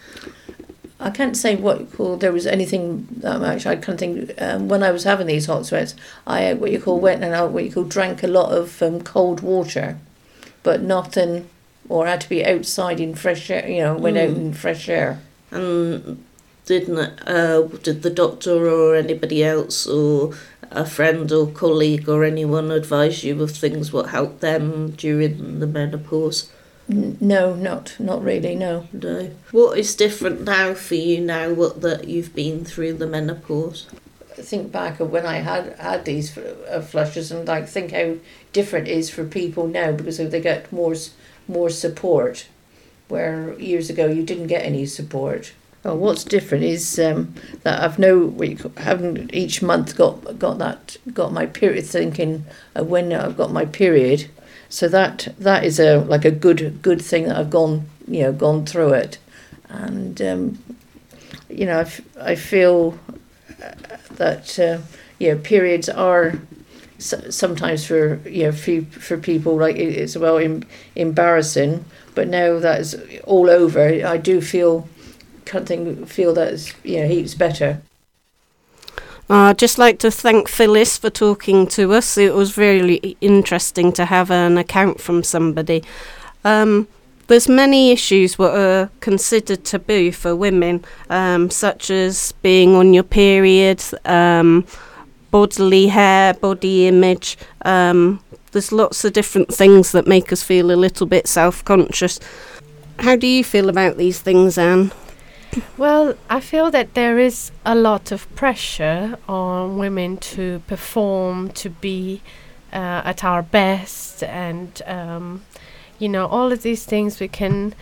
I 1.02 1.10
can't 1.10 1.36
say 1.36 1.56
what 1.56 1.80
you 1.80 1.86
call 1.88 2.18
there 2.18 2.32
was 2.32 2.46
anything 2.46 3.08
that 3.18 3.40
much. 3.40 3.66
I 3.66 3.76
can't 3.76 4.00
think 4.00 4.40
um, 4.40 4.68
when 4.70 4.84
I 4.84 4.92
was 4.92 5.04
having 5.04 5.26
these 5.26 5.48
hot 5.48 5.66
sweats. 5.66 5.96
I 6.28 6.54
what 6.54 6.72
you 6.72 6.80
call 6.80 7.00
went 7.00 7.24
and 7.24 7.34
out 7.34 7.52
what 7.52 7.64
you 7.64 7.72
call 7.72 7.86
drank 7.86 8.22
a 8.22 8.28
lot 8.28 8.52
of 8.52 8.82
um, 8.84 9.02
cold 9.02 9.42
water, 9.42 9.98
but 10.62 10.82
nothing, 10.82 11.50
or 11.92 12.08
had 12.08 12.22
to 12.22 12.30
be 12.30 12.46
outside 12.46 13.00
in 13.00 13.16
fresh 13.16 13.50
air. 13.50 13.68
You 13.68 13.82
know, 13.84 13.96
went 13.98 14.18
out 14.18 14.30
Mm. 14.30 14.38
in 14.38 14.54
fresh 14.54 14.88
air. 14.90 15.20
And 15.52 16.24
didn't 16.66 16.98
uh, 17.28 17.62
did 17.84 18.02
the 18.04 18.10
doctor 18.10 18.68
or 18.70 18.96
anybody 18.96 19.44
else 19.44 19.88
or 19.88 20.34
a 20.72 20.86
friend 20.86 21.30
or 21.32 21.48
colleague 21.48 22.08
or 22.08 22.24
anyone 22.24 22.72
advise 22.72 23.24
you 23.26 23.42
of 23.44 23.52
things 23.52 23.92
what 23.92 24.10
helped 24.10 24.40
them 24.40 24.92
during 24.92 25.60
the 25.60 25.68
menopause? 25.68 26.50
No, 26.88 27.56
not 27.56 27.96
not 28.00 28.24
really. 28.24 28.56
No. 28.56 28.88
No. 28.94 29.30
What 29.52 29.78
is 29.78 29.96
different 29.96 30.44
now 30.44 30.74
for 30.74 30.96
you 30.96 31.20
now? 31.22 31.52
What 31.54 31.82
that 31.82 32.08
you've 32.08 32.34
been 32.36 32.64
through 32.66 32.94
the 32.94 33.08
menopause? 33.08 33.88
think 34.36 34.72
back 34.72 35.00
of 35.00 35.12
when 35.12 35.26
I 35.26 35.38
had 35.40 35.76
had 35.78 36.06
these 36.06 36.36
uh, 36.38 36.82
flushes 36.82 37.32
and 37.32 37.48
like 37.48 37.68
think 37.68 37.92
how 37.92 38.16
different 38.54 38.88
it 38.88 38.98
is 38.98 39.10
for 39.10 39.24
people 39.24 39.68
now 39.68 39.92
because 39.92 40.18
they 40.18 40.42
get 40.42 40.72
more 40.72 40.96
more 41.52 41.70
support, 41.70 42.48
where 43.08 43.54
years 43.60 43.90
ago 43.90 44.08
you 44.08 44.24
didn't 44.24 44.48
get 44.48 44.66
any 44.66 44.86
support. 44.86 45.54
Well, 45.84 45.98
what's 45.98 46.24
different 46.24 46.64
is 46.64 47.00
um, 47.00 47.34
that 47.64 47.82
I've 47.82 47.98
no 47.98 48.36
haven't 48.78 49.34
each 49.34 49.62
month 49.62 49.98
got 49.98 50.38
got 50.38 50.60
that 50.60 50.98
got 51.14 51.34
my 51.34 51.46
period 51.48 51.86
thinking 51.86 52.46
when 52.76 53.12
I've 53.12 53.38
got 53.38 53.52
my 53.52 53.66
period, 53.66 54.30
so 54.70 54.88
that 54.90 55.34
that 55.40 55.64
is 55.64 55.80
a 55.80 55.98
like 55.98 56.24
a 56.24 56.32
good 56.32 56.82
good 56.82 57.02
thing 57.02 57.26
that 57.26 57.38
I've 57.38 57.50
gone 57.50 57.88
you 58.08 58.24
know 58.24 58.32
gone 58.32 58.66
through 58.66 58.94
it, 58.94 59.18
and 59.70 60.22
um, 60.22 60.60
you 61.50 61.66
know 61.66 61.80
I, 61.80 62.32
I 62.32 62.36
feel 62.36 62.98
that 64.12 64.60
uh, 64.60 64.80
you 65.18 65.34
know 65.34 65.40
periods 65.40 65.90
are 65.90 66.40
sometimes 67.02 67.86
for 67.86 68.20
you 68.28 68.44
know 68.44 68.52
for, 68.52 68.82
for 68.82 69.18
people 69.18 69.58
like 69.58 69.76
it's 69.76 70.16
well 70.16 70.38
em- 70.38 70.64
embarrassing 70.96 71.84
but 72.16 72.28
now 72.28 72.60
that 72.60 72.80
is 72.80 72.96
all 73.24 73.50
over 73.50 73.88
I 74.06 74.18
do 74.18 74.42
feel 74.42 74.88
of 75.54 75.68
thing 75.68 76.06
feel 76.06 76.34
that 76.36 76.54
it's 76.54 76.74
you 76.84 77.02
know 77.02 77.08
heaps 77.08 77.36
better 77.36 77.82
Uh, 79.30 79.50
I'd 79.50 79.58
just 79.58 79.78
like 79.78 79.98
to 80.00 80.12
thank 80.12 80.50
Phyllis 80.50 80.98
for 80.98 81.10
talking 81.10 81.66
to 81.68 81.94
us. 81.94 82.18
It 82.18 82.34
was 82.34 82.58
really 82.58 83.16
interesting 83.22 83.94
to 83.94 84.04
have 84.04 84.30
an 84.30 84.58
account 84.58 85.00
from 85.00 85.24
somebody. 85.24 85.84
Um, 86.44 86.88
there's 87.28 87.48
many 87.48 87.92
issues 87.92 88.38
what 88.38 88.54
are 88.54 88.90
considered 89.00 89.64
taboo 89.64 90.12
for 90.12 90.36
women, 90.36 90.84
um, 91.10 91.50
such 91.50 91.90
as 91.90 92.34
being 92.42 92.76
on 92.76 92.94
your 92.94 93.04
period, 93.04 93.82
um, 94.04 94.66
bodily 95.32 95.88
hair, 95.88 96.34
body 96.34 96.88
image. 96.88 97.38
Um, 97.64 98.22
there's 98.52 98.72
lots 98.72 99.06
of 99.06 99.14
different 99.14 99.54
things 99.54 99.92
that 99.94 100.06
make 100.06 100.32
us 100.32 100.44
feel 100.44 100.72
a 100.72 100.76
little 100.76 101.08
bit 101.08 101.28
self-conscious. 101.28 102.20
How 103.00 103.16
do 103.16 103.26
you 103.26 103.44
feel 103.44 103.70
about 103.70 103.98
these 103.98 104.20
things, 104.20 104.58
Anne? 104.58 104.92
Well, 105.78 106.16
I 106.30 106.40
feel 106.40 106.72
that 106.72 106.94
there 106.94 107.20
is 107.20 107.52
a 107.66 107.76
lot 107.76 108.12
of 108.12 108.34
pressure 108.36 109.18
on 109.28 109.78
women 109.78 110.18
to 110.18 110.62
perform, 110.68 111.50
to 111.52 111.70
be 111.70 112.22
uh, 112.72 113.02
at 113.04 113.24
our 113.24 113.42
best, 113.42 114.24
and 114.24 114.82
um, 114.86 115.44
you 116.00 116.08
know, 116.08 116.28
all 116.28 116.52
of 116.52 116.62
these 116.62 116.86
things 116.86 117.20
we 117.20 117.28
can 117.28 117.74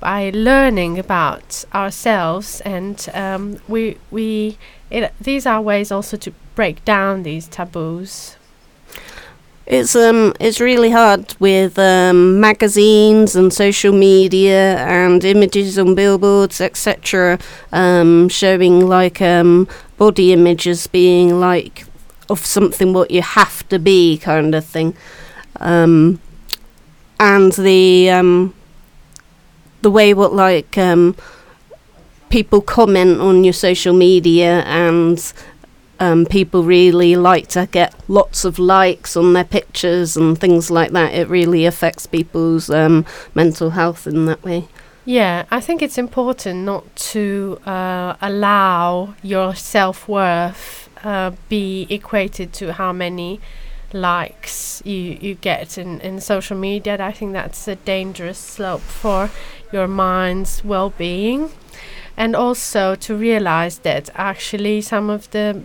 by 0.00 0.30
learning 0.34 0.98
about 0.98 1.64
ourselves, 1.72 2.60
and 2.62 3.08
um, 3.14 3.58
we 3.68 3.98
we 4.10 4.58
it, 4.92 5.14
these 5.20 5.46
are 5.46 5.60
ways 5.60 5.90
also 5.90 6.16
to 6.18 6.32
break 6.54 6.84
down 6.84 7.22
these 7.22 7.48
taboos. 7.48 8.36
It's 9.64 9.94
um 9.96 10.34
it's 10.40 10.60
really 10.60 10.90
hard 10.90 11.34
with 11.38 11.78
um, 11.78 12.40
magazines 12.40 13.36
and 13.36 13.52
social 13.52 13.92
media 13.92 14.76
and 14.78 15.24
images 15.24 15.78
on 15.78 15.94
billboards 15.94 16.60
etc. 16.60 17.38
Um, 17.72 18.28
showing 18.28 18.86
like 18.86 19.22
um, 19.22 19.68
body 19.96 20.32
images 20.32 20.88
being 20.88 21.40
like 21.40 21.86
of 22.28 22.44
something 22.44 22.92
what 22.92 23.10
you 23.10 23.22
have 23.22 23.66
to 23.68 23.78
be 23.78 24.18
kind 24.18 24.54
of 24.54 24.64
thing, 24.64 24.94
um, 25.60 26.20
and 27.18 27.52
the 27.52 28.10
um, 28.10 28.54
the 29.82 29.90
way 29.90 30.12
what 30.12 30.34
like 30.34 30.76
um, 30.76 31.14
people 32.32 32.62
comment 32.62 33.20
on 33.20 33.44
your 33.44 33.52
social 33.52 33.92
media 33.92 34.62
and 34.62 35.34
um, 36.00 36.24
people 36.24 36.64
really 36.64 37.14
like 37.14 37.46
to 37.46 37.68
get 37.70 37.94
lots 38.08 38.46
of 38.46 38.58
likes 38.58 39.18
on 39.18 39.34
their 39.34 39.44
pictures 39.44 40.16
and 40.16 40.40
things 40.40 40.70
like 40.70 40.92
that. 40.92 41.12
It 41.12 41.28
really 41.28 41.66
affects 41.66 42.06
people's 42.06 42.70
um, 42.70 43.04
mental 43.34 43.70
health 43.70 44.06
in 44.06 44.24
that 44.24 44.42
way. 44.42 44.66
Yeah, 45.04 45.44
I 45.50 45.60
think 45.60 45.82
it's 45.82 45.98
important 45.98 46.64
not 46.64 46.96
to 47.12 47.60
uh, 47.66 48.16
allow 48.22 49.14
your 49.22 49.54
self 49.54 50.08
worth 50.08 50.88
uh, 51.04 51.32
be 51.50 51.86
equated 51.90 52.54
to 52.54 52.72
how 52.72 52.94
many 52.94 53.40
likes 53.92 54.80
you, 54.86 55.18
you 55.20 55.34
get 55.34 55.76
in, 55.76 56.00
in 56.00 56.18
social 56.18 56.56
media. 56.56 56.96
I 56.98 57.12
think 57.12 57.34
that's 57.34 57.68
a 57.68 57.76
dangerous 57.76 58.38
slope 58.38 58.80
for 58.80 59.30
your 59.70 59.86
mind's 59.86 60.64
well 60.64 60.90
being. 60.96 61.50
And 62.16 62.36
also 62.36 62.94
to 62.96 63.14
realize 63.14 63.78
that 63.78 64.10
actually 64.14 64.80
some 64.80 65.10
of 65.10 65.30
the 65.30 65.60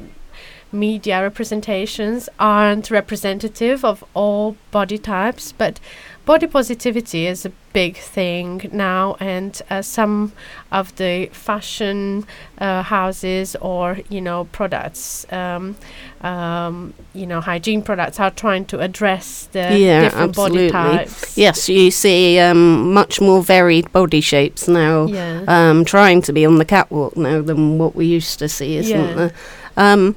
media 0.72 1.22
representations 1.22 2.30
aren't 2.40 2.92
representative 2.92 3.86
of 3.86 4.04
all 4.14 4.58
body 4.72 4.98
types, 4.98 5.52
but 5.52 5.80
body 6.26 6.48
positivity 6.48 7.26
is 7.26 7.46
a 7.46 7.52
big 7.78 7.96
thing 7.98 8.68
now, 8.72 9.16
and 9.20 9.62
uh, 9.70 9.84
some 9.84 10.32
of 10.72 10.96
the 10.96 11.30
fashion 11.32 12.26
uh, 12.58 12.82
houses 12.82 13.56
or 13.62 14.00
you 14.10 14.20
know 14.20 14.46
products, 14.46 15.32
um, 15.32 15.76
um, 16.22 16.94
you 17.14 17.28
know 17.28 17.40
hygiene 17.40 17.84
products, 17.84 18.20
are 18.20 18.32
trying 18.32 18.66
to 18.66 18.80
address 18.80 19.48
the 19.52 19.78
yeah, 19.78 20.02
different 20.02 20.30
absolutely. 20.30 20.72
body 20.72 20.98
types. 20.98 21.38
Yes, 21.38 21.70
you 21.70 21.92
see 21.92 22.40
um, 22.40 22.94
much 22.94 23.22
more 23.22 23.44
varied 23.44 23.92
body 23.92 24.22
shapes 24.22 24.68
now. 24.68 25.06
Yeah. 25.06 25.44
Um, 25.48 25.86
trying 25.86 26.24
to 26.24 26.34
be 26.34 26.48
on 26.48 26.58
the 26.58 26.66
catwalk 26.66 27.16
now 27.16 27.44
than 27.44 27.78
what 27.78 27.96
we 27.96 28.06
used 28.08 28.40
to 28.40 28.48
see, 28.50 28.78
isn't 28.78 29.08
Yeah. 29.10 29.14
there? 29.14 29.34
Um, 29.78 30.16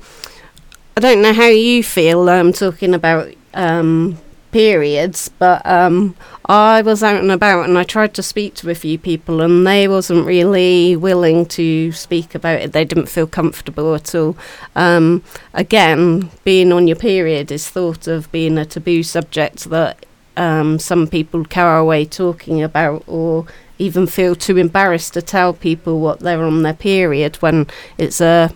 I 0.96 1.00
don't 1.00 1.20
know 1.20 1.34
how 1.34 1.48
you 1.48 1.82
feel 1.82 2.28
um, 2.30 2.52
talking 2.52 2.94
about 2.94 3.28
um, 3.52 4.16
periods, 4.50 5.30
but 5.38 5.64
um, 5.64 6.16
I 6.46 6.82
was 6.82 7.02
out 7.02 7.20
and 7.20 7.30
about 7.30 7.68
and 7.68 7.78
I 7.78 7.84
tried 7.84 8.14
to 8.14 8.22
speak 8.22 8.54
to 8.56 8.70
a 8.70 8.74
few 8.74 8.98
people 8.98 9.40
and 9.40 9.66
they 9.66 9.86
wasn't 9.88 10.26
really 10.26 10.96
willing 10.96 11.46
to 11.46 11.92
speak 11.92 12.34
about 12.34 12.60
it. 12.60 12.72
They 12.72 12.84
didn't 12.84 13.08
feel 13.08 13.26
comfortable 13.26 13.94
at 13.94 14.14
all. 14.14 14.36
Um, 14.74 15.22
again, 15.54 16.30
being 16.44 16.72
on 16.72 16.86
your 16.86 16.96
period 16.96 17.50
is 17.50 17.68
thought 17.68 18.06
of 18.06 18.30
being 18.32 18.58
a 18.58 18.64
taboo 18.64 19.02
subject 19.02 19.70
that 19.70 20.04
um, 20.36 20.78
some 20.78 21.06
people 21.06 21.44
carry 21.44 21.80
away 21.80 22.04
talking 22.04 22.62
about 22.62 23.04
or 23.06 23.46
even 23.78 24.06
feel 24.06 24.34
too 24.34 24.58
embarrassed 24.58 25.14
to 25.14 25.22
tell 25.22 25.52
people 25.52 26.00
what 26.00 26.20
they're 26.20 26.42
on 26.42 26.62
their 26.62 26.74
period 26.74 27.36
when 27.36 27.66
it's 27.96 28.20
a 28.20 28.54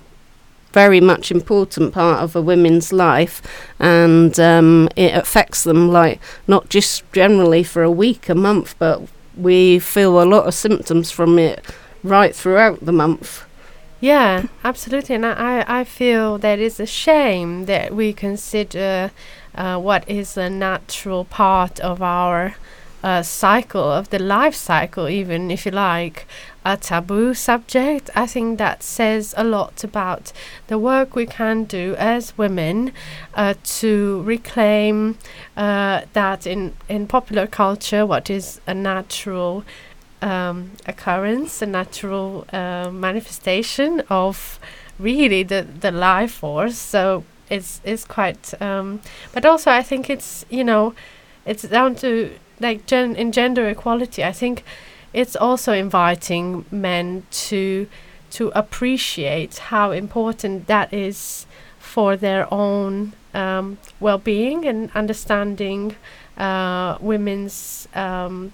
very 0.75 1.01
much 1.01 1.31
important 1.31 1.93
part 1.95 2.21
of 2.23 2.37
a 2.37 2.43
woman's 2.43 2.93
life 2.93 3.41
and 3.79 4.39
um, 4.41 4.89
it 4.97 5.15
affects 5.15 5.65
them 5.65 5.89
like 5.91 6.21
not 6.47 6.69
just 6.69 7.05
generally 7.13 7.63
for 7.63 7.83
a 7.83 7.91
week 7.91 8.29
a 8.29 8.35
month 8.35 8.75
but 8.79 9.01
we 9.37 9.79
feel 9.79 10.23
a 10.23 10.31
lot 10.35 10.47
of 10.47 10.55
symptoms 10.55 11.11
from 11.11 11.39
it 11.39 11.65
right 12.03 12.35
throughout 12.35 12.85
the 12.85 12.93
month 12.93 13.45
Yeah, 14.01 14.45
absolutely. 14.63 15.15
And 15.15 15.27
I, 15.27 15.33
I 15.61 15.81
I 15.81 15.85
feel 15.85 16.39
that 16.39 16.59
it's 16.59 16.81
a 16.81 16.87
shame 16.87 17.67
that 17.67 17.95
we 17.95 18.13
consider 18.13 19.11
uh, 19.55 19.79
what 19.79 20.09
is 20.09 20.37
a 20.37 20.51
natural 20.51 21.25
part 21.25 21.81
of 21.81 22.03
our 22.03 22.55
uh, 23.03 23.23
cycle, 23.23 23.83
of 23.93 24.11
the 24.11 24.19
life 24.19 24.55
cycle, 24.55 25.09
even 25.09 25.51
if 25.51 25.65
you 25.67 25.73
like, 25.73 26.27
a 26.65 26.77
taboo 26.77 27.35
subject. 27.35 28.11
I 28.15 28.27
think 28.27 28.59
that 28.59 28.83
says 28.83 29.35
a 29.37 29.45
lot 29.45 29.85
about 29.85 30.33
the 30.69 30.79
work 30.79 31.15
we 31.15 31.27
can 31.27 31.65
do 31.65 31.95
as 31.99 32.37
women 32.39 32.93
uh, 33.35 33.55
to 33.81 34.23
reclaim 34.23 35.19
uh, 35.57 36.03
that 36.15 36.47
in, 36.47 36.75
in 36.89 37.07
popular 37.07 37.47
culture, 37.47 38.07
what 38.07 38.31
is 38.31 38.61
a 38.67 38.75
natural 38.75 39.65
um, 40.23 40.73
occurrence, 40.87 41.61
a 41.61 41.67
natural 41.67 42.47
uh, 42.53 42.91
manifestation 42.91 44.01
of 44.09 44.59
really 44.99 45.43
the, 45.43 45.67
the 45.81 45.91
life 45.91 46.33
force. 46.33 46.79
So 46.79 47.25
it's 47.51 47.81
it's 47.85 48.05
quite, 48.07 48.61
um, 48.63 49.01
but 49.33 49.45
also 49.45 49.71
I 49.71 49.83
think 49.83 50.09
it's 50.09 50.47
you 50.49 50.65
know, 50.65 50.95
it's 51.45 51.63
down 51.63 51.95
to 51.97 52.31
like 52.59 52.87
gen- 52.87 53.17
in 53.17 53.33
gender 53.33 53.69
equality. 53.69 54.25
I 54.25 54.33
think 54.33 54.65
it's 55.15 55.37
also 55.37 55.73
inviting 55.73 56.67
men 56.71 57.25
to 57.31 57.87
to 58.31 58.51
appreciate 58.55 59.59
how 59.59 59.93
important 59.93 60.67
that 60.67 60.93
is 60.93 61.47
for 61.79 62.17
their 62.17 62.53
own 62.53 63.13
um, 63.33 63.79
well-being 64.01 64.67
and 64.67 64.91
understanding 64.93 65.95
uh, 66.37 66.99
women's 67.01 67.87
um, 67.95 68.53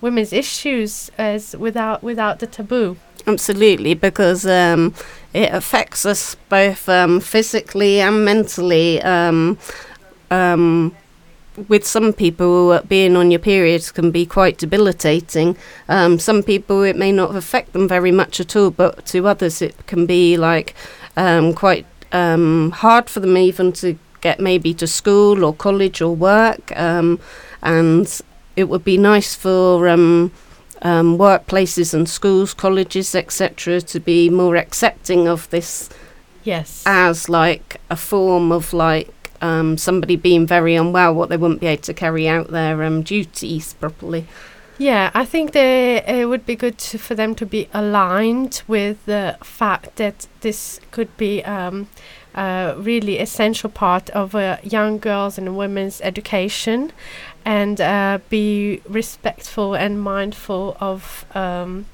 women's 0.00 0.32
issues 0.32 1.10
as 1.16 1.56
without 1.56 2.02
without 2.02 2.40
the 2.40 2.46
taboo. 2.46 2.96
Absolutely, 3.24 3.94
because 3.94 4.44
um, 4.44 4.92
it 5.32 5.52
affects 5.52 6.04
us 6.04 6.34
both 6.48 6.88
um, 6.88 7.20
physically 7.20 8.00
and 8.00 8.24
mentally. 8.24 9.00
Um, 9.02 9.58
um, 10.32 10.96
with 11.68 11.86
some 11.86 12.12
people, 12.12 12.70
uh, 12.72 12.82
being 12.82 13.16
on 13.16 13.30
your 13.30 13.40
periods 13.40 13.92
can 13.92 14.10
be 14.10 14.24
quite 14.24 14.58
debilitating. 14.58 15.56
Um, 15.88 16.18
some 16.18 16.42
people, 16.42 16.82
it 16.82 16.96
may 16.96 17.12
not 17.12 17.34
affect 17.36 17.72
them 17.72 17.86
very 17.86 18.12
much 18.12 18.40
at 18.40 18.56
all, 18.56 18.70
but 18.70 19.04
to 19.06 19.26
others, 19.26 19.60
it 19.60 19.86
can 19.86 20.06
be 20.06 20.36
like 20.36 20.74
um, 21.16 21.52
quite 21.52 21.86
um, 22.12 22.70
hard 22.70 23.10
for 23.10 23.20
them 23.20 23.36
even 23.36 23.72
to 23.74 23.98
get 24.20 24.40
maybe 24.40 24.72
to 24.74 24.86
school 24.86 25.44
or 25.44 25.52
college 25.54 26.00
or 26.00 26.14
work. 26.14 26.76
Um, 26.76 27.20
and 27.62 28.20
it 28.56 28.64
would 28.64 28.84
be 28.84 28.96
nice 28.96 29.34
for 29.34 29.88
um, 29.88 30.32
um, 30.82 31.18
workplaces 31.18 31.94
and 31.94 32.08
schools, 32.08 32.54
colleges, 32.54 33.14
etc., 33.14 33.80
to 33.82 34.00
be 34.00 34.30
more 34.30 34.56
accepting 34.56 35.28
of 35.28 35.48
this 35.50 35.88
Yes. 36.44 36.82
as 36.86 37.28
like 37.28 37.80
a 37.88 37.96
form 37.96 38.50
of 38.50 38.72
like 38.72 39.21
um, 39.42 39.76
somebody 39.76 40.16
being 40.16 40.46
very 40.46 40.74
unwell, 40.74 41.14
what 41.14 41.28
they 41.28 41.36
wouldn't 41.36 41.60
be 41.60 41.66
able 41.66 41.82
to 41.82 41.94
carry 41.94 42.28
out 42.28 42.48
their 42.48 42.82
um, 42.82 43.02
duties 43.02 43.74
properly. 43.74 44.26
Yeah, 44.78 45.10
I 45.14 45.24
think 45.24 45.52
they, 45.52 46.02
it 46.06 46.28
would 46.28 46.46
be 46.46 46.56
good 46.56 46.78
to, 46.78 46.98
for 46.98 47.14
them 47.14 47.34
to 47.36 47.46
be 47.46 47.68
aligned 47.72 48.62
with 48.66 49.04
the 49.04 49.36
fact 49.42 49.96
that 49.96 50.26
this 50.40 50.80
could 50.90 51.14
be 51.16 51.44
um, 51.44 51.88
a 52.34 52.74
really 52.76 53.18
essential 53.18 53.70
part 53.70 54.10
of 54.10 54.34
a 54.34 54.58
young 54.62 54.98
girls 54.98 55.38
and 55.38 55.56
women's 55.56 56.00
education 56.00 56.90
and 57.44 57.80
uh, 57.80 58.18
be 58.30 58.80
respectful 58.88 59.74
and 59.74 60.00
mindful 60.00 60.76
of 60.80 61.26
um, 61.34 61.86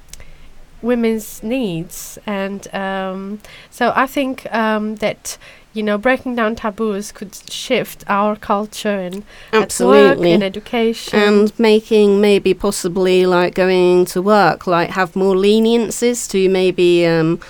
women's 0.81 1.43
needs. 1.43 2.19
And 2.27 2.73
um, 2.75 3.41
so 3.71 3.93
I 3.95 4.07
think 4.07 4.47
um, 4.55 4.97
that. 4.97 5.37
You 5.75 5.83
know, 5.83 5.99
breaking 5.99 6.35
down 6.35 6.57
taboos 6.57 7.13
could 7.13 7.35
shift 7.51 8.03
our 8.09 8.35
culture 8.37 8.89
and 8.89 9.23
Absolutely. 9.53 10.33
and 10.33 10.43
education. 10.43 11.19
And 11.19 11.59
making 11.59 12.21
maybe 12.21 12.55
possibly 12.55 13.27
like 13.27 13.55
going 13.55 14.07
to 14.07 14.23
work, 14.23 14.67
like 14.67 14.91
have 14.91 15.15
more 15.15 15.35
leniencies 15.35 16.29
to 16.31 16.49
maybe 16.49 17.07
um, 17.07 17.41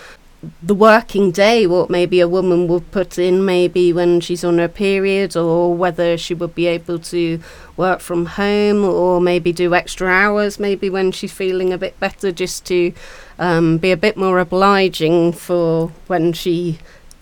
the 0.62 0.74
working 0.74 1.30
day, 1.30 1.66
what 1.66 1.90
maybe 1.90 2.20
a 2.20 2.28
woman 2.28 2.68
would 2.68 2.90
put 2.90 3.18
in 3.18 3.44
maybe 3.44 3.92
when 3.92 4.20
she's 4.20 4.44
on 4.44 4.58
her 4.58 4.68
period, 4.68 5.36
or 5.36 5.74
whether 5.74 6.16
she 6.18 6.34
would 6.34 6.54
be 6.54 6.66
able 6.66 6.98
to 6.98 7.40
work 7.76 8.00
from 8.00 8.26
home 8.26 8.84
or 8.84 9.20
maybe 9.20 9.52
do 9.52 9.74
extra 9.74 10.08
hours, 10.08 10.58
maybe 10.58 10.90
when 10.90 11.12
she's 11.12 11.32
feeling 11.32 11.72
a 11.72 11.78
bit 11.78 11.98
better, 11.98 12.30
just 12.30 12.64
to 12.66 12.92
um, 13.38 13.78
be 13.78 13.90
a 13.90 13.96
bit 13.96 14.16
more 14.16 14.38
obliging 14.38 15.32
for 15.32 15.88
when 16.08 16.32
she 16.32 16.78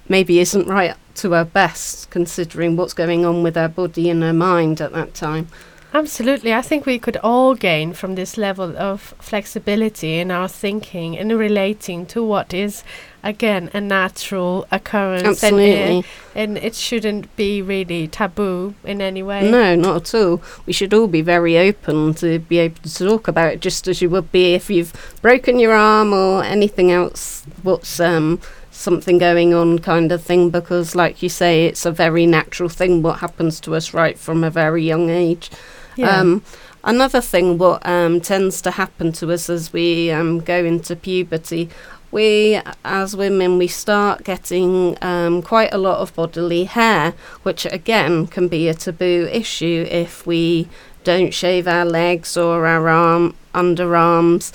maybe 0.08 0.40
isn't 0.40 0.66
right 0.66 0.94
to 1.16 1.32
her 1.32 1.44
best, 1.44 2.10
considering 2.10 2.76
what's 2.76 2.94
going 2.94 3.24
on 3.24 3.42
with 3.42 3.54
her 3.54 3.68
body 3.68 4.10
and 4.10 4.22
her 4.22 4.32
mind 4.32 4.80
at 4.80 4.92
that 4.92 5.14
time. 5.14 5.48
Absolutely. 5.96 6.52
I 6.52 6.60
think 6.60 6.84
we 6.84 6.98
could 6.98 7.16
all 7.22 7.54
gain 7.54 7.94
from 7.94 8.16
this 8.16 8.36
level 8.36 8.76
of 8.76 9.14
flexibility 9.18 10.18
in 10.18 10.30
our 10.30 10.46
thinking 10.46 11.16
and 11.16 11.38
relating 11.38 12.04
to 12.06 12.22
what 12.22 12.52
is, 12.52 12.84
again, 13.22 13.70
a 13.72 13.80
natural 13.80 14.66
occurrence. 14.70 15.42
Absolutely. 15.42 16.00
uh, 16.00 16.02
and 16.34 16.58
it 16.58 16.74
shouldn't 16.74 17.34
be 17.36 17.62
really 17.62 18.08
taboo 18.08 18.74
in 18.84 19.00
any 19.00 19.22
way. 19.22 19.50
No, 19.50 19.74
not 19.74 20.14
at 20.14 20.14
all. 20.14 20.42
We 20.66 20.74
should 20.74 20.92
all 20.92 21.06
be 21.06 21.22
very 21.22 21.56
open 21.56 22.12
to 22.14 22.40
be 22.40 22.58
able 22.58 22.82
to 22.82 23.08
talk 23.08 23.26
about 23.26 23.54
it, 23.54 23.60
just 23.60 23.88
as 23.88 24.02
you 24.02 24.10
would 24.10 24.30
be 24.30 24.54
if 24.54 24.68
you've 24.68 24.92
broken 25.22 25.58
your 25.58 25.72
arm 25.72 26.12
or 26.12 26.44
anything 26.44 26.90
else. 26.90 27.46
What's 27.62 28.00
um 28.00 28.40
something 28.76 29.18
going 29.18 29.54
on, 29.54 29.78
kind 29.78 30.12
of 30.12 30.22
thing. 30.22 30.50
Because, 30.50 30.94
like 30.94 31.22
you 31.22 31.28
say, 31.28 31.66
it's 31.66 31.86
a 31.86 31.92
very 31.92 32.26
natural 32.26 32.68
thing. 32.68 33.02
What 33.02 33.18
happens 33.20 33.60
to 33.60 33.74
us 33.74 33.94
right 33.94 34.18
from 34.18 34.44
a 34.44 34.50
very 34.50 34.84
young 34.84 35.10
age. 35.10 35.50
Yeah. 35.96 36.20
Um, 36.20 36.42
another 36.84 37.20
thing, 37.20 37.58
what 37.58 37.84
um, 37.86 38.20
tends 38.20 38.60
to 38.62 38.72
happen 38.72 39.12
to 39.12 39.32
us 39.32 39.48
as 39.48 39.72
we 39.72 40.10
um, 40.10 40.40
go 40.40 40.64
into 40.64 40.94
puberty, 40.94 41.70
we 42.10 42.60
as 42.84 43.16
women 43.16 43.58
we 43.58 43.66
start 43.66 44.24
getting 44.24 44.96
um, 45.02 45.42
quite 45.42 45.72
a 45.74 45.78
lot 45.78 45.98
of 45.98 46.14
bodily 46.14 46.64
hair, 46.64 47.14
which 47.42 47.66
again 47.66 48.26
can 48.26 48.48
be 48.48 48.68
a 48.68 48.74
taboo 48.74 49.28
issue 49.30 49.86
if 49.90 50.26
we 50.26 50.68
don't 51.04 51.34
shave 51.34 51.68
our 51.68 51.84
legs 51.84 52.36
or 52.36 52.66
our 52.66 52.88
arm 52.88 53.34
underarms. 53.54 54.52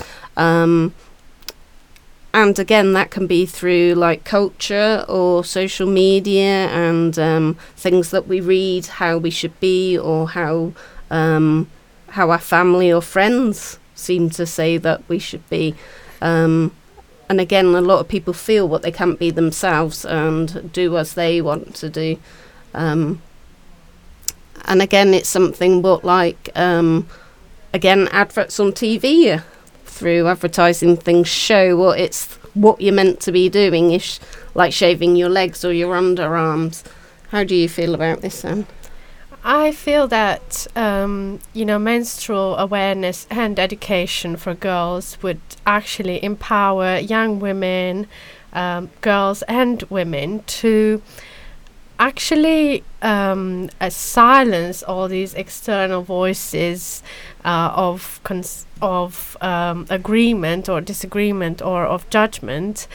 And 2.34 2.58
again, 2.58 2.94
that 2.94 3.12
can 3.12 3.28
be 3.28 3.46
through 3.46 3.96
like 3.96 4.24
culture 4.24 5.06
or 5.10 5.44
social 5.44 5.88
media 5.88 6.68
and 6.70 7.18
um, 7.20 7.58
things 7.76 8.12
that 8.12 8.28
we 8.28 8.40
read, 8.40 8.86
how 8.86 9.18
we 9.18 9.30
should 9.30 9.60
be, 9.60 9.98
or 9.98 10.30
how 10.30 10.72
um, 11.10 11.70
how 12.10 12.32
our 12.32 12.40
family 12.40 12.92
or 12.92 13.02
friends 13.02 13.80
seem 13.96 14.30
to 14.32 14.46
say 14.46 14.78
that 14.78 15.08
we 15.10 15.20
should 15.20 15.48
be. 15.50 15.76
Um, 16.22 16.72
and 17.30 17.42
again, 17.42 17.68
a 17.68 17.82
lot 17.82 18.00
of 18.00 18.08
people 18.08 18.34
feel 18.34 18.68
what 18.68 18.82
they 18.82 18.92
can't 18.92 19.20
be 19.20 19.30
themselves 19.30 20.06
and 20.06 20.72
do 20.72 20.98
as 20.98 21.14
they 21.14 21.42
want 21.42 21.76
to 21.76 21.90
do. 21.90 22.18
Um, 22.74 23.22
and 24.66 24.82
again, 24.82 25.14
it's 25.14 25.30
something 25.30 25.82
what 25.82 26.06
like 26.06 26.50
um, 26.56 27.08
again 27.74 28.08
adverts 28.12 28.60
on 28.60 28.72
TV 28.72 29.42
through 29.92 30.28
advertising 30.28 30.96
things 30.96 31.28
show 31.28 31.76
what 31.76 32.00
it's 32.00 32.38
what 32.54 32.82
you're 32.82 32.94
meant 32.94 33.20
to 33.22 33.32
be 33.32 33.50
doing, 33.50 33.92
ish, 33.92 34.20
like 34.56 34.74
shaving 34.74 35.16
your 35.16 35.30
legs 35.30 35.64
or 35.64 35.74
your 35.74 35.96
underarms. 35.96 36.84
How 37.30 37.44
do 37.44 37.56
you 37.56 37.70
feel 37.70 37.94
about 37.94 38.22
this, 38.22 38.44
Anne? 38.44 38.68
I 39.44 39.72
feel 39.72 40.08
that 40.08 40.68
um, 40.76 41.40
you 41.54 41.66
know 41.66 41.80
menstrual 41.80 42.58
awareness 42.58 43.28
and 43.30 43.60
education 43.60 44.38
for 44.38 44.54
girls 44.54 45.18
would 45.22 45.42
actually 45.66 46.24
empower 46.24 46.98
young 46.98 47.40
women, 47.40 48.08
um, 48.54 48.90
girls 49.02 49.42
and 49.44 49.82
women 49.84 50.44
to 50.62 51.02
actually 52.02 52.84
um, 53.02 53.70
uh, 53.80 53.90
silence 53.90 54.82
all 54.84 55.08
these 55.08 55.34
external 55.36 56.02
voices 56.02 57.04
uh, 57.46 57.72
of 57.76 58.20
cons- 58.24 58.66
of 58.82 59.38
um, 59.42 59.86
agreement 59.90 60.68
or 60.68 60.82
disagreement 60.82 61.62
or 61.62 61.86
of 61.86 62.10
judgment 62.10 62.88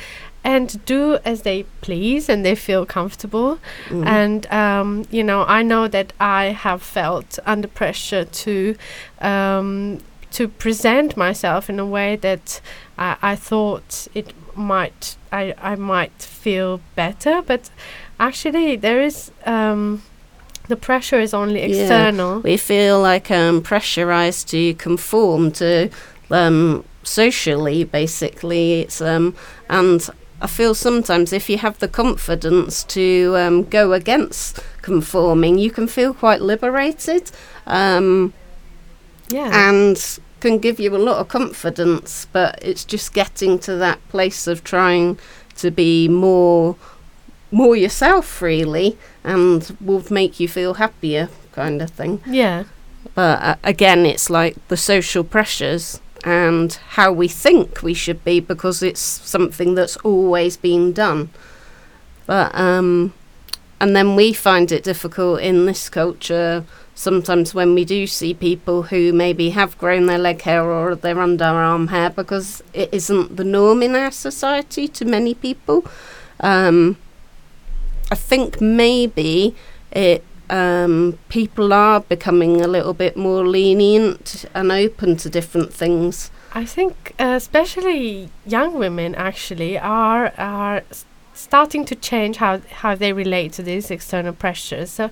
and 0.45 0.85
do 0.85 1.19
as 1.25 1.43
they 1.43 1.65
please 1.87 2.29
and 2.33 2.45
they 2.45 2.55
feel 2.55 2.85
comfortable 2.87 3.59
Mhm. 3.89 4.07
and 4.07 4.47
um, 4.63 4.89
you 5.17 5.25
know 5.25 5.45
i 5.59 5.63
know 5.63 5.89
that 5.89 6.13
i 6.21 6.45
have 6.65 6.83
felt 6.83 7.39
under 7.47 7.69
pressure 7.69 8.25
to 8.45 8.75
um, 9.21 9.99
to 10.37 10.49
present 10.49 11.17
myself 11.17 11.71
in 11.71 11.79
a 11.79 11.87
way 11.87 12.17
that 12.17 12.61
I, 12.99 13.17
I 13.33 13.37
thought 13.37 14.09
it 14.15 14.33
might 14.55 15.17
I, 15.33 15.55
I 15.73 15.75
might 15.77 16.19
feel 16.43 16.81
better 16.95 17.43
but 17.47 17.71
actually 18.19 18.77
there 18.77 19.03
is 19.03 19.31
um, 19.45 20.03
the 20.69 20.77
pressure 20.77 21.21
is 21.21 21.35
only 21.35 21.61
Yeah. 21.61 21.67
external 21.67 22.41
We 22.41 22.57
feel 22.57 23.01
like 23.01 23.31
um, 23.31 23.63
pressurized 23.63 24.49
to 24.49 24.75
conform 24.75 25.51
to 25.53 25.91
um, 26.31 26.85
socially, 27.03 27.85
basically. 27.85 28.81
It's 28.83 29.01
um, 29.01 29.35
and 29.69 30.09
I 30.43 30.47
feel 30.47 30.75
sometimes 30.75 31.33
if 31.33 31.49
you 31.49 31.59
have 31.59 31.79
the 31.79 31.89
confidence 31.89 32.85
to 32.85 33.35
um, 33.37 33.65
go 33.65 33.93
against 33.93 34.61
conforming, 34.83 35.59
you 35.59 35.71
can 35.71 35.87
feel 35.87 36.13
quite 36.15 36.41
liberated. 36.41 37.31
Um, 37.67 38.33
yeah 39.29 39.51
and 39.53 40.21
can 40.41 40.59
give 40.59 40.79
you 40.79 40.95
a 40.95 40.99
lot 40.99 41.17
of 41.19 41.29
confidence, 41.29 42.27
but 42.33 42.59
it's 42.63 42.85
just 42.85 43.13
getting 43.13 43.59
to 43.61 43.75
that 43.77 43.99
place 44.09 44.47
of 44.47 44.63
trying 44.63 45.19
to 45.57 45.71
be 45.71 46.09
more 46.09 46.77
more 47.51 47.77
yourself 47.77 48.43
really 48.43 48.97
and 49.25 49.77
will 49.81 50.05
make 50.11 50.41
you 50.41 50.49
feel 50.49 50.75
happier 50.75 51.29
kind 51.53 51.81
of 51.81 51.91
thing. 51.91 52.21
yeah 52.27 52.65
But 53.15 53.43
uh, 53.43 53.57
again, 53.65 54.05
it's 54.05 54.29
like 54.29 54.57
the 54.69 54.77
social 54.77 55.25
pressures 55.25 56.01
and 56.25 56.73
how 56.91 57.13
we 57.13 57.29
think 57.29 57.83
we 57.83 57.95
should 57.95 58.25
be 58.25 58.41
because 58.41 58.83
it's 58.83 59.01
something 59.01 59.75
that's 59.75 59.97
always 59.99 60.57
been 60.57 60.93
done. 60.93 61.31
But 62.27 62.55
um, 62.55 63.15
and 63.81 63.95
then 63.95 64.17
we 64.17 64.33
find 64.33 64.73
it 64.73 64.83
difficult 64.83 65.41
in 65.41 65.67
this 65.67 65.89
culture 65.89 66.65
sometimes 66.97 67.55
when 67.55 67.75
we 67.75 67.85
do 67.85 68.07
see 68.07 68.33
people 68.33 68.85
who 68.85 69.13
maybe 69.13 69.51
have 69.51 69.79
grown 69.79 70.07
their 70.07 70.19
leg 70.19 70.41
hair 70.43 70.65
or 70.65 70.97
their 70.97 71.17
underarm 71.17 71.91
hair 71.91 72.11
because 72.11 72.63
it 72.73 72.89
isn't 72.93 73.37
the 73.37 73.45
norm 73.45 73.83
in 73.83 73.95
our 73.95 74.11
society 74.11 74.89
to 74.89 75.05
many 75.05 75.35
people. 75.35 75.85
Um, 76.41 76.97
I 78.11 78.15
think 78.15 78.61
maybe 78.61 79.55
it 79.93 80.23
um, 80.49 81.19
people 81.29 81.73
are 81.73 82.01
becoming 82.01 82.61
a 82.61 82.69
little 82.69 82.95
bit 82.95 83.17
more 83.17 83.47
lenient 83.47 84.45
and 84.55 84.71
open 84.71 85.17
to 85.17 85.29
different 85.29 85.73
things. 85.73 86.31
I 86.53 86.65
think 86.65 87.15
uh, 87.19 87.35
especially 87.37 88.31
young 88.47 88.79
women 88.79 89.15
actually 89.15 89.79
are 89.79 90.33
are 90.39 90.83
starting 91.35 91.85
to 91.85 91.95
change 91.95 92.37
how 92.37 92.61
how 92.71 92.95
they 92.95 93.13
relate 93.13 93.53
to 93.55 93.63
these 93.63 93.91
external 93.91 94.33
pressures. 94.33 94.91
So 94.91 95.11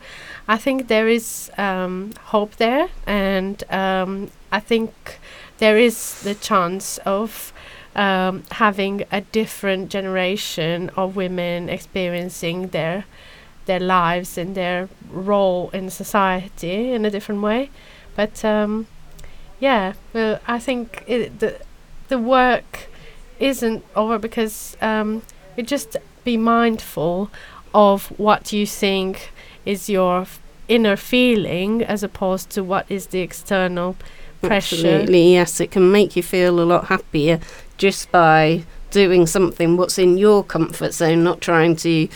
I 0.49 0.57
think 0.57 0.88
there 0.88 1.09
is 1.09 1.51
um, 1.59 2.12
hope 2.26 2.57
there, 2.57 2.88
and 3.07 3.62
um, 3.70 4.30
I 4.53 4.61
think 4.61 5.18
there 5.59 5.76
is 5.76 6.22
the 6.22 6.34
chance 6.34 6.99
of 6.99 7.53
um, 7.95 8.42
having 8.53 9.05
a 9.12 9.20
different 9.20 9.90
generation 9.90 10.90
of 10.97 11.16
women 11.16 11.68
experiencing 11.68 12.68
their 12.68 13.05
their 13.66 13.80
lives 13.80 14.36
and 14.36 14.55
their 14.55 14.88
role 15.11 15.70
in 15.72 15.88
society 15.88 16.92
in 16.92 17.05
a 17.05 17.11
different 17.11 17.40
way. 17.40 17.70
But 18.14 18.45
um, 18.45 18.86
yeah, 19.59 19.95
well, 20.12 20.38
I 20.47 20.59
think 20.59 21.05
it, 21.07 21.40
the 21.40 21.61
the 22.09 22.18
work 22.18 22.88
isn't 23.38 23.84
over 23.97 24.18
because 24.18 24.76
um, 24.80 25.22
just 25.62 25.97
be 26.24 26.36
mindful 26.36 27.30
of 27.74 28.07
what 28.18 28.53
you 28.53 28.66
think 28.66 29.32
is 29.64 29.88
your 29.88 30.26
inner 30.68 30.97
feeling 30.97 31.82
as 31.82 32.03
opposed 32.03 32.51
to 32.51 32.62
what 32.62 32.86
is 32.88 33.09
the 33.09 33.20
external 33.20 33.97
pressure. 34.40 34.76
Absolutely, 34.76 35.32
yes, 35.32 35.61
it 35.61 35.70
can 35.70 35.90
make 35.90 36.16
you 36.16 36.22
feel 36.22 36.61
a 36.61 36.64
lot 36.64 36.86
happier 36.86 37.40
just 37.78 38.10
by 38.12 38.64
doing 38.90 39.26
something 39.26 39.76
what's 39.76 39.98
in 39.98 40.18
your 40.18 40.44
comfort 40.44 40.94
zone, 40.94 41.24
not 41.24 41.40
trying 41.40 41.76
to 41.76 42.08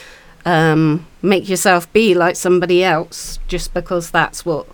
um, 0.44 1.06
make 1.22 1.48
yourself 1.48 1.92
be 1.92 2.14
like 2.14 2.36
somebody 2.36 2.84
else 2.84 3.38
just 3.48 3.74
because 3.74 4.10
that's 4.10 4.44
what 4.46 4.66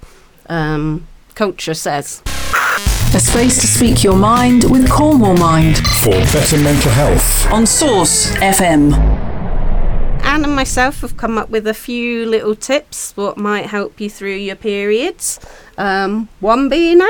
um, 0.48 1.06
culture 1.34 1.74
says. 1.74 2.22
A 3.14 3.20
space 3.20 3.60
to 3.60 3.66
speak 3.66 4.02
your 4.02 4.16
mind 4.16 4.64
with 4.70 4.90
Cornwall 4.90 5.36
Mind 5.36 5.78
For 5.78 6.10
better 6.10 6.58
mental 6.58 6.90
health. 6.92 7.50
on 7.52 7.64
Source 7.64 8.32
FM. 8.36 8.92
Anne 10.24 10.42
and 10.44 10.56
myself 10.56 11.00
have 11.02 11.16
come 11.16 11.38
up 11.38 11.48
with 11.48 11.66
a 11.66 11.74
few 11.74 12.26
little 12.26 12.56
tips 12.56 13.16
what 13.16 13.36
might 13.36 13.66
help 13.66 14.00
you 14.00 14.10
through 14.10 14.34
your 14.34 14.56
periods. 14.56 15.38
Um, 15.78 16.28
one 16.40 16.68
being 16.68 17.00
Anne. 17.00 17.08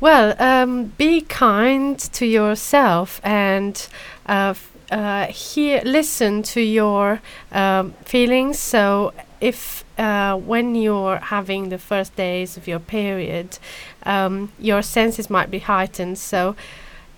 Well, 0.00 0.40
um, 0.40 0.92
be 0.96 1.22
kind 1.22 1.98
to 1.98 2.24
yourself 2.24 3.20
and 3.24 3.84
uh, 4.26 4.54
uh, 4.92 5.26
hear, 5.26 5.82
listen 5.84 6.44
to 6.44 6.60
your 6.60 7.20
um, 7.50 7.94
feelings. 8.04 8.60
So, 8.60 9.12
if 9.40 9.84
uh, 9.98 10.36
when 10.36 10.76
you're 10.76 11.16
having 11.16 11.68
the 11.68 11.78
first 11.78 12.14
days 12.14 12.56
of 12.56 12.68
your 12.68 12.78
period, 12.78 13.58
um, 14.04 14.52
your 14.58 14.82
senses 14.82 15.28
might 15.28 15.50
be 15.50 15.58
heightened. 15.58 16.18
So, 16.18 16.54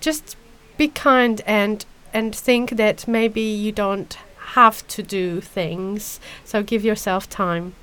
just 0.00 0.36
be 0.78 0.88
kind 0.88 1.42
and 1.46 1.84
and 2.14 2.34
think 2.34 2.70
that 2.70 3.06
maybe 3.06 3.42
you 3.42 3.72
don't 3.72 4.16
have 4.54 4.86
to 4.88 5.02
do 5.02 5.42
things. 5.42 6.18
So, 6.46 6.62
give 6.62 6.82
yourself 6.82 7.28
time. 7.28 7.74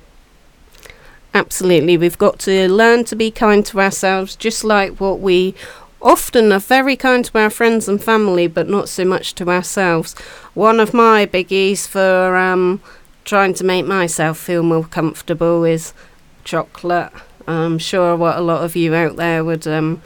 Absolutely, 1.38 1.96
we've 1.96 2.18
got 2.18 2.40
to 2.40 2.68
learn 2.68 3.04
to 3.04 3.14
be 3.14 3.30
kind 3.30 3.64
to 3.66 3.78
ourselves, 3.80 4.34
just 4.34 4.64
like 4.64 5.00
what 5.00 5.20
we 5.20 5.54
often 6.02 6.50
are 6.50 6.58
very 6.58 6.96
kind 6.96 7.24
to 7.26 7.38
our 7.38 7.48
friends 7.48 7.88
and 7.88 8.02
family, 8.02 8.48
but 8.48 8.68
not 8.68 8.88
so 8.88 9.04
much 9.04 9.36
to 9.36 9.48
ourselves. 9.48 10.18
One 10.54 10.80
of 10.80 10.92
my 10.92 11.26
biggies 11.26 11.86
for 11.86 12.36
um, 12.36 12.82
trying 13.24 13.54
to 13.54 13.62
make 13.62 13.86
myself 13.86 14.36
feel 14.36 14.64
more 14.64 14.86
comfortable 14.86 15.62
is 15.62 15.94
chocolate. 16.42 17.12
I'm 17.46 17.78
sure 17.78 18.16
what 18.16 18.36
a 18.36 18.40
lot 18.40 18.64
of 18.64 18.74
you 18.74 18.92
out 18.96 19.14
there 19.14 19.44
would 19.44 19.68
um, 19.68 20.02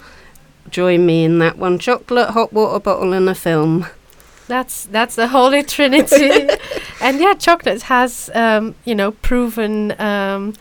join 0.69 1.07
me 1.07 1.25
in 1.25 1.39
that 1.39 1.57
one. 1.57 1.79
Chocolate, 1.79 2.29
hot 2.29 2.53
water 2.53 2.79
bottle, 2.79 3.15
and 3.15 3.27
a 3.27 3.35
film. 3.35 3.87
That's 4.49 4.85
that's 4.85 5.15
the 5.15 5.29
holy 5.29 5.63
trinity, 5.63 6.51
and 7.01 7.19
yeah, 7.19 7.33
chocolate 7.33 7.83
has 7.85 8.29
um, 8.35 8.75
you 8.85 8.95
know 8.95 9.13
proven 9.13 9.99
um, 9.99 10.53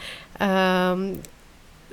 um, 0.42 1.22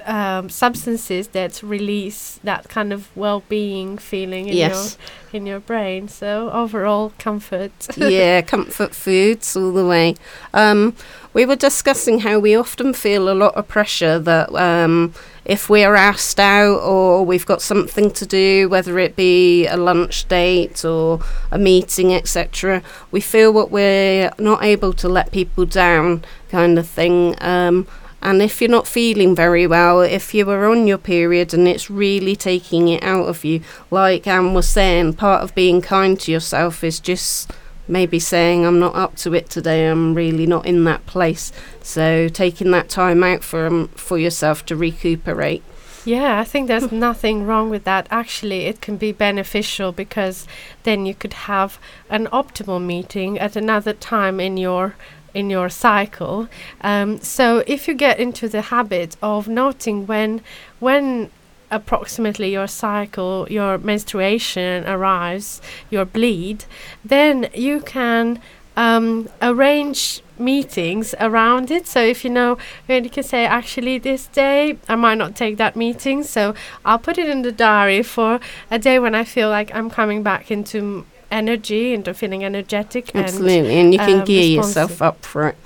um, 0.06 0.48
substances 0.48 1.28
that 1.28 1.62
release 1.62 2.40
that 2.42 2.68
kind 2.68 2.92
of 2.92 3.14
well-being 3.16 3.98
feeling 3.98 4.48
in 4.48 4.56
Yes. 4.56 4.96
your 5.32 5.40
in 5.40 5.46
your 5.46 5.60
brain. 5.60 6.08
So 6.08 6.50
overall 6.50 7.12
comfort. 7.18 7.72
yeah, 7.96 8.40
comfort 8.40 8.94
foods 8.94 9.54
all 9.56 9.72
the 9.72 9.84
way. 9.84 10.14
Um, 10.54 10.94
we 11.34 11.44
were 11.44 11.56
discussing 11.56 12.20
how 12.20 12.38
we 12.38 12.56
often 12.56 12.94
feel 12.94 13.28
a 13.30 13.34
lot 13.34 13.54
of 13.54 13.68
pressure 13.68 14.18
that 14.18 14.50
um, 14.54 15.12
if 15.44 15.68
we're 15.68 15.94
asked 15.94 16.40
out 16.40 16.78
or 16.80 17.24
we've 17.26 17.44
got 17.46 17.60
something 17.60 18.10
to 18.12 18.24
do, 18.26 18.68
whether 18.70 18.98
it 18.98 19.14
be 19.14 19.66
a 19.66 19.76
lunch 19.76 20.26
date 20.28 20.84
or 20.84 21.20
a 21.50 21.58
meeting, 21.58 22.14
etc., 22.14 22.82
we 23.10 23.20
feel 23.20 23.52
what 23.52 23.70
we're 23.70 24.30
not 24.38 24.62
able 24.64 24.92
to 24.94 25.08
let 25.08 25.30
people 25.32 25.66
down, 25.66 26.24
kind 26.48 26.78
of 26.78 26.86
thing. 26.88 27.34
Um, 27.42 27.86
and 28.20 28.42
if 28.42 28.60
you're 28.60 28.70
not 28.70 28.88
feeling 28.88 29.34
very 29.34 29.66
well, 29.66 30.00
if 30.00 30.34
you 30.34 30.44
were 30.44 30.68
on 30.68 30.86
your 30.86 30.98
period 30.98 31.54
and 31.54 31.68
it's 31.68 31.88
really 31.88 32.34
taking 32.34 32.88
it 32.88 33.02
out 33.02 33.26
of 33.26 33.44
you, 33.44 33.60
like 33.90 34.26
Anne 34.26 34.54
was 34.54 34.68
saying, 34.68 35.14
part 35.14 35.42
of 35.42 35.54
being 35.54 35.80
kind 35.80 36.18
to 36.20 36.32
yourself 36.32 36.82
is 36.82 36.98
just 36.98 37.50
maybe 37.86 38.18
saying, 38.18 38.66
I'm 38.66 38.80
not 38.80 38.96
up 38.96 39.16
to 39.16 39.34
it 39.34 39.48
today, 39.48 39.86
I'm 39.86 40.14
really 40.14 40.46
not 40.46 40.66
in 40.66 40.84
that 40.84 41.06
place. 41.06 41.52
So 41.82 42.28
taking 42.28 42.70
that 42.72 42.88
time 42.88 43.22
out 43.22 43.44
for, 43.44 43.66
um, 43.66 43.88
for 43.88 44.18
yourself 44.18 44.66
to 44.66 44.76
recuperate. 44.76 45.62
Yeah, 46.04 46.40
I 46.40 46.44
think 46.44 46.68
there's 46.68 46.90
nothing 47.08 47.46
wrong 47.46 47.70
with 47.70 47.84
that. 47.84 48.08
Actually, 48.10 48.66
it 48.66 48.80
can 48.80 48.96
be 48.96 49.12
beneficial 49.12 49.92
because 49.92 50.46
then 50.82 51.06
you 51.06 51.14
could 51.14 51.34
have 51.34 51.78
an 52.08 52.26
optimal 52.26 52.82
meeting 52.82 53.38
at 53.38 53.56
another 53.56 53.92
time 53.92 54.40
in 54.40 54.56
your 54.56 54.96
in 55.38 55.50
your 55.50 55.68
cycle. 55.68 56.48
Um, 56.80 57.20
so 57.20 57.62
if 57.66 57.86
you 57.86 57.94
get 57.94 58.18
into 58.18 58.48
the 58.48 58.62
habit 58.74 59.16
of 59.22 59.48
noting 59.48 60.06
when 60.06 60.40
when 60.80 61.30
approximately 61.70 62.50
your 62.50 62.66
cycle, 62.66 63.46
your 63.50 63.78
menstruation 63.78 64.86
arrives, 64.86 65.60
your 65.90 66.04
bleed, 66.04 66.64
then 67.04 67.48
you 67.54 67.80
can 67.80 68.40
um, 68.76 69.28
arrange 69.42 70.22
meetings 70.38 71.14
around 71.20 71.70
it. 71.70 71.86
So 71.86 72.00
if 72.00 72.24
you 72.24 72.30
know, 72.30 72.58
you 72.88 73.10
can 73.10 73.22
say, 73.22 73.44
actually, 73.44 73.98
this 73.98 74.26
day 74.28 74.78
I 74.88 74.94
might 74.94 75.18
not 75.18 75.36
take 75.36 75.56
that 75.58 75.76
meeting. 75.76 76.22
So 76.22 76.54
I'll 76.84 76.98
put 76.98 77.18
it 77.18 77.28
in 77.28 77.42
the 77.42 77.52
diary 77.52 78.02
for 78.02 78.40
a 78.70 78.78
day 78.78 78.98
when 78.98 79.14
I 79.14 79.24
feel 79.24 79.50
like 79.50 79.74
I'm 79.74 79.90
coming 79.90 80.22
back 80.22 80.50
into 80.50 81.04
energy, 81.30 81.94
into 81.94 82.14
feeling 82.14 82.44
energetic. 82.44 83.14
Absolutely, 83.14 83.78
and 83.78 83.92
you 83.92 83.98
can 83.98 84.20
um, 84.20 84.24
gear 84.24 84.58
responsive. 84.58 84.90
yourself 84.90 85.02
up 85.02 85.24
for 85.24 85.48
it. 85.48 85.56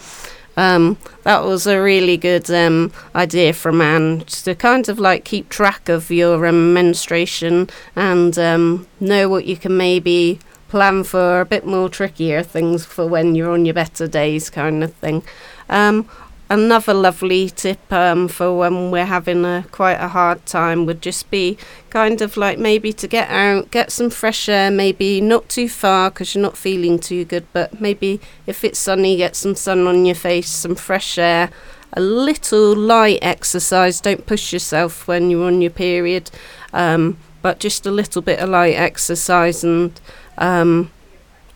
Um, 0.57 0.99
that 1.23 1.45
was 1.45 1.67
a 1.67 1.81
really 1.81 2.17
good 2.17 2.51
um, 2.51 2.93
idea 3.15 3.53
from 3.55 3.81
Anne 3.81 4.21
to 4.21 4.55
kind 4.55 4.89
of 4.89 4.99
like 4.99 5.25
keep 5.25 5.49
track 5.49 5.89
of 5.89 6.11
your 6.11 6.47
um, 6.47 6.75
menstruation 6.75 7.71
and 7.97 8.39
um, 8.39 8.87
know 9.01 9.29
what 9.29 9.47
you 9.47 9.57
can 9.57 9.77
maybe 9.77 10.41
plan 10.69 11.05
for 11.05 11.41
a 11.41 11.45
bit 11.45 11.67
more 11.67 11.89
trickier 11.89 12.43
things 12.43 12.85
for 12.85 13.07
when 13.07 13.35
you're 13.35 13.53
on 13.53 13.65
your 13.65 13.75
better 13.75 14.07
days, 14.07 14.51
kind 14.51 14.83
of 14.83 14.93
thing. 14.95 15.23
Um, 15.69 16.09
another 16.53 16.93
lovely 16.93 17.49
tip 17.49 17.91
um, 17.91 18.29
for 18.29 18.59
when 18.59 18.91
we're 18.91 19.07
having 19.07 19.43
a 19.43 19.65
quite 19.73 19.99
a 19.99 20.09
hard 20.09 20.45
time 20.45 20.85
would 20.85 21.01
just 21.01 21.31
be 21.31 21.57
kind 21.89 22.21
of 22.21 22.37
like 22.37 22.59
maybe 22.59 22.93
to 22.93 23.09
get 23.09 23.31
out, 23.31 23.71
get 23.71 23.91
some 23.91 24.11
fresh 24.11 24.51
air, 24.51 24.71
maybe 24.71 25.19
not 25.19 25.49
too 25.49 25.67
far 25.67 26.11
because 26.11 26.35
you're 26.35 26.43
not 26.43 26.57
feeling 26.57 26.99
too 26.99 27.25
good, 27.25 27.47
but 27.55 27.81
maybe 27.81 28.21
if 28.47 28.65
it's 28.65 28.79
sunny, 28.79 29.17
get 29.17 29.35
some 29.35 29.55
sun 29.55 29.87
on 29.87 30.05
your 30.05 30.15
face, 30.15 30.51
some 30.51 30.75
fresh 30.75 31.17
air, 31.17 31.49
a 31.95 32.01
little 32.03 32.77
light 32.77 33.19
exercise. 33.23 33.99
Don't 33.99 34.27
push 34.27 34.53
yourself 34.53 35.09
when 35.09 35.31
you're 35.31 35.47
on 35.47 35.63
your 35.63 35.71
period, 35.71 36.31
um, 36.75 37.17
but 37.41 37.61
just 37.61 37.87
a 37.87 37.91
little 37.91 38.21
bit 38.21 38.39
of 38.39 38.51
light 38.51 38.75
exercise 38.75 39.65
and. 39.65 39.99
Um, 40.37 40.91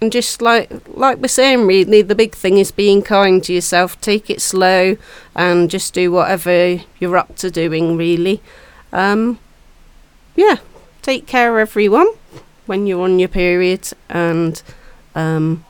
and 0.01 0.13
just 0.13 0.43
like 0.43 0.71
like 0.89 1.19
we're 1.19 1.29
saying 1.29 1.67
really 1.67 2.03
the 2.03 2.15
big 2.15 2.35
thing 2.35 2.59
is 2.59 2.71
being 2.71 3.03
kind 3.03 3.43
to 3.45 3.53
yourself. 3.53 4.01
Take 4.01 4.29
it 4.31 4.41
slow 4.41 4.97
and 5.35 5.71
just 5.71 5.95
do 5.95 6.13
whatever 6.13 6.81
you're 6.99 7.17
up 7.17 7.37
to 7.37 7.51
doing 7.51 7.97
really. 7.97 8.41
Um 8.93 9.39
yeah 10.35 10.57
take 11.03 11.27
care 11.27 11.59
everyone 11.59 12.09
when 12.67 12.87
you're 12.87 13.03
on 13.03 13.19
your 13.19 13.29
period 13.29 13.89
and 14.09 14.63
um 15.15 15.65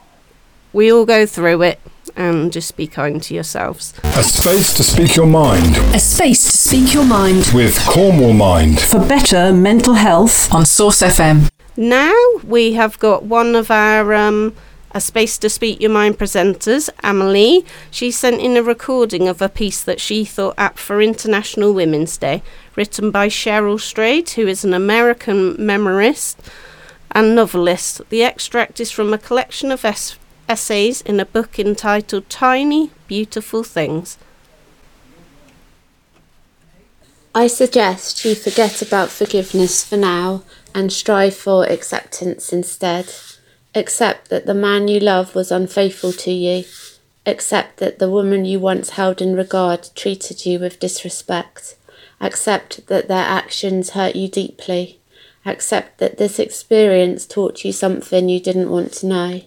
we 0.72 0.92
all 0.92 1.06
go 1.06 1.24
through 1.26 1.62
it 1.62 1.80
and 2.16 2.52
just 2.52 2.76
be 2.76 2.86
kind 2.86 3.22
to 3.22 3.34
yourselves. 3.34 3.94
A 4.02 4.22
space 4.22 4.72
to 4.74 4.82
speak 4.82 5.16
your 5.16 5.26
mind. 5.26 5.76
A 5.94 5.98
space 5.98 6.44
to 6.44 6.56
speak 6.56 6.94
your 6.94 7.04
mind. 7.04 7.50
With 7.54 7.78
Cornwall 7.86 8.32
Mind. 8.32 8.80
for 8.80 8.98
better 8.98 9.52
mental 9.52 9.94
health 9.94 10.52
on 10.52 10.64
Source 10.64 11.02
FM. 11.02 11.48
Now 11.76 12.14
we 12.42 12.72
have 12.72 12.98
got 12.98 13.24
one 13.24 13.54
of 13.54 13.70
our 13.70 14.14
um, 14.14 14.54
a 14.92 15.00
space 15.00 15.36
to 15.36 15.50
speak 15.50 15.78
your 15.78 15.90
mind 15.90 16.18
presenters, 16.18 16.88
Amelie. 17.02 17.66
She 17.90 18.10
sent 18.10 18.40
in 18.40 18.56
a 18.56 18.62
recording 18.62 19.28
of 19.28 19.42
a 19.42 19.48
piece 19.50 19.82
that 19.84 20.00
she 20.00 20.24
thought 20.24 20.54
apt 20.56 20.78
for 20.78 21.02
International 21.02 21.74
Women's 21.74 22.16
Day, 22.16 22.42
written 22.76 23.10
by 23.10 23.28
Cheryl 23.28 23.78
Strayed, 23.78 24.30
who 24.30 24.46
is 24.46 24.64
an 24.64 24.72
American 24.72 25.54
memoirist 25.58 26.36
and 27.10 27.34
novelist. 27.34 28.00
The 28.08 28.22
extract 28.22 28.80
is 28.80 28.90
from 28.90 29.12
a 29.12 29.18
collection 29.18 29.70
of 29.70 29.84
es- 29.84 30.16
essays 30.48 31.02
in 31.02 31.20
a 31.20 31.26
book 31.26 31.58
entitled 31.58 32.30
Tiny 32.30 32.90
Beautiful 33.06 33.62
Things. 33.62 34.16
I 37.34 37.48
suggest 37.48 38.24
you 38.24 38.34
forget 38.34 38.80
about 38.80 39.10
forgiveness 39.10 39.84
for 39.84 39.98
now 39.98 40.42
and 40.76 40.92
strive 40.92 41.34
for 41.34 41.64
acceptance 41.64 42.52
instead. 42.52 43.10
Accept 43.74 44.28
that 44.28 44.44
the 44.44 44.52
man 44.52 44.88
you 44.88 45.00
love 45.00 45.34
was 45.34 45.50
unfaithful 45.50 46.12
to 46.12 46.30
you. 46.30 46.64
Accept 47.24 47.78
that 47.78 47.98
the 47.98 48.10
woman 48.10 48.44
you 48.44 48.60
once 48.60 48.90
held 48.90 49.22
in 49.22 49.34
regard 49.34 49.88
treated 49.94 50.44
you 50.44 50.58
with 50.60 50.78
disrespect. 50.78 51.76
Accept 52.20 52.86
that 52.88 53.08
their 53.08 53.24
actions 53.24 53.90
hurt 53.90 54.14
you 54.14 54.28
deeply. 54.28 55.00
Accept 55.46 55.96
that 55.96 56.18
this 56.18 56.38
experience 56.38 57.24
taught 57.24 57.64
you 57.64 57.72
something 57.72 58.28
you 58.28 58.38
didn't 58.38 58.70
want 58.70 58.92
to 58.94 59.06
know. 59.06 59.40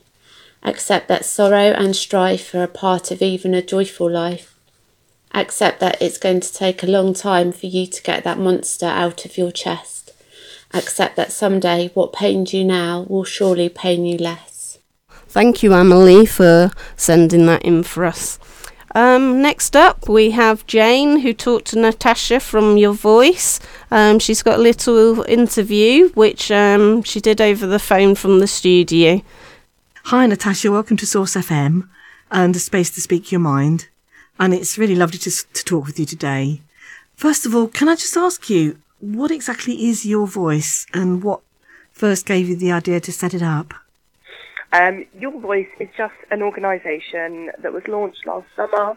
Accept 0.64 1.08
that 1.10 1.26
sorrow 1.26 1.74
and 1.78 1.96
strife 1.96 2.56
are 2.56 2.64
a 2.64 2.68
part 2.68 3.12
of 3.12 3.22
even 3.22 3.54
a 3.54 3.62
joyful 3.62 4.10
life. 4.10 4.56
Accept 5.36 5.80
that 5.80 6.02
it's 6.02 6.18
going 6.18 6.40
to 6.40 6.52
take 6.52 6.82
a 6.82 6.88
long 6.88 7.14
time 7.14 7.52
for 7.52 7.68
you 7.68 7.86
to 7.86 8.02
get 8.02 8.24
that 8.24 8.40
monster 8.40 8.88
out 8.88 9.26
of 9.26 9.38
your 9.38 9.52
chest. 9.52 10.12
Accept 10.74 11.16
that 11.16 11.32
someday 11.32 11.90
what 11.94 12.14
pained 12.14 12.54
you 12.54 12.64
now 12.64 13.06
will 13.10 13.24
surely 13.24 13.70
pain 13.70 14.06
you 14.06 14.18
less. 14.18 14.78
Thank 15.28 15.64
you, 15.64 15.74
Amelie, 15.74 16.26
for 16.26 16.72
sending 16.96 17.46
that 17.48 17.64
in 17.64 17.84
for 17.84 18.06
us. 18.06 18.40
Um, 18.96 19.42
next 19.42 19.76
up, 19.76 20.10
we 20.10 20.32
have 20.32 20.66
Jane, 20.66 21.20
who 21.20 21.34
talked 21.34 21.68
to 21.68 21.80
Natasha 21.80 22.40
from 22.40 22.78
Your 22.78 22.94
Voice. 22.94 23.60
Um, 23.92 24.18
she's 24.20 24.42
got 24.42 24.60
a 24.60 24.62
little 24.62 25.24
interview, 25.24 26.10
which 26.10 26.50
um, 26.50 27.04
she 27.04 27.20
did 27.20 27.40
over 27.40 27.68
the 27.68 27.80
phone 27.80 28.16
from 28.16 28.40
the 28.40 28.48
studio. 28.48 29.22
Hi, 30.06 30.26
Natasha. 30.26 30.72
Welcome 30.72 30.98
to 30.98 31.06
Source 31.06 31.36
FM 31.36 31.88
and 32.32 32.56
a 32.56 32.60
space 32.60 32.90
to 32.92 33.02
speak 33.02 33.32
your 33.32 33.42
mind. 33.42 33.90
And 34.40 34.54
it's 34.54 34.78
really 34.78 34.96
lovely 34.96 35.20
to, 35.20 35.32
to 35.32 35.66
talk 35.66 35.86
with 35.86 36.00
you 36.00 36.06
today. 36.06 36.62
First 37.16 37.46
of 37.46 37.54
all, 37.54 37.68
can 37.68 37.90
I 37.90 37.96
just 37.96 38.18
ask 38.18 38.50
you, 38.50 38.80
what 39.00 39.32
exactly 39.32 39.88
is 39.88 40.06
your 40.06 40.28
voice 40.28 40.86
and 40.94 41.24
what 41.24 41.42
first 41.92 42.26
gave 42.26 42.50
you 42.50 42.56
the 42.56 42.72
idea 42.72 43.00
to 43.00 43.12
set 43.12 43.34
it 43.34 43.42
up? 43.42 43.74
Um, 44.72 45.06
Your 45.20 45.38
Voice 45.40 45.68
is 45.80 45.90
just 45.98 46.14
an 46.30 46.42
organisation 46.42 47.52
that 47.62 47.74
was 47.74 47.84
launched 47.88 48.26
last 48.28 48.46
summer 48.56 48.96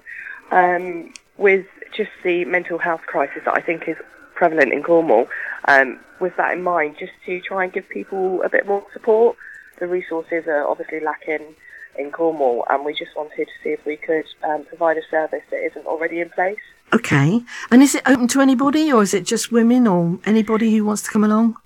um, 0.50 1.12
with 1.38 1.66
just 1.96 2.10
the 2.24 2.44
mental 2.44 2.78
health 2.78 3.02
crisis 3.06 3.42
that 3.44 3.56
I 3.56 3.62
think 3.62 3.88
is 3.88 3.96
prevalent 4.34 4.72
in 4.72 4.82
Cornwall. 4.82 5.28
Um, 5.66 6.00
with 6.20 6.36
that 6.36 6.52
in 6.52 6.62
mind, 6.62 6.96
just 6.98 7.12
to 7.26 7.40
try 7.40 7.64
and 7.64 7.72
give 7.72 7.88
people 7.88 8.42
a 8.42 8.48
bit 8.48 8.66
more 8.66 8.84
support. 8.92 9.36
The 9.80 9.86
resources 9.86 10.46
are 10.46 10.66
obviously 10.66 11.00
lacking 11.00 11.54
in 11.98 12.12
Cornwall, 12.12 12.64
and 12.68 12.84
we 12.84 12.92
just 12.92 13.16
wanted 13.16 13.46
to 13.46 13.52
see 13.62 13.70
if 13.70 13.84
we 13.84 13.96
could 13.96 14.24
um, 14.44 14.64
provide 14.64 14.96
a 14.96 15.02
service 15.10 15.42
that 15.50 15.64
isn't 15.64 15.86
already 15.86 16.20
in 16.20 16.30
place. 16.30 16.58
Okay. 16.92 17.40
And 17.70 17.82
is 17.82 17.94
it 17.94 18.02
open 18.06 18.28
to 18.28 18.40
anybody 18.40 18.92
or 18.92 19.02
is 19.02 19.14
it 19.14 19.24
just 19.24 19.50
women 19.50 19.86
or 19.86 20.18
anybody 20.26 20.76
who 20.76 20.84
wants 20.84 21.02
to 21.02 21.10
come 21.10 21.24
along? 21.24 21.56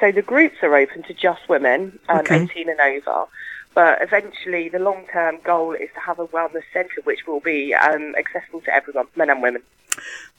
So 0.00 0.12
the 0.12 0.22
groups 0.22 0.56
are 0.62 0.74
open 0.74 1.02
to 1.04 1.14
just 1.14 1.48
women, 1.48 1.98
um, 2.08 2.18
Okay. 2.18 2.42
18 2.42 2.68
and 2.68 2.80
over. 2.80 3.26
But 3.74 4.00
eventually, 4.00 4.68
the 4.70 4.78
long-term 4.78 5.40
goal 5.44 5.72
is 5.72 5.90
to 5.94 6.00
have 6.00 6.18
a 6.18 6.26
wellness 6.28 6.64
centre 6.72 7.02
which 7.04 7.26
will 7.26 7.40
be 7.40 7.74
um, 7.74 8.14
accessible 8.16 8.62
to 8.62 8.74
everyone, 8.74 9.06
men 9.16 9.28
and 9.28 9.42
women. 9.42 9.62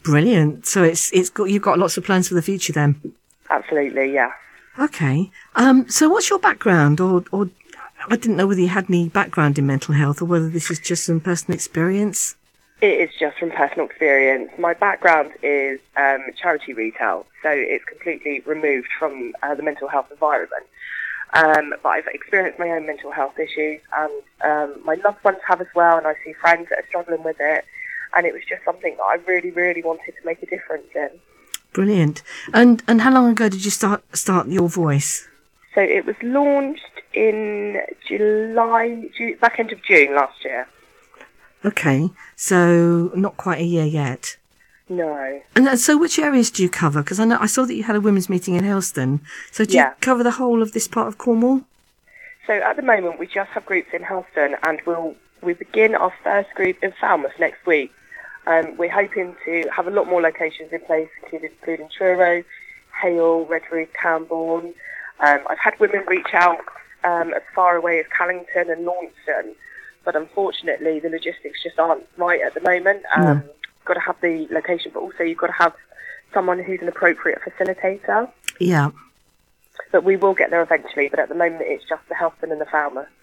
Brilliant. 0.03 0.65
So 0.65 0.84
it's 0.84 1.11
it's 1.11 1.30
got 1.30 1.45
you've 1.45 1.61
got 1.61 1.80
lots 1.80 1.97
of 1.97 2.03
plans 2.05 2.28
for 2.30 2.36
the 2.36 2.41
future 2.41 2.73
then. 2.73 2.99
Absolutely, 3.49 4.13
yeah. 4.13 4.32
Okay. 4.80 5.30
Um 5.55 5.89
so 5.89 6.07
what's 6.09 6.30
your 6.30 6.39
background 6.39 6.99
or 7.01 7.23
or 7.32 7.49
I 8.09 8.15
didn't 8.15 8.38
know 8.38 8.47
whether 8.47 8.61
you 8.61 8.69
had 8.69 8.86
any 8.89 9.09
background 9.09 9.57
in 9.57 9.65
mental 9.67 9.93
health 9.95 10.21
or 10.21 10.25
whether 10.25 10.49
this 10.49 10.71
is 10.71 10.80
just 10.80 11.05
some 11.05 11.19
personal 11.19 11.55
experience. 11.55 12.36
It 12.80 13.09
is 13.09 13.09
just 13.19 13.38
from 13.39 13.49
personal 13.49 13.88
experience. 13.88 14.51
My 14.59 14.73
background 14.73 15.32
is 15.41 15.80
um, 15.95 16.25
charity 16.39 16.73
retail, 16.73 17.25
so 17.41 17.49
it's 17.49 17.84
completely 17.86 18.41
removed 18.41 18.89
from 18.99 19.34
uh, 19.41 19.55
the 19.55 19.63
mental 19.63 19.88
health 19.88 20.07
environment. 20.11 20.65
Um, 21.34 21.73
but 21.82 21.89
I've 21.89 22.07
experienced 22.07 22.59
my 22.59 22.69
own 22.69 22.86
mental 22.86 23.11
health 23.11 23.38
issues, 23.39 23.82
and 23.97 24.11
um, 24.43 24.80
my 24.86 24.95
loved 25.03 25.23
ones 25.23 25.39
have 25.47 25.59
as 25.59 25.67
well, 25.75 25.97
and 25.97 26.05
I 26.05 26.13
see 26.23 26.34
friends 26.34 26.69
that 26.69 26.80
are 26.80 26.88
struggling 26.88 27.23
with 27.23 27.38
it. 27.39 27.65
And 28.15 28.25
it 28.25 28.34
was 28.34 28.43
just 28.47 28.63
something 28.63 28.95
that 28.95 29.03
I 29.03 29.15
really, 29.28 29.51
really 29.51 29.84
wanted 29.84 30.13
to 30.19 30.25
make 30.25 30.41
a 30.41 30.45
difference 30.45 30.88
in. 30.95 31.09
Brilliant. 31.73 32.23
And 32.53 32.82
and 32.88 33.01
how 33.01 33.11
long 33.11 33.30
ago 33.30 33.49
did 33.49 33.65
you 33.65 33.71
start 33.71 34.03
start 34.15 34.47
your 34.47 34.69
voice? 34.69 35.28
So 35.75 35.82
it 35.82 36.05
was 36.05 36.15
launched 36.23 36.82
in 37.13 37.82
July, 38.07 39.09
Ju- 39.17 39.38
back 39.38 39.59
end 39.59 39.71
of 39.71 39.84
June 39.84 40.15
last 40.15 40.43
year. 40.45 40.67
Okay. 41.68 42.09
So 42.36 43.11
not 43.15 43.38
quite 43.38 43.59
a 43.59 43.65
year 43.65 43.86
yet. 43.86 44.38
No. 44.89 45.41
And 45.55 45.68
uh, 45.68 45.76
so 45.76 45.97
which 45.97 46.18
areas 46.18 46.49
do 46.49 46.63
you 46.63 46.70
cover? 46.70 47.01
Because 47.03 47.20
I 47.20 47.26
know 47.26 47.38
I 47.41 47.47
saw 47.47 47.65
that 47.65 47.74
you 47.76 47.84
had 47.84 47.95
a 47.95 48.01
women's 48.01 48.30
meeting 48.30 48.55
in 48.55 48.63
Helston. 48.63 49.20
So 49.51 49.65
do 49.65 49.74
Yeah. 49.74 49.89
you 49.89 49.95
cover 49.99 50.24
the 50.24 50.32
whole 50.32 50.61
of 50.61 50.72
this 50.72 50.88
part 50.88 51.07
of 51.09 51.18
Cornwall? 51.18 51.61
So 52.45 52.53
at 52.53 52.78
the 52.78 52.82
moment, 52.82 53.20
we 53.20 53.28
just 53.28 53.49
have 53.49 53.65
groups 53.65 53.89
in 53.93 54.01
Helston, 54.03 54.55
and 54.63 54.82
we'll 54.86 55.15
we 55.41 55.53
begin 55.53 55.93
our 55.93 56.13
first 56.24 56.49
group 56.55 56.78
in 56.82 56.93
Falmouth 56.99 57.38
next 57.39 57.63
week. 57.65 57.91
Um, 58.47 58.78
we're 58.78 58.89
hoping 59.01 59.36
to 59.45 59.70
have 59.76 59.86
a 59.88 59.91
lot 59.91 60.07
more 60.07 60.22
locations 60.22 60.72
in 60.72 60.80
place, 60.82 61.09
including, 61.22 61.51
including 61.59 61.89
Truro, 61.95 62.43
Hayle, 63.01 63.45
Redruth, 63.45 63.89
Camborne. 64.01 64.74
Um, 65.20 65.39
I've 65.49 65.59
had 65.59 65.78
women 65.80 66.03
reach 66.07 66.34
out 66.34 66.61
um, 67.03 67.34
as 67.34 67.43
far 67.53 67.76
away 67.76 67.99
as 67.99 68.05
Callington 68.18 68.70
and 68.72 68.86
Launceston, 68.86 69.53
but 70.07 70.15
unfortunately, 70.15 71.01
the 71.01 71.09
logistics 71.09 71.61
just 71.61 71.77
aren't 71.77 72.05
right 72.15 72.39
at 72.41 72.53
the 72.53 72.61
moment. 72.61 73.03
Um, 73.13 73.43
Got 73.83 73.95
to 73.95 73.99
have 73.99 74.15
the 74.21 74.47
location, 74.49 74.91
but 74.93 75.01
also 75.01 75.23
you've 75.23 75.37
got 75.37 75.47
to 75.47 75.53
have 75.53 75.73
someone 76.33 76.63
who's 76.63 76.81
an 76.81 76.87
appropriate 76.87 77.39
facilitator. 77.41 78.31
Yeah. 78.57 78.91
But 79.91 80.05
we 80.05 80.15
will 80.15 80.33
get 80.33 80.49
there 80.49 80.61
eventually. 80.61 81.09
But 81.09 81.19
at 81.19 81.27
the 81.27 81.35
moment, 81.35 81.63
it's 81.65 81.83
just 81.89 82.07
the 82.07 82.15
Helston 82.15 82.53
and 82.53 82.61
the 82.61 82.65
farmer. 82.65 83.09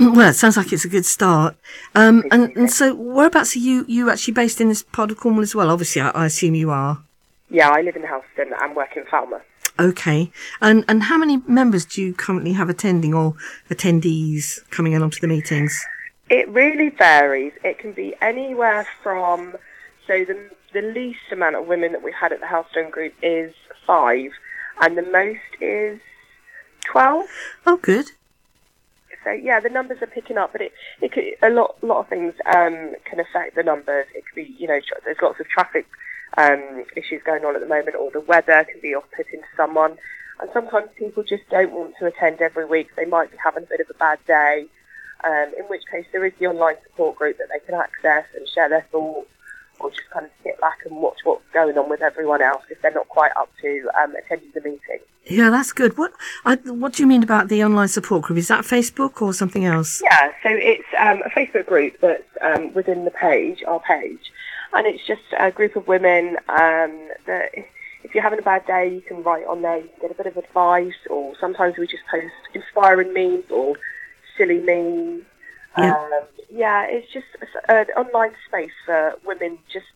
Well, 0.00 0.30
it 0.30 0.34
sounds 0.34 0.56
like 0.56 0.72
it's 0.72 0.86
a 0.86 0.88
good 0.88 1.04
start. 1.04 1.56
Um, 1.94 2.24
and, 2.30 2.56
and 2.56 2.70
so, 2.70 2.94
whereabouts 2.94 3.54
are 3.54 3.58
you? 3.58 3.84
You 3.86 4.08
actually 4.08 4.32
based 4.32 4.58
in 4.58 4.68
this 4.68 4.82
part 4.82 5.10
of 5.10 5.18
Cornwall 5.18 5.42
as 5.42 5.54
well? 5.54 5.68
Obviously, 5.68 6.00
I, 6.00 6.08
I 6.10 6.26
assume 6.26 6.54
you 6.54 6.70
are. 6.70 7.02
Yeah, 7.50 7.68
I 7.68 7.82
live 7.82 7.96
in 7.96 8.02
Helston 8.02 8.50
and 8.58 8.74
work 8.74 8.96
in 8.96 9.04
Falmouth. 9.04 9.42
Okay. 9.78 10.32
And 10.62 10.86
and 10.88 11.02
how 11.02 11.18
many 11.18 11.42
members 11.46 11.84
do 11.84 12.00
you 12.00 12.14
currently 12.14 12.54
have 12.54 12.70
attending 12.70 13.12
or 13.12 13.34
attendees 13.68 14.68
coming 14.70 14.94
along 14.94 15.10
to 15.10 15.20
the 15.20 15.28
meetings? 15.28 15.84
It 16.30 16.48
really 16.48 16.88
varies. 16.88 17.52
It 17.64 17.78
can 17.78 17.92
be 17.92 18.14
anywhere 18.22 18.86
from 19.02 19.56
so 20.06 20.24
the 20.24 20.50
the 20.72 20.82
least 20.82 21.32
amount 21.32 21.56
of 21.56 21.66
women 21.66 21.92
that 21.92 22.02
we've 22.02 22.14
had 22.14 22.32
at 22.32 22.40
the 22.40 22.46
Helston 22.46 22.90
Group 22.90 23.14
is 23.22 23.52
five, 23.86 24.30
and 24.80 24.96
the 24.96 25.02
most 25.02 25.60
is 25.60 26.00
twelve. 26.84 27.26
Oh, 27.66 27.76
good. 27.76 28.12
So 29.24 29.32
yeah, 29.32 29.60
the 29.60 29.68
numbers 29.68 29.98
are 30.00 30.06
picking 30.06 30.38
up, 30.38 30.52
but 30.52 30.62
it, 30.62 30.72
it 31.02 31.12
could, 31.12 31.24
a 31.42 31.50
lot 31.50 31.76
lot 31.82 32.00
of 32.00 32.08
things 32.08 32.34
um, 32.46 32.94
can 33.04 33.20
affect 33.20 33.56
the 33.56 33.62
numbers. 33.62 34.06
It 34.14 34.24
could 34.26 34.36
be 34.36 34.54
you 34.58 34.66
know 34.66 34.80
there's 35.04 35.18
lots 35.20 35.40
of 35.40 35.48
traffic 35.48 35.86
um, 36.38 36.84
issues 36.96 37.22
going 37.24 37.44
on 37.44 37.54
at 37.54 37.60
the 37.60 37.68
moment, 37.68 37.96
or 37.96 38.10
the 38.10 38.20
weather 38.20 38.64
can 38.64 38.80
be 38.80 38.94
off-putting 38.94 39.40
to 39.40 39.46
someone, 39.56 39.98
and 40.40 40.48
sometimes 40.52 40.88
people 40.96 41.22
just 41.22 41.42
don't 41.50 41.72
want 41.72 41.94
to 41.98 42.06
attend 42.06 42.40
every 42.40 42.64
week. 42.64 42.88
They 42.96 43.04
might 43.04 43.30
be 43.30 43.36
having 43.44 43.64
a 43.64 43.66
bit 43.66 43.80
of 43.80 43.90
a 43.90 43.98
bad 43.98 44.18
day, 44.26 44.66
um, 45.24 45.52
in 45.58 45.64
which 45.66 45.82
case 45.90 46.06
there 46.12 46.24
is 46.24 46.32
the 46.38 46.46
online 46.46 46.76
support 46.84 47.16
group 47.16 47.38
that 47.38 47.48
they 47.52 47.64
can 47.64 47.74
access 47.74 48.24
and 48.36 48.48
share 48.48 48.68
their 48.68 48.86
thoughts, 48.92 49.28
or 49.80 49.90
just 49.90 50.08
kind 50.10 50.26
of 50.26 50.32
sit 50.42 50.60
back 50.60 50.78
and 50.84 50.96
watch 50.96 51.18
what's 51.24 51.42
going 51.52 51.76
on 51.78 51.88
with 51.88 52.02
everyone 52.02 52.42
else 52.42 52.62
if 52.70 52.80
they're 52.82 52.92
not 52.92 53.08
quite 53.08 53.32
up 53.38 53.50
to 53.62 53.88
um, 54.02 54.14
attending 54.16 54.50
the 54.54 54.60
meeting. 54.60 54.98
Yeah, 55.26 55.50
that's 55.50 55.72
good. 55.72 55.96
What 55.98 56.12
I, 56.44 56.56
what 56.56 56.94
do 56.94 57.02
you 57.02 57.06
mean 57.06 57.22
about 57.22 57.48
the 57.48 57.62
online 57.64 57.88
support 57.88 58.22
group? 58.22 58.38
Is 58.38 58.48
that 58.48 58.64
Facebook 58.64 59.22
or 59.22 59.32
something 59.32 59.64
else? 59.64 60.02
Yeah, 60.02 60.32
so 60.42 60.48
it's 60.50 60.88
um, 60.98 61.22
a 61.24 61.30
Facebook 61.30 61.66
group 61.66 62.00
that's 62.00 62.24
um, 62.42 62.72
within 62.74 63.04
the 63.04 63.10
page, 63.10 63.62
our 63.66 63.80
page, 63.80 64.32
and 64.72 64.86
it's 64.86 65.06
just 65.06 65.22
a 65.38 65.50
group 65.50 65.76
of 65.76 65.86
women 65.86 66.36
um, 66.48 67.08
that 67.26 67.50
if, 67.54 67.66
if 68.02 68.14
you're 68.14 68.22
having 68.22 68.38
a 68.38 68.42
bad 68.42 68.66
day, 68.66 68.92
you 68.92 69.02
can 69.02 69.22
write 69.22 69.46
on 69.46 69.62
there, 69.62 69.76
you 69.76 69.88
can 69.88 70.08
get 70.08 70.10
a 70.10 70.14
bit 70.14 70.26
of 70.26 70.36
advice, 70.36 70.94
or 71.08 71.34
sometimes 71.38 71.76
we 71.76 71.86
just 71.86 72.02
post 72.10 72.32
inspiring 72.54 73.12
memes 73.12 73.44
or 73.50 73.76
silly 74.40 74.60
memes. 74.60 75.24
Yeah. 75.76 75.94
Um, 75.94 76.10
yeah, 76.50 76.86
it's 76.88 77.12
just 77.12 77.26
an 77.68 77.86
online 77.96 78.32
space 78.48 78.72
for 78.86 79.14
women 79.24 79.58
just 79.72 79.86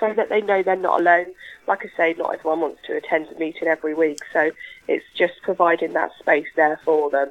so 0.00 0.12
that 0.14 0.28
they 0.28 0.40
know 0.40 0.62
they're 0.62 0.76
not 0.76 1.00
alone. 1.00 1.26
Like 1.68 1.84
I 1.84 1.96
say, 1.96 2.14
not 2.18 2.34
everyone 2.34 2.60
wants 2.60 2.80
to 2.86 2.96
attend 2.96 3.28
a 3.28 3.38
meeting 3.38 3.68
every 3.68 3.94
week, 3.94 4.18
so 4.32 4.50
it's 4.88 5.04
just 5.16 5.34
providing 5.42 5.92
that 5.92 6.10
space 6.18 6.48
there 6.56 6.80
for 6.84 7.10
them. 7.10 7.30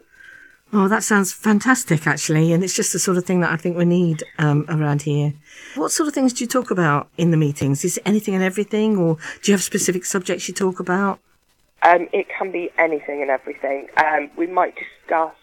Oh, 0.71 0.87
that 0.87 1.03
sounds 1.03 1.33
fantastic, 1.33 2.05
actually, 2.05 2.53
and 2.53 2.63
it's 2.63 2.75
just 2.75 2.93
the 2.93 2.99
sort 2.99 3.17
of 3.17 3.25
thing 3.25 3.41
that 3.41 3.51
I 3.51 3.57
think 3.57 3.75
we 3.75 3.85
need 3.85 4.23
um, 4.37 4.65
around 4.69 5.01
here. 5.01 5.33
What 5.75 5.91
sort 5.91 6.07
of 6.07 6.13
things 6.13 6.31
do 6.31 6.43
you 6.43 6.47
talk 6.47 6.69
about 6.69 7.09
in 7.17 7.31
the 7.31 7.37
meetings? 7.37 7.83
Is 7.83 7.97
it 7.97 8.03
anything 8.05 8.35
and 8.35 8.43
everything, 8.43 8.95
or 8.95 9.15
do 9.41 9.51
you 9.51 9.53
have 9.55 9.63
specific 9.63 10.05
subjects 10.05 10.47
you 10.47 10.53
talk 10.53 10.79
about? 10.79 11.19
Um, 11.81 12.07
it 12.13 12.27
can 12.29 12.51
be 12.51 12.69
anything 12.77 13.21
and 13.21 13.31
everything. 13.31 13.87
Um, 13.97 14.29
we 14.37 14.45
might 14.45 14.75
discuss 14.75 15.33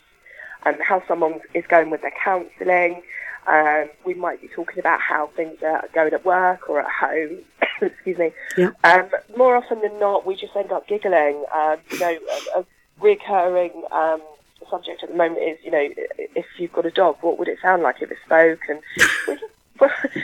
um, 0.67 0.75
how 0.81 1.03
someone 1.07 1.41
is 1.55 1.65
going 1.67 1.91
with 1.91 2.03
their 2.03 2.13
counselling. 2.23 3.03
Um, 3.47 3.89
we 4.05 4.15
might 4.15 4.43
be 4.43 4.49
talking 4.49 4.81
about 4.81 5.01
how 5.01 5.29
things 5.37 5.63
are 5.63 5.89
going 5.95 6.13
at 6.13 6.25
work 6.25 6.69
or 6.69 6.81
at 6.81 6.91
home. 6.91 7.39
Excuse 7.81 8.19
me. 8.19 8.33
Yeah. 8.59 8.71
Um, 8.83 9.09
more 9.37 9.57
often 9.57 9.81
than 9.81 9.99
not, 10.01 10.27
we 10.27 10.35
just 10.35 10.57
end 10.57 10.73
up 10.73 10.89
giggling. 10.89 11.45
Um, 11.55 11.77
you 11.91 11.99
know, 12.01 12.19
a, 12.57 12.61
a 12.61 12.65
recurring 13.01 13.85
um, 13.93 14.21
subject 14.69 15.05
at 15.05 15.11
the 15.11 15.15
moment 15.15 15.43
is, 15.43 15.59
you 15.65 15.71
know, 15.71 15.89
if 16.35 16.47
you've 16.59 16.73
got 16.73 16.87
a 16.87 16.91
dog, 16.91 17.19
what 17.21 17.39
would 17.39 17.49
it 17.49 17.59
sound 17.63 17.83
like 17.83 18.03
if 18.03 18.11
it 18.11 18.19
spoke? 18.25 18.61
And 18.69 18.81
we, 19.29 19.35
just, 19.35 19.45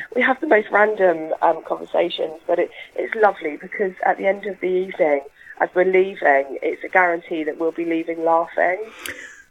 we 0.16 0.22
have 0.22 0.40
the 0.40 0.48
most 0.48 0.68
random 0.72 1.32
um, 1.42 1.62
conversations, 1.64 2.40
but 2.48 2.58
it, 2.58 2.70
it's 2.96 3.14
lovely 3.14 3.56
because 3.56 3.92
at 4.04 4.18
the 4.18 4.26
end 4.26 4.46
of 4.46 4.58
the 4.60 4.66
evening, 4.66 5.20
as 5.60 5.68
we're 5.76 5.84
leaving, 5.84 6.58
it's 6.60 6.82
a 6.82 6.88
guarantee 6.88 7.44
that 7.44 7.60
we'll 7.60 7.70
be 7.70 7.84
leaving 7.84 8.24
laughing. 8.24 8.80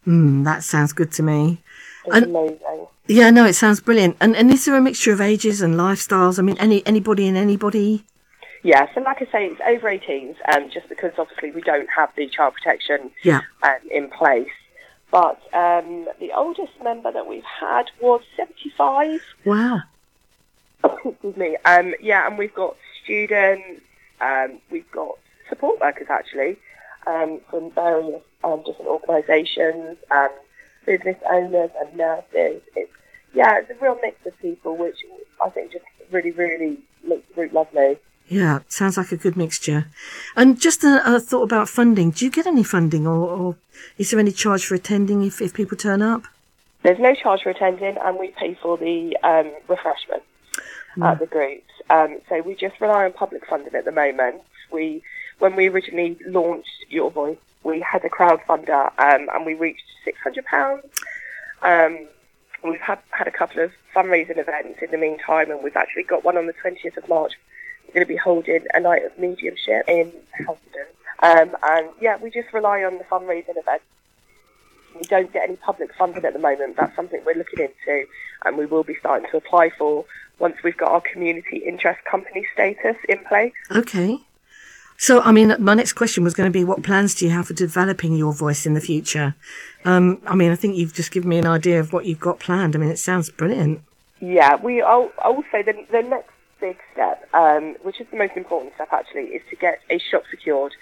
Hmm, 0.06 0.44
that 0.44 0.64
sounds 0.64 0.94
good 0.94 1.12
to 1.14 1.24
me. 1.24 1.60
It's 2.06 2.16
And- 2.16 2.26
amazing. 2.26 2.88
Yeah, 3.08 3.30
no, 3.30 3.46
it 3.46 3.54
sounds 3.54 3.82
brilliant. 3.82 4.16
And 4.22 4.36
and 4.36 4.50
is 4.52 4.64
there 4.66 4.76
a 4.78 4.82
mixture 4.82 5.12
of 5.12 5.20
ages 5.20 5.62
and 5.62 5.76
lifestyles? 5.76 6.40
I 6.40 6.44
mean, 6.44 6.58
any 6.60 6.86
anybody 6.86 7.28
and 7.28 7.36
anybody? 7.36 8.06
Yeah, 8.64 8.88
so 8.94 9.02
like 9.02 9.22
I 9.22 9.26
say, 9.32 9.48
it's 9.48 9.60
over 9.66 9.90
18s, 9.90 10.36
um, 10.54 10.70
just 10.70 10.88
because 10.88 11.12
obviously 11.18 11.52
we 11.52 11.62
don't 11.62 11.90
have 11.90 12.12
the 12.16 12.28
child 12.28 12.54
protection 12.54 13.10
Yeah. 13.24 13.42
um, 13.64 13.80
in 13.90 14.08
place. 14.10 14.52
But 15.10 15.42
um, 15.54 16.08
the 16.20 16.32
oldest 16.32 16.72
member 16.82 17.12
that 17.12 17.28
we've 17.28 17.44
had 17.60 17.90
was 18.00 18.22
75. 18.38 19.20
Wow. 19.46 19.80
Excuse 20.84 21.36
me. 21.36 21.58
Um, 21.66 21.96
yeah, 22.00 22.28
and 22.28 22.38
we've 22.38 22.54
got 22.54 22.78
students, 23.04 23.82
um, 24.22 24.60
we've 24.70 24.90
got 24.92 25.18
support 25.50 25.82
workers 25.82 26.08
actually 26.10 26.58
um, 27.08 27.42
from 27.50 27.72
various 27.72 28.22
um, 28.44 28.64
different 28.66 28.90
organisations, 28.90 29.98
um, 30.12 30.30
business 30.86 31.18
owners 31.30 31.72
and 31.80 31.98
nurses. 31.98 32.62
It's, 32.76 32.92
yeah, 33.34 33.60
it's 33.60 33.70
a 33.70 33.76
real 33.84 33.98
mix 34.02 34.26
of 34.26 34.38
people, 34.40 34.76
which 34.78 34.98
I 35.42 35.50
think 35.50 35.72
just 35.72 35.86
really, 36.12 36.32
really 36.32 36.80
makes 37.04 37.28
the 37.30 37.34
group 37.34 37.54
lovely. 37.54 37.98
Yeah, 38.28 38.60
sounds 38.68 38.98
like 38.98 39.12
a 39.12 39.18
good 39.18 39.36
mixture. 39.36 39.88
And 40.36 40.60
just 40.60 40.84
a, 40.84 41.02
a 41.06 41.20
thought 41.20 41.44
about 41.44 41.70
funding. 41.70 42.12
Do 42.12 42.26
you 42.26 42.32
get 42.32 42.48
any 42.48 42.64
funding, 42.64 43.06
or, 43.06 43.30
or 43.30 43.56
is 43.98 44.12
there 44.12 44.20
any 44.20 44.32
charge 44.32 44.66
for 44.66 44.76
attending 44.76 45.24
if, 45.24 45.42
if 45.42 45.54
people 45.54 45.78
turn 45.78 46.02
up? 46.02 46.24
There's 46.84 47.00
no 47.00 47.14
charge 47.14 47.44
for 47.44 47.50
attending, 47.50 47.98
and 47.98 48.18
we 48.18 48.30
pay 48.30 48.58
for 48.62 48.78
the 48.78 49.18
um, 49.24 49.52
refreshments 49.68 50.26
at 51.02 51.20
the 51.20 51.26
groups. 51.26 51.70
Um, 51.90 52.20
so 52.28 52.42
we 52.42 52.56
just 52.56 52.80
rely 52.82 53.06
on 53.06 53.14
public 53.14 53.46
funding 53.48 53.76
at 53.76 53.86
the 53.86 53.92
moment. 53.92 54.42
We, 54.72 55.04
when 55.40 55.56
we 55.56 55.68
originally 55.68 56.18
launched 56.26 56.86
Your 56.90 57.12
Voice, 57.12 57.38
we 57.64 57.80
had 57.80 58.04
a 58.04 58.10
crowdfunder, 58.10 58.92
um, 58.98 59.30
and 59.34 59.46
we 59.46 59.54
reached 59.54 59.84
six 60.04 60.18
hundred 60.20 60.46
pounds. 60.46 60.84
Um, 61.62 62.08
we've 62.64 62.80
had 62.80 63.00
had 63.12 63.28
a 63.28 63.32
couple 63.32 63.64
of 63.64 63.72
fundraising 63.96 64.38
events 64.38 64.80
in 64.82 64.92
the 64.92 64.98
meantime, 64.98 65.52
and 65.52 65.64
we've 65.64 65.76
actually 65.76 66.04
got 66.04 66.24
one 66.24 66.38
on 66.38 66.48
the 66.48 66.54
twentieth 66.54 66.98
of 66.98 67.08
March. 67.08 67.34
We're 67.88 67.94
going 67.94 68.06
to 68.06 68.14
be 68.14 68.18
holding 68.18 68.66
a 68.74 68.80
night 68.80 69.04
of 69.04 69.18
mediumship 69.18 69.84
in 69.88 70.12
Helston. 70.32 70.86
Um, 71.24 71.56
and 71.64 71.90
yeah, 72.00 72.18
we 72.18 72.32
just 72.32 72.52
rely 72.54 72.84
on 72.84 72.98
the 72.98 73.04
fundraising 73.04 73.58
events. 73.58 73.86
We 74.96 75.04
don't 75.04 75.32
get 75.32 75.44
any 75.48 75.58
public 75.58 75.94
funding 75.96 76.26
at 76.26 76.34
the 76.34 76.40
moment. 76.40 76.76
That's 76.78 76.96
something 76.96 77.22
we're 77.26 77.36
looking 77.36 77.60
into, 77.60 78.06
and 78.46 78.58
we 78.58 78.66
will 78.66 78.84
be 78.84 78.96
starting 79.00 79.30
to 79.32 79.38
apply 79.38 79.72
for 79.78 80.06
once 80.40 80.58
we've 80.64 80.78
got 80.78 80.92
our 80.92 81.02
community 81.02 81.58
interest 81.58 82.04
company 82.06 82.46
status 82.54 82.96
in 83.08 83.20
place. 83.26 83.54
Okay. 83.72 84.20
So, 85.02 85.20
I 85.22 85.32
mean, 85.32 85.56
my 85.58 85.74
next 85.74 85.94
question 85.94 86.24
was 86.24 86.36
going 86.36 86.46
to 86.46 86.54
be 86.54 86.64
what 86.64 86.84
plans 86.84 87.16
do 87.16 87.26
you 87.26 87.32
have 87.32 87.48
for 87.48 87.56
developing 87.56 88.16
your 88.16 88.34
voice 88.34 88.68
in 88.68 88.76
the 88.76 88.80
future? 88.80 89.34
Um, 89.84 90.22
I 90.28 90.36
mean, 90.36 90.52
I 90.52 90.56
think 90.56 90.78
you've 90.78 90.94
just 90.94 91.10
given 91.10 91.28
me 91.28 91.40
an 91.40 91.48
idea 91.48 91.80
of 91.80 91.92
what 91.92 92.06
you've 92.06 92.20
got 92.20 92.40
planned. 92.40 92.76
I 92.76 92.80
mean, 92.80 92.92
it 92.92 93.00
sounds 93.00 93.28
brilliant. 93.32 93.82
Yeah, 94.20 94.58
we 94.58 94.80
al- 94.84 95.12
also 95.18 95.64
the, 95.66 95.74
the 95.92 96.04
next 96.04 96.30
big 96.60 96.78
step, 96.94 97.28
um, 97.34 97.78
which 97.82 98.00
is 98.00 98.06
the 98.12 98.18
most 98.18 98.38
important 98.38 98.76
step 98.76 98.90
actually, 98.94 99.24
is 99.24 99.42
to 99.50 99.56
get 99.56 99.80
a 99.90 99.98
shop 99.98 100.22
secured. 100.30 100.74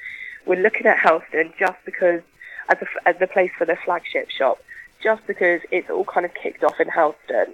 We're 0.46 0.62
looking 0.62 0.86
at 0.86 0.98
Helston 0.98 1.54
just 1.58 1.78
because 1.86 2.22
as, 2.68 2.78
a, 2.82 3.08
as 3.08 3.16
the 3.20 3.28
place 3.28 3.52
for 3.58 3.64
the 3.64 3.78
flagship 3.86 4.32
shop, 4.32 4.58
just 5.02 5.26
because 5.28 5.62
it's 5.72 5.90
all 5.90 6.04
kind 6.04 6.26
of 6.26 6.34
kicked 6.34 6.66
off 6.66 6.78
in 6.82 6.90
Helston. 6.90 7.54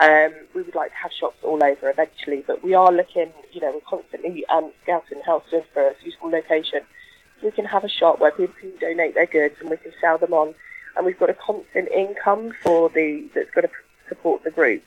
Um, 0.00 0.32
we 0.54 0.62
would 0.62 0.74
like 0.74 0.92
to 0.92 0.96
have 0.96 1.12
shops 1.12 1.36
all 1.42 1.62
over 1.62 1.90
eventually, 1.90 2.42
but 2.46 2.64
we 2.64 2.72
are 2.72 2.90
looking, 2.90 3.32
you 3.52 3.60
know, 3.60 3.70
we're 3.72 3.80
constantly 3.80 4.46
um, 4.46 4.72
scouting 4.82 5.20
Helston 5.24 5.62
for 5.74 5.88
a 5.88 5.94
suitable 6.02 6.30
location. 6.30 6.80
We 7.42 7.50
can 7.50 7.66
have 7.66 7.84
a 7.84 7.88
shop 7.88 8.18
where 8.18 8.30
people 8.30 8.54
can 8.58 8.72
donate 8.80 9.14
their 9.14 9.26
goods 9.26 9.56
and 9.60 9.68
we 9.68 9.76
can 9.76 9.92
sell 10.00 10.16
them 10.16 10.32
on, 10.32 10.54
and 10.96 11.04
we've 11.04 11.18
got 11.18 11.28
a 11.28 11.34
constant 11.34 11.88
income 11.88 12.52
for 12.62 12.88
the 12.88 13.28
that's 13.34 13.50
going 13.50 13.66
to 13.66 13.72
support 14.08 14.42
the 14.42 14.50
group. 14.50 14.82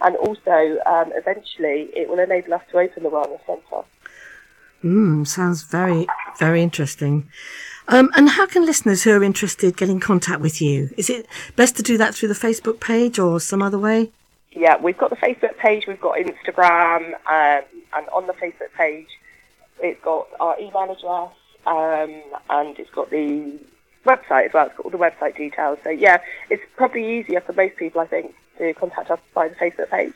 And 0.00 0.16
also, 0.16 0.78
um, 0.86 1.12
eventually, 1.14 1.90
it 1.94 2.08
will 2.08 2.18
enable 2.18 2.54
us 2.54 2.62
to 2.72 2.78
open 2.78 3.04
the 3.04 3.10
wellness 3.10 3.44
centre. 3.46 3.84
Mm, 4.82 5.26
sounds 5.26 5.62
very, 5.62 6.06
very 6.38 6.62
interesting. 6.62 7.28
Um, 7.88 8.10
and 8.16 8.28
how 8.28 8.46
can 8.46 8.66
listeners 8.66 9.02
who 9.02 9.12
are 9.12 9.24
interested 9.24 9.76
get 9.76 9.88
in 9.88 9.98
contact 9.98 10.40
with 10.40 10.60
you? 10.60 10.90
Is 10.96 11.10
it 11.10 11.26
best 11.56 11.76
to 11.76 11.82
do 11.82 11.96
that 11.98 12.14
through 12.14 12.28
the 12.28 12.34
Facebook 12.34 12.80
page 12.80 13.18
or 13.18 13.40
some 13.40 13.62
other 13.62 13.78
way? 13.78 14.12
Yeah, 14.52 14.80
we've 14.80 14.98
got 14.98 15.10
the 15.10 15.16
Facebook 15.16 15.56
page, 15.58 15.86
we've 15.86 16.00
got 16.00 16.16
Instagram, 16.16 17.12
um, 17.26 17.64
and 17.94 18.08
on 18.12 18.26
the 18.26 18.32
Facebook 18.32 18.72
page, 18.76 19.08
it's 19.80 20.02
got 20.02 20.26
our 20.40 20.58
email 20.58 20.84
address, 20.90 21.34
um, 21.66 22.22
and 22.50 22.78
it's 22.78 22.90
got 22.90 23.10
the 23.10 23.58
website 24.06 24.46
as 24.46 24.52
well. 24.54 24.66
It's 24.66 24.76
got 24.76 24.84
all 24.84 24.90
the 24.90 24.98
website 24.98 25.36
details. 25.36 25.78
So 25.84 25.90
yeah, 25.90 26.18
it's 26.50 26.62
probably 26.76 27.18
easier 27.18 27.40
for 27.40 27.52
most 27.52 27.76
people, 27.76 28.00
I 28.00 28.06
think, 28.06 28.34
to 28.58 28.74
contact 28.74 29.10
us 29.10 29.20
by 29.34 29.48
the 29.48 29.54
Facebook 29.56 29.90
page. 29.90 30.14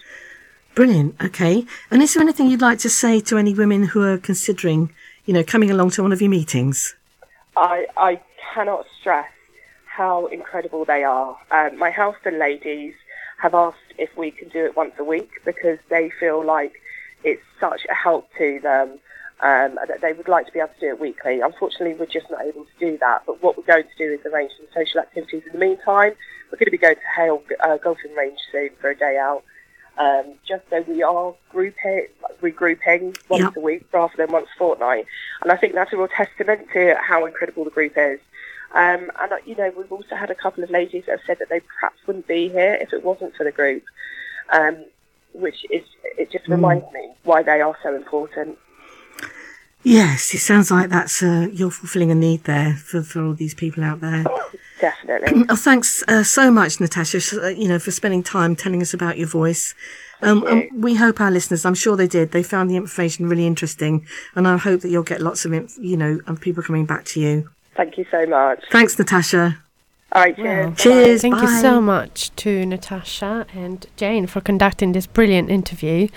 Brilliant. 0.75 1.23
Okay. 1.23 1.67
And 1.91 2.03
is 2.03 2.15
there 2.15 2.23
anything 2.23 2.49
you'd 2.49 2.63
like 2.63 2.79
to 2.81 2.91
say 2.91 3.21
to 3.21 3.37
any 3.37 3.53
women 3.53 3.85
who 3.85 4.03
are 4.03 4.17
considering, 4.17 4.93
you 5.27 5.35
know, 5.35 5.45
coming 5.45 5.71
along 5.71 5.91
to 5.91 6.03
one 6.03 6.13
of 6.13 6.23
your 6.23 6.31
meetings? 6.31 6.95
I, 7.57 7.87
I 7.97 8.21
cannot 8.55 8.87
stress 8.99 9.29
how 9.85 10.27
incredible 10.27 10.87
they 10.87 11.05
are. 11.05 11.37
Um, 11.51 11.79
my 11.79 11.91
Helston 11.91 12.39
ladies 12.39 12.95
have 13.43 13.55
asked 13.55 13.77
if 13.99 14.17
we 14.17 14.31
can 14.31 14.49
do 14.49 14.65
it 14.65 14.77
once 14.77 14.95
a 14.99 15.05
week 15.05 15.31
because 15.45 15.79
they 15.89 16.11
feel 16.21 16.45
like 16.45 16.75
it's 17.25 17.43
such 17.61 17.83
a 17.91 17.95
help 17.95 18.29
to 18.39 18.59
them 18.61 18.99
um, 19.41 19.77
that 19.89 20.01
they 20.01 20.13
would 20.13 20.29
like 20.29 20.47
to 20.47 20.53
be 20.53 20.61
able 20.61 20.73
to 20.75 20.81
do 20.81 20.89
it 20.89 21.01
weekly. 21.01 21.41
Unfortunately, 21.41 21.95
we're 21.95 22.07
just 22.07 22.31
not 22.31 22.43
able 22.43 22.65
to 22.65 22.71
do 22.79 22.99
that. 22.99 23.23
But 23.27 23.43
what 23.43 23.57
we're 23.57 23.65
going 23.65 23.85
to 23.85 23.97
do 23.99 24.13
is 24.13 24.21
arrange 24.25 24.53
some 24.57 24.67
social 24.73 25.01
activities 25.01 25.43
in 25.47 25.53
the 25.53 25.59
meantime. 25.59 26.13
We're 26.51 26.59
going 26.59 26.67
to 26.67 26.71
be 26.71 26.79
going 26.79 26.97
to 26.97 27.01
Hayle 27.17 27.43
uh, 27.61 27.77
Golfing 27.79 28.15
Range 28.15 28.39
soon 28.51 28.71
for 28.81 28.91
a 28.91 28.97
day 28.97 29.17
out. 29.19 29.43
Um, 29.99 30.35
just 30.49 30.63
so 30.71 30.81
we 30.83 31.03
are 31.03 31.35
grouping, 31.51 32.07
regrouping 32.41 33.15
once 33.29 33.43
Yep. 33.43 33.57
a 33.57 33.61
week 33.61 33.85
rather 33.93 34.15
than 34.17 34.31
once 34.33 34.49
a 34.55 34.59
fortnight. 34.59 35.07
And 35.43 35.53
I 35.53 35.57
think 35.57 35.75
that's 35.75 35.93
a 35.93 35.97
real 35.97 36.09
testament 36.09 36.69
to 36.73 36.97
how 37.01 37.27
incredible 37.27 37.65
the 37.65 37.71
group 37.71 37.93
is. 37.97 38.19
Um, 38.75 39.11
and, 39.21 39.33
uh, 39.33 39.37
you 39.45 39.55
know, 39.57 39.71
we've 39.77 39.93
also 39.93 40.15
had 40.17 40.31
a 40.31 40.35
couple 40.35 40.65
of 40.65 40.71
ladies 40.71 41.05
that 41.07 41.13
have 41.19 41.27
said 41.27 41.39
that 41.41 41.49
they 41.51 41.61
perhaps 41.61 41.99
wouldn't 42.07 42.27
be 42.27 42.49
here 42.49 42.75
if 42.81 42.93
it 42.93 43.05
wasn't 43.05 43.35
for 43.37 43.45
the 43.45 43.53
group, 43.53 43.83
um, 44.51 44.85
which 45.35 45.67
is, 45.71 45.83
it 46.19 46.31
just 46.31 46.47
Mm. 46.47 46.53
reminds 46.53 46.93
me 46.93 47.11
why 47.25 47.43
they 47.43 47.61
are 47.61 47.77
so 47.83 47.95
important. 47.95 48.59
Yes, 49.85 50.33
it 50.33 50.39
sounds 50.39 50.71
like 50.71 50.91
that's 50.91 51.23
uh, 51.25 51.49
you're 51.53 51.71
fulfilling 51.73 52.13
a 52.13 52.15
need 52.15 52.45
there 52.45 52.75
for, 52.75 53.03
for 53.03 53.25
all 53.25 53.35
these 53.35 53.53
people 53.55 53.83
out 53.83 54.01
there. 54.01 54.25
Definitely. 54.81 55.45
Oh, 55.51 55.57
thanks 55.57 56.03
uh, 56.09 56.23
so 56.23 56.51
much, 56.51 56.81
Natasha. 56.81 57.19
uh, 57.45 57.49
You 57.49 57.69
know, 57.69 57.79
for 57.81 57.91
spending 57.91 58.23
time 58.23 58.55
telling 58.57 58.81
us 58.81 58.95
about 58.95 59.19
your 59.19 59.27
voice. 59.29 59.75
Um, 60.23 60.47
and 60.47 60.69
we 60.85 60.95
hope 60.95 61.21
our 61.21 61.33
listeners, 61.33 61.65
I'm 61.67 61.75
sure 61.75 61.97
they 61.97 62.07
did, 62.07 62.31
they 62.31 62.45
found 62.45 62.71
the 62.71 62.77
information 62.77 63.29
really 63.29 63.45
interesting, 63.47 64.07
and 64.37 64.47
I 64.47 64.57
hope 64.57 64.83
that 64.83 64.89
you'll 64.89 65.03
get 65.03 65.21
lots 65.21 65.45
of, 65.45 65.53
inf- 65.53 65.77
you 65.81 65.97
know, 65.97 66.21
of 66.29 66.41
people 66.41 66.63
coming 66.63 66.87
back 66.87 67.05
to 67.07 67.21
you. 67.21 67.51
Thank 67.77 67.99
you 67.99 68.07
so 68.11 68.27
much. 68.27 68.63
Thanks, 68.71 68.99
Natasha. 68.99 69.59
All 70.15 70.23
right, 70.23 70.37
cheers. 70.37 70.77
Cheers. 70.77 71.23
Thank 71.23 71.41
you 71.41 71.49
so 71.61 71.81
much 71.81 72.35
to 72.37 72.67
Natasha 72.67 73.47
and 73.55 73.87
Jane 73.97 74.27
for 74.27 74.43
conducting 74.43 74.93
this 74.93 75.07
brilliant 75.07 75.49
interview. 75.49 76.09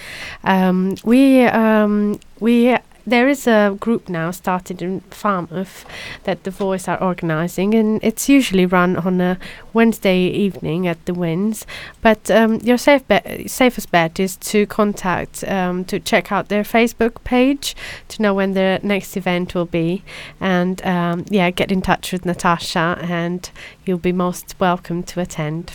Um, 0.44 0.96
we 1.06 1.46
um, 1.46 2.20
we 2.42 2.76
there 3.06 3.28
is 3.28 3.48
a 3.48 3.78
group 3.80 4.10
now 4.10 4.32
started 4.32 4.82
in 4.82 5.02
Falmouth 5.12 5.86
that 6.24 6.44
the 6.44 6.52
Voice 6.52 6.88
are 6.88 7.02
organising, 7.02 7.74
and 7.74 8.00
it's 8.04 8.28
usually 8.28 8.66
run 8.66 8.98
on 8.98 9.22
a 9.22 9.38
Wednesday 9.74 10.20
evening 10.20 10.88
at 10.88 11.04
the 11.06 11.14
Winds. 11.14 11.66
But 12.02 12.32
um, 12.32 12.56
your 12.62 12.78
safe 12.78 13.08
bet, 13.08 13.50
safest 13.50 13.92
bet 13.92 14.20
is 14.20 14.38
to 14.38 14.66
contact 14.66 15.44
um, 15.44 15.86
to 15.86 16.00
check 16.00 16.32
out 16.32 16.50
their 16.50 16.64
Facebook 16.64 17.24
page 17.24 17.76
to 18.10 18.22
know 18.22 18.34
when 18.34 18.54
the 18.54 18.80
next 18.84 19.16
event 19.16 19.54
will 19.54 19.66
be, 19.66 20.04
and 20.40 20.84
um, 20.86 21.26
yeah, 21.30 21.50
get 21.52 21.72
in 21.72 21.82
touch 21.82 22.12
with 22.12 22.26
Natasha, 22.26 22.98
and 23.02 23.50
you'll 23.86 23.98
be 23.98 24.12
most 24.12 24.56
welcome 24.60 25.04
to 25.04 25.22
attend. 25.22 25.74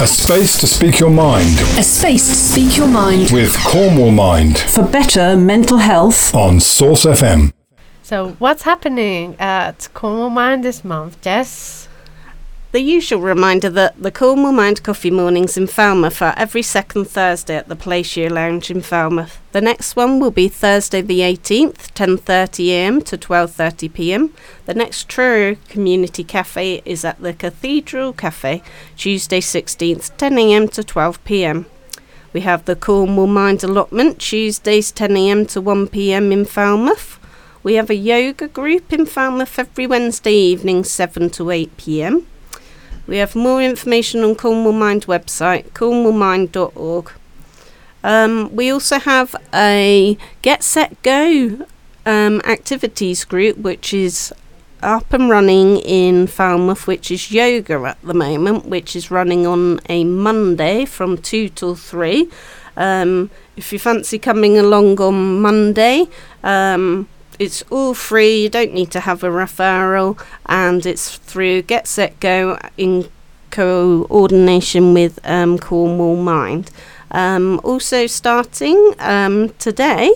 A 0.00 0.06
space 0.06 0.58
to 0.58 0.66
speak 0.66 0.98
your 0.98 1.08
mind 1.08 1.58
A 1.78 1.82
space 1.82 2.26
to 2.28 2.34
speak 2.34 2.76
your 2.76 2.88
mind 2.88 3.30
with 3.30 3.56
Cornwall 3.64 4.10
Mind 4.10 4.58
for 4.58 4.82
better 4.82 5.36
mental 5.36 5.78
health. 5.78 6.34
on 6.34 6.58
Source 6.60 7.04
FM. 7.04 7.52
So, 8.02 8.30
what's 8.40 8.64
happening 8.64 9.36
at 9.38 9.88
Cornwall 9.94 10.30
Mind 10.30 10.64
this 10.64 10.84
month, 10.84 11.20
Jess? 11.20 11.83
The 12.74 12.80
usual 12.80 13.20
reminder 13.20 13.70
that 13.70 14.02
the 14.02 14.10
Cornwall 14.10 14.50
Mind 14.50 14.82
Coffee 14.82 15.12
Mornings 15.12 15.56
in 15.56 15.68
Falmouth 15.68 16.20
are 16.20 16.34
every 16.36 16.62
second 16.62 17.04
Thursday 17.04 17.54
at 17.54 17.68
the 17.68 17.76
Palacio 17.76 18.28
Lounge 18.28 18.68
in 18.68 18.80
Falmouth. 18.80 19.40
The 19.52 19.60
next 19.60 19.94
one 19.94 20.18
will 20.18 20.32
be 20.32 20.48
Thursday 20.48 21.00
the 21.00 21.20
18th, 21.20 21.92
10.30am 21.94 23.04
to 23.04 23.16
12.30pm. 23.16 24.32
The 24.66 24.74
next 24.74 25.08
Truro 25.08 25.54
Community 25.68 26.24
Cafe 26.24 26.82
is 26.84 27.04
at 27.04 27.22
the 27.22 27.32
Cathedral 27.32 28.12
Cafe, 28.12 28.60
Tuesday 28.96 29.38
16th, 29.38 30.10
10am 30.16 30.68
to 30.72 30.82
12pm. 30.82 31.66
We 32.32 32.40
have 32.40 32.64
the 32.64 32.74
Cornwall 32.74 33.28
Mind 33.28 33.62
allotment, 33.62 34.18
Tuesdays 34.18 34.90
10am 34.90 35.48
to 35.50 35.62
1pm 35.62 36.32
in 36.32 36.44
Falmouth. 36.44 37.20
We 37.62 37.74
have 37.74 37.88
a 37.88 37.94
yoga 37.94 38.48
group 38.48 38.92
in 38.92 39.06
Falmouth 39.06 39.60
every 39.60 39.86
Wednesday 39.86 40.34
evening, 40.34 40.82
7 40.82 41.30
to 41.30 41.44
8pm. 41.44 42.24
We 43.06 43.18
have 43.18 43.34
more 43.34 43.62
information 43.62 44.22
on 44.22 44.34
Cornwall 44.34 44.72
Mind 44.72 45.06
website, 45.06 45.70
cornwallmind.org. 45.70 47.12
Um, 48.02 48.54
we 48.54 48.70
also 48.70 48.98
have 48.98 49.34
a 49.52 50.16
Get 50.42 50.62
Set 50.62 51.02
Go 51.02 51.66
um, 52.06 52.40
activities 52.44 53.24
group, 53.24 53.58
which 53.58 53.92
is 53.92 54.32
up 54.82 55.12
and 55.12 55.30
running 55.30 55.78
in 55.78 56.26
Falmouth, 56.26 56.86
which 56.86 57.10
is 57.10 57.30
yoga 57.30 57.74
at 57.84 58.00
the 58.02 58.14
moment, 58.14 58.66
which 58.66 58.94
is 58.94 59.10
running 59.10 59.46
on 59.46 59.80
a 59.88 60.04
Monday 60.04 60.84
from 60.84 61.16
2 61.18 61.48
till 61.50 61.74
3. 61.74 62.28
Um, 62.76 63.30
if 63.56 63.72
you 63.72 63.78
fancy 63.78 64.18
coming 64.18 64.58
along 64.58 65.00
on 65.00 65.40
Monday, 65.40 66.06
um, 66.42 67.08
it's 67.38 67.62
all 67.70 67.94
free, 67.94 68.42
you 68.42 68.48
don't 68.48 68.72
need 68.72 68.90
to 68.92 69.00
have 69.00 69.22
a 69.22 69.28
referral, 69.28 70.20
and 70.46 70.84
it's 70.86 71.16
through 71.16 71.62
Get 71.62 71.86
Set 71.86 72.18
Go 72.20 72.58
in 72.76 73.08
coordination 73.50 74.94
with 74.94 75.18
um, 75.24 75.58
Cornwall 75.58 76.16
Mind. 76.16 76.70
Um, 77.10 77.60
also 77.62 78.06
starting 78.08 78.94
um, 78.98 79.50
today, 79.60 80.12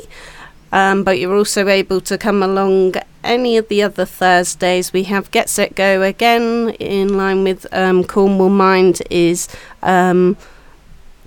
um, 0.72 1.04
but 1.04 1.18
you're 1.18 1.36
also 1.36 1.68
able 1.68 2.00
to 2.02 2.18
come 2.18 2.42
along 2.42 2.94
any 3.22 3.56
of 3.56 3.68
the 3.68 3.82
other 3.82 4.04
Thursdays. 4.04 4.92
We 4.92 5.04
have 5.04 5.30
Get 5.30 5.48
Set 5.48 5.74
Go 5.74 6.02
again, 6.02 6.70
in 6.80 7.16
line 7.16 7.44
with 7.44 7.66
um, 7.72 8.02
Cornwall 8.04 8.48
Mind, 8.48 9.02
is 9.10 9.48
um, 9.82 10.36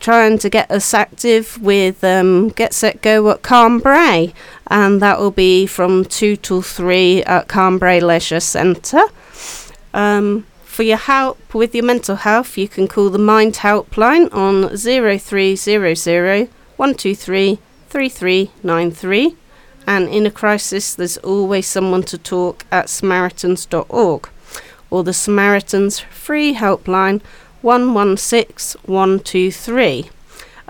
trying 0.02 0.38
to 0.40 0.50
get 0.50 0.70
us 0.70 0.94
active 0.94 1.62
with 1.62 2.04
um, 2.04 2.50
Get 2.50 2.74
Set 2.74 3.02
Go 3.02 3.30
at 3.30 3.42
Carn 3.42 3.80
Brea, 3.80 4.34
and 4.72 5.02
that 5.02 5.20
will 5.20 5.32
be 5.32 5.68
from 5.68 6.06
2 6.06 6.38
till 6.38 6.62
3 6.62 7.24
at 7.26 7.50
Carn 7.50 7.78
Brea 7.78 8.00
Leisure 8.00 8.40
Centre. 8.40 9.04
Um, 9.94 10.48
for 10.64 10.84
your 10.84 10.98
help 10.98 11.54
with 11.54 11.76
your 11.76 11.84
mental 11.84 12.16
health, 12.16 12.58
you 12.58 12.70
can 12.70 12.88
call 12.88 13.10
the 13.10 13.20
Mind 13.20 13.56
Helpline 13.56 14.34
on 14.34 14.76
0300 14.78 16.50
123 16.78 17.60
3393. 17.90 19.36
And 19.86 20.08
in 20.08 20.26
a 20.26 20.32
crisis, 20.32 20.96
there's 20.96 21.18
always 21.18 21.68
someone 21.68 22.04
to 22.04 22.18
talk 22.18 22.66
at 22.72 22.90
samaritans.org 22.90 24.30
or 24.90 25.04
the 25.04 25.14
Samaritans 25.14 26.00
free 26.00 26.56
helpline 26.56 27.22
116 27.62 28.80
123. 28.86 30.10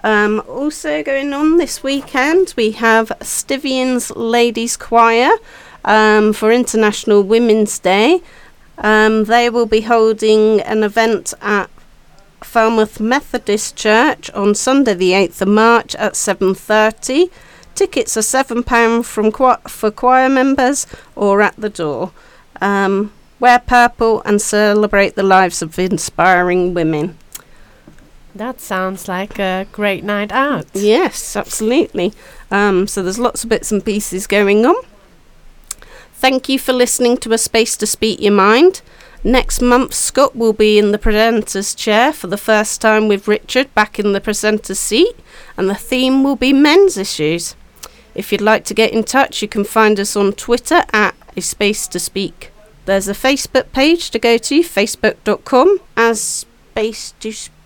Um, 0.03 0.41
also 0.47 1.03
going 1.03 1.31
on 1.33 1.57
this 1.57 1.83
weekend, 1.83 2.53
we 2.57 2.71
have 2.71 3.09
Stithians 3.19 4.11
Ladies 4.15 4.75
Choir 4.75 5.29
um, 5.85 6.33
for 6.33 6.51
International 6.51 7.21
Women's 7.21 7.77
Day. 7.77 8.21
Um, 8.79 9.25
they 9.25 9.49
will 9.49 9.67
be 9.67 9.81
holding 9.81 10.59
an 10.61 10.83
event 10.83 11.35
at 11.41 11.69
Falmouth 12.41 12.99
Methodist 12.99 13.75
Church 13.75 14.31
on 14.31 14.55
Sunday, 14.55 14.95
the 14.95 15.11
8th 15.11 15.41
of 15.41 15.47
March 15.49 15.93
at 15.95 16.13
7:30. 16.13 17.29
Tickets 17.75 18.17
are 18.17 18.23
seven 18.23 18.63
pound 18.63 19.05
from 19.05 19.31
cho- 19.31 19.57
for 19.67 19.91
choir 19.91 20.29
members 20.29 20.87
or 21.15 21.41
at 21.41 21.55
the 21.57 21.69
door. 21.69 22.11
Um, 22.59 23.11
wear 23.39 23.59
purple 23.59 24.21
and 24.25 24.41
celebrate 24.41 25.15
the 25.15 25.23
lives 25.23 25.61
of 25.61 25.77
inspiring 25.77 26.73
women. 26.73 27.17
That 28.33 28.61
sounds 28.61 29.07
like 29.07 29.39
a 29.39 29.67
great 29.71 30.03
night 30.03 30.31
out. 30.31 30.65
Yes, 30.73 31.35
absolutely. 31.35 32.13
Um, 32.49 32.87
so 32.87 33.03
there's 33.03 33.19
lots 33.19 33.43
of 33.43 33.49
bits 33.49 33.71
and 33.71 33.83
pieces 33.83 34.25
going 34.27 34.65
on. 34.65 34.75
Thank 36.13 36.47
you 36.47 36.59
for 36.59 36.71
listening 36.71 37.17
to 37.17 37.33
A 37.33 37.37
Space 37.37 37.75
to 37.77 37.87
Speak 37.87 38.21
Your 38.21 38.33
Mind. 38.33 38.81
Next 39.23 39.61
month, 39.61 39.93
Scott 39.93 40.35
will 40.35 40.53
be 40.53 40.79
in 40.79 40.91
the 40.91 40.97
presenter's 40.97 41.75
chair 41.75 42.11
for 42.13 42.27
the 42.27 42.37
first 42.37 42.81
time 42.81 43.07
with 43.07 43.27
Richard 43.27 43.73
back 43.75 43.99
in 43.99 44.13
the 44.13 44.21
presenter's 44.21 44.79
seat, 44.79 45.15
and 45.57 45.69
the 45.69 45.75
theme 45.75 46.23
will 46.23 46.35
be 46.35 46.53
men's 46.53 46.97
issues. 46.97 47.55
If 48.15 48.31
you'd 48.31 48.41
like 48.41 48.65
to 48.65 48.73
get 48.73 48.93
in 48.93 49.03
touch, 49.03 49.41
you 49.41 49.47
can 49.47 49.63
find 49.63 49.99
us 49.99 50.15
on 50.15 50.33
Twitter 50.33 50.83
at 50.91 51.15
A 51.35 51.41
Space 51.41 51.87
to 51.89 51.99
Speak. 51.99 52.51
There's 52.85 53.07
a 53.07 53.13
Facebook 53.13 53.71
page 53.71 54.09
to 54.11 54.19
go 54.19 54.37
to, 54.37 54.61
facebook.com 54.61 55.79
as 55.95 56.21
Space 56.21 57.13
to 57.19 57.31
Speak. 57.31 57.60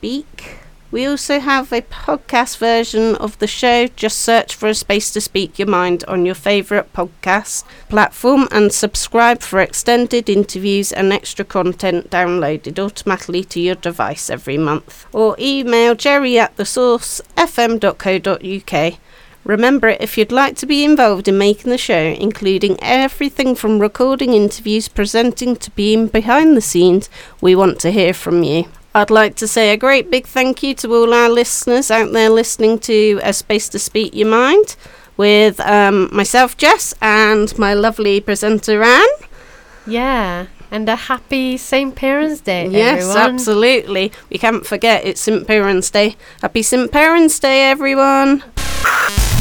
We 0.92 1.08
also 1.08 1.40
have 1.40 1.74
a 1.74 1.82
podcast 1.82 2.58
version 2.58 3.16
of 3.16 3.40
the 3.40 3.48
show. 3.48 3.88
Just 3.88 4.20
search 4.20 4.54
for 4.54 4.70
A 4.70 4.76
Space 4.76 5.10
to 5.12 5.20
Speak 5.20 5.58
Your 5.58 5.68
Mind 5.68 6.04
on 6.08 6.26
your 6.26 6.36
favourite 6.36 6.94
podcast 6.94 7.64
platform 7.90 8.48
and 8.52 8.72
subscribe 8.72 9.42
for 9.42 9.60
extended 9.60 10.30
interviews 10.30 10.94
and 10.94 11.12
extra 11.12 11.44
content 11.44 12.12
downloaded 12.12 12.78
automatically 12.78 13.44
to 13.46 13.60
your 13.60 13.74
device 13.76 14.30
every 14.30 14.60
month. 14.60 15.08
Or 15.12 15.36
email 15.40 15.96
jerry 15.96 16.38
at 16.38 16.56
thesourcefm.co.uk. 16.56 19.00
Remember, 19.44 19.90
if 19.90 20.18
you'd 20.18 20.32
like 20.32 20.56
to 20.58 20.66
be 20.66 20.86
involved 20.86 21.28
in 21.28 21.38
making 21.38 21.72
the 21.72 21.78
show, 21.78 22.16
including 22.20 22.78
everything 22.82 23.56
from 23.56 23.80
recording 23.80 24.34
interviews, 24.34 24.88
presenting 24.88 25.56
to 25.58 25.72
being 25.72 26.08
behind 26.08 26.56
the 26.56 26.62
scenes, 26.62 27.10
we 27.42 27.54
want 27.56 27.80
to 27.80 27.92
hear 27.92 28.14
from 28.14 28.44
you. 28.44 28.66
I'd 28.96 29.12
like 29.12 29.36
to 29.36 29.48
say 29.48 29.72
a 29.74 29.78
great 29.78 30.10
big 30.10 30.26
thank 30.26 30.64
you 30.64 30.74
to 30.76 30.96
all 30.96 31.14
our 31.14 31.28
listeners 31.30 31.92
out 31.92 32.14
there 32.14 32.30
listening 32.30 32.80
to 32.80 33.20
A 33.24 33.34
Space 33.34 33.68
to 33.70 33.78
Speak 33.80 34.16
Your 34.16 34.30
Mind 34.30 34.78
with 35.18 35.60
um, 35.60 36.08
myself, 36.14 36.56
Jess, 36.56 36.94
and 37.02 37.58
my 37.60 37.74
lovely 37.74 38.22
presenter, 38.22 38.82
Anne. 38.84 39.06
Yeah, 39.86 40.48
and 40.72 40.88
a 40.88 40.96
happy 40.96 41.58
St. 41.58 41.94
Piran's 41.94 42.40
Day, 42.40 42.70
Yes, 42.70 43.02
everyone. 43.04 43.34
absolutely. 43.34 44.12
We 44.30 44.38
can't 44.38 44.66
forget 44.66 45.04
it's 45.06 45.20
St. 45.20 45.46
Piran's 45.46 45.92
Day. 45.92 46.16
Happy 46.42 46.64
St. 46.64 46.90
Piran's 46.90 47.38
Day, 47.38 47.70
everyone. 47.70 48.44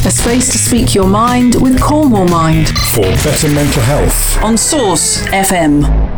A 0.05 0.11
space 0.11 0.51
to 0.51 0.57
speak 0.57 0.93
your 0.93 1.07
mind 1.07 1.55
with 1.61 1.81
Cornwall 1.81 2.27
Mind. 2.27 2.67
For 2.93 3.01
better 3.01 3.47
mental 3.49 3.81
health. 3.83 4.37
On 4.43 4.57
Source 4.57 5.25
FM. 5.27 6.14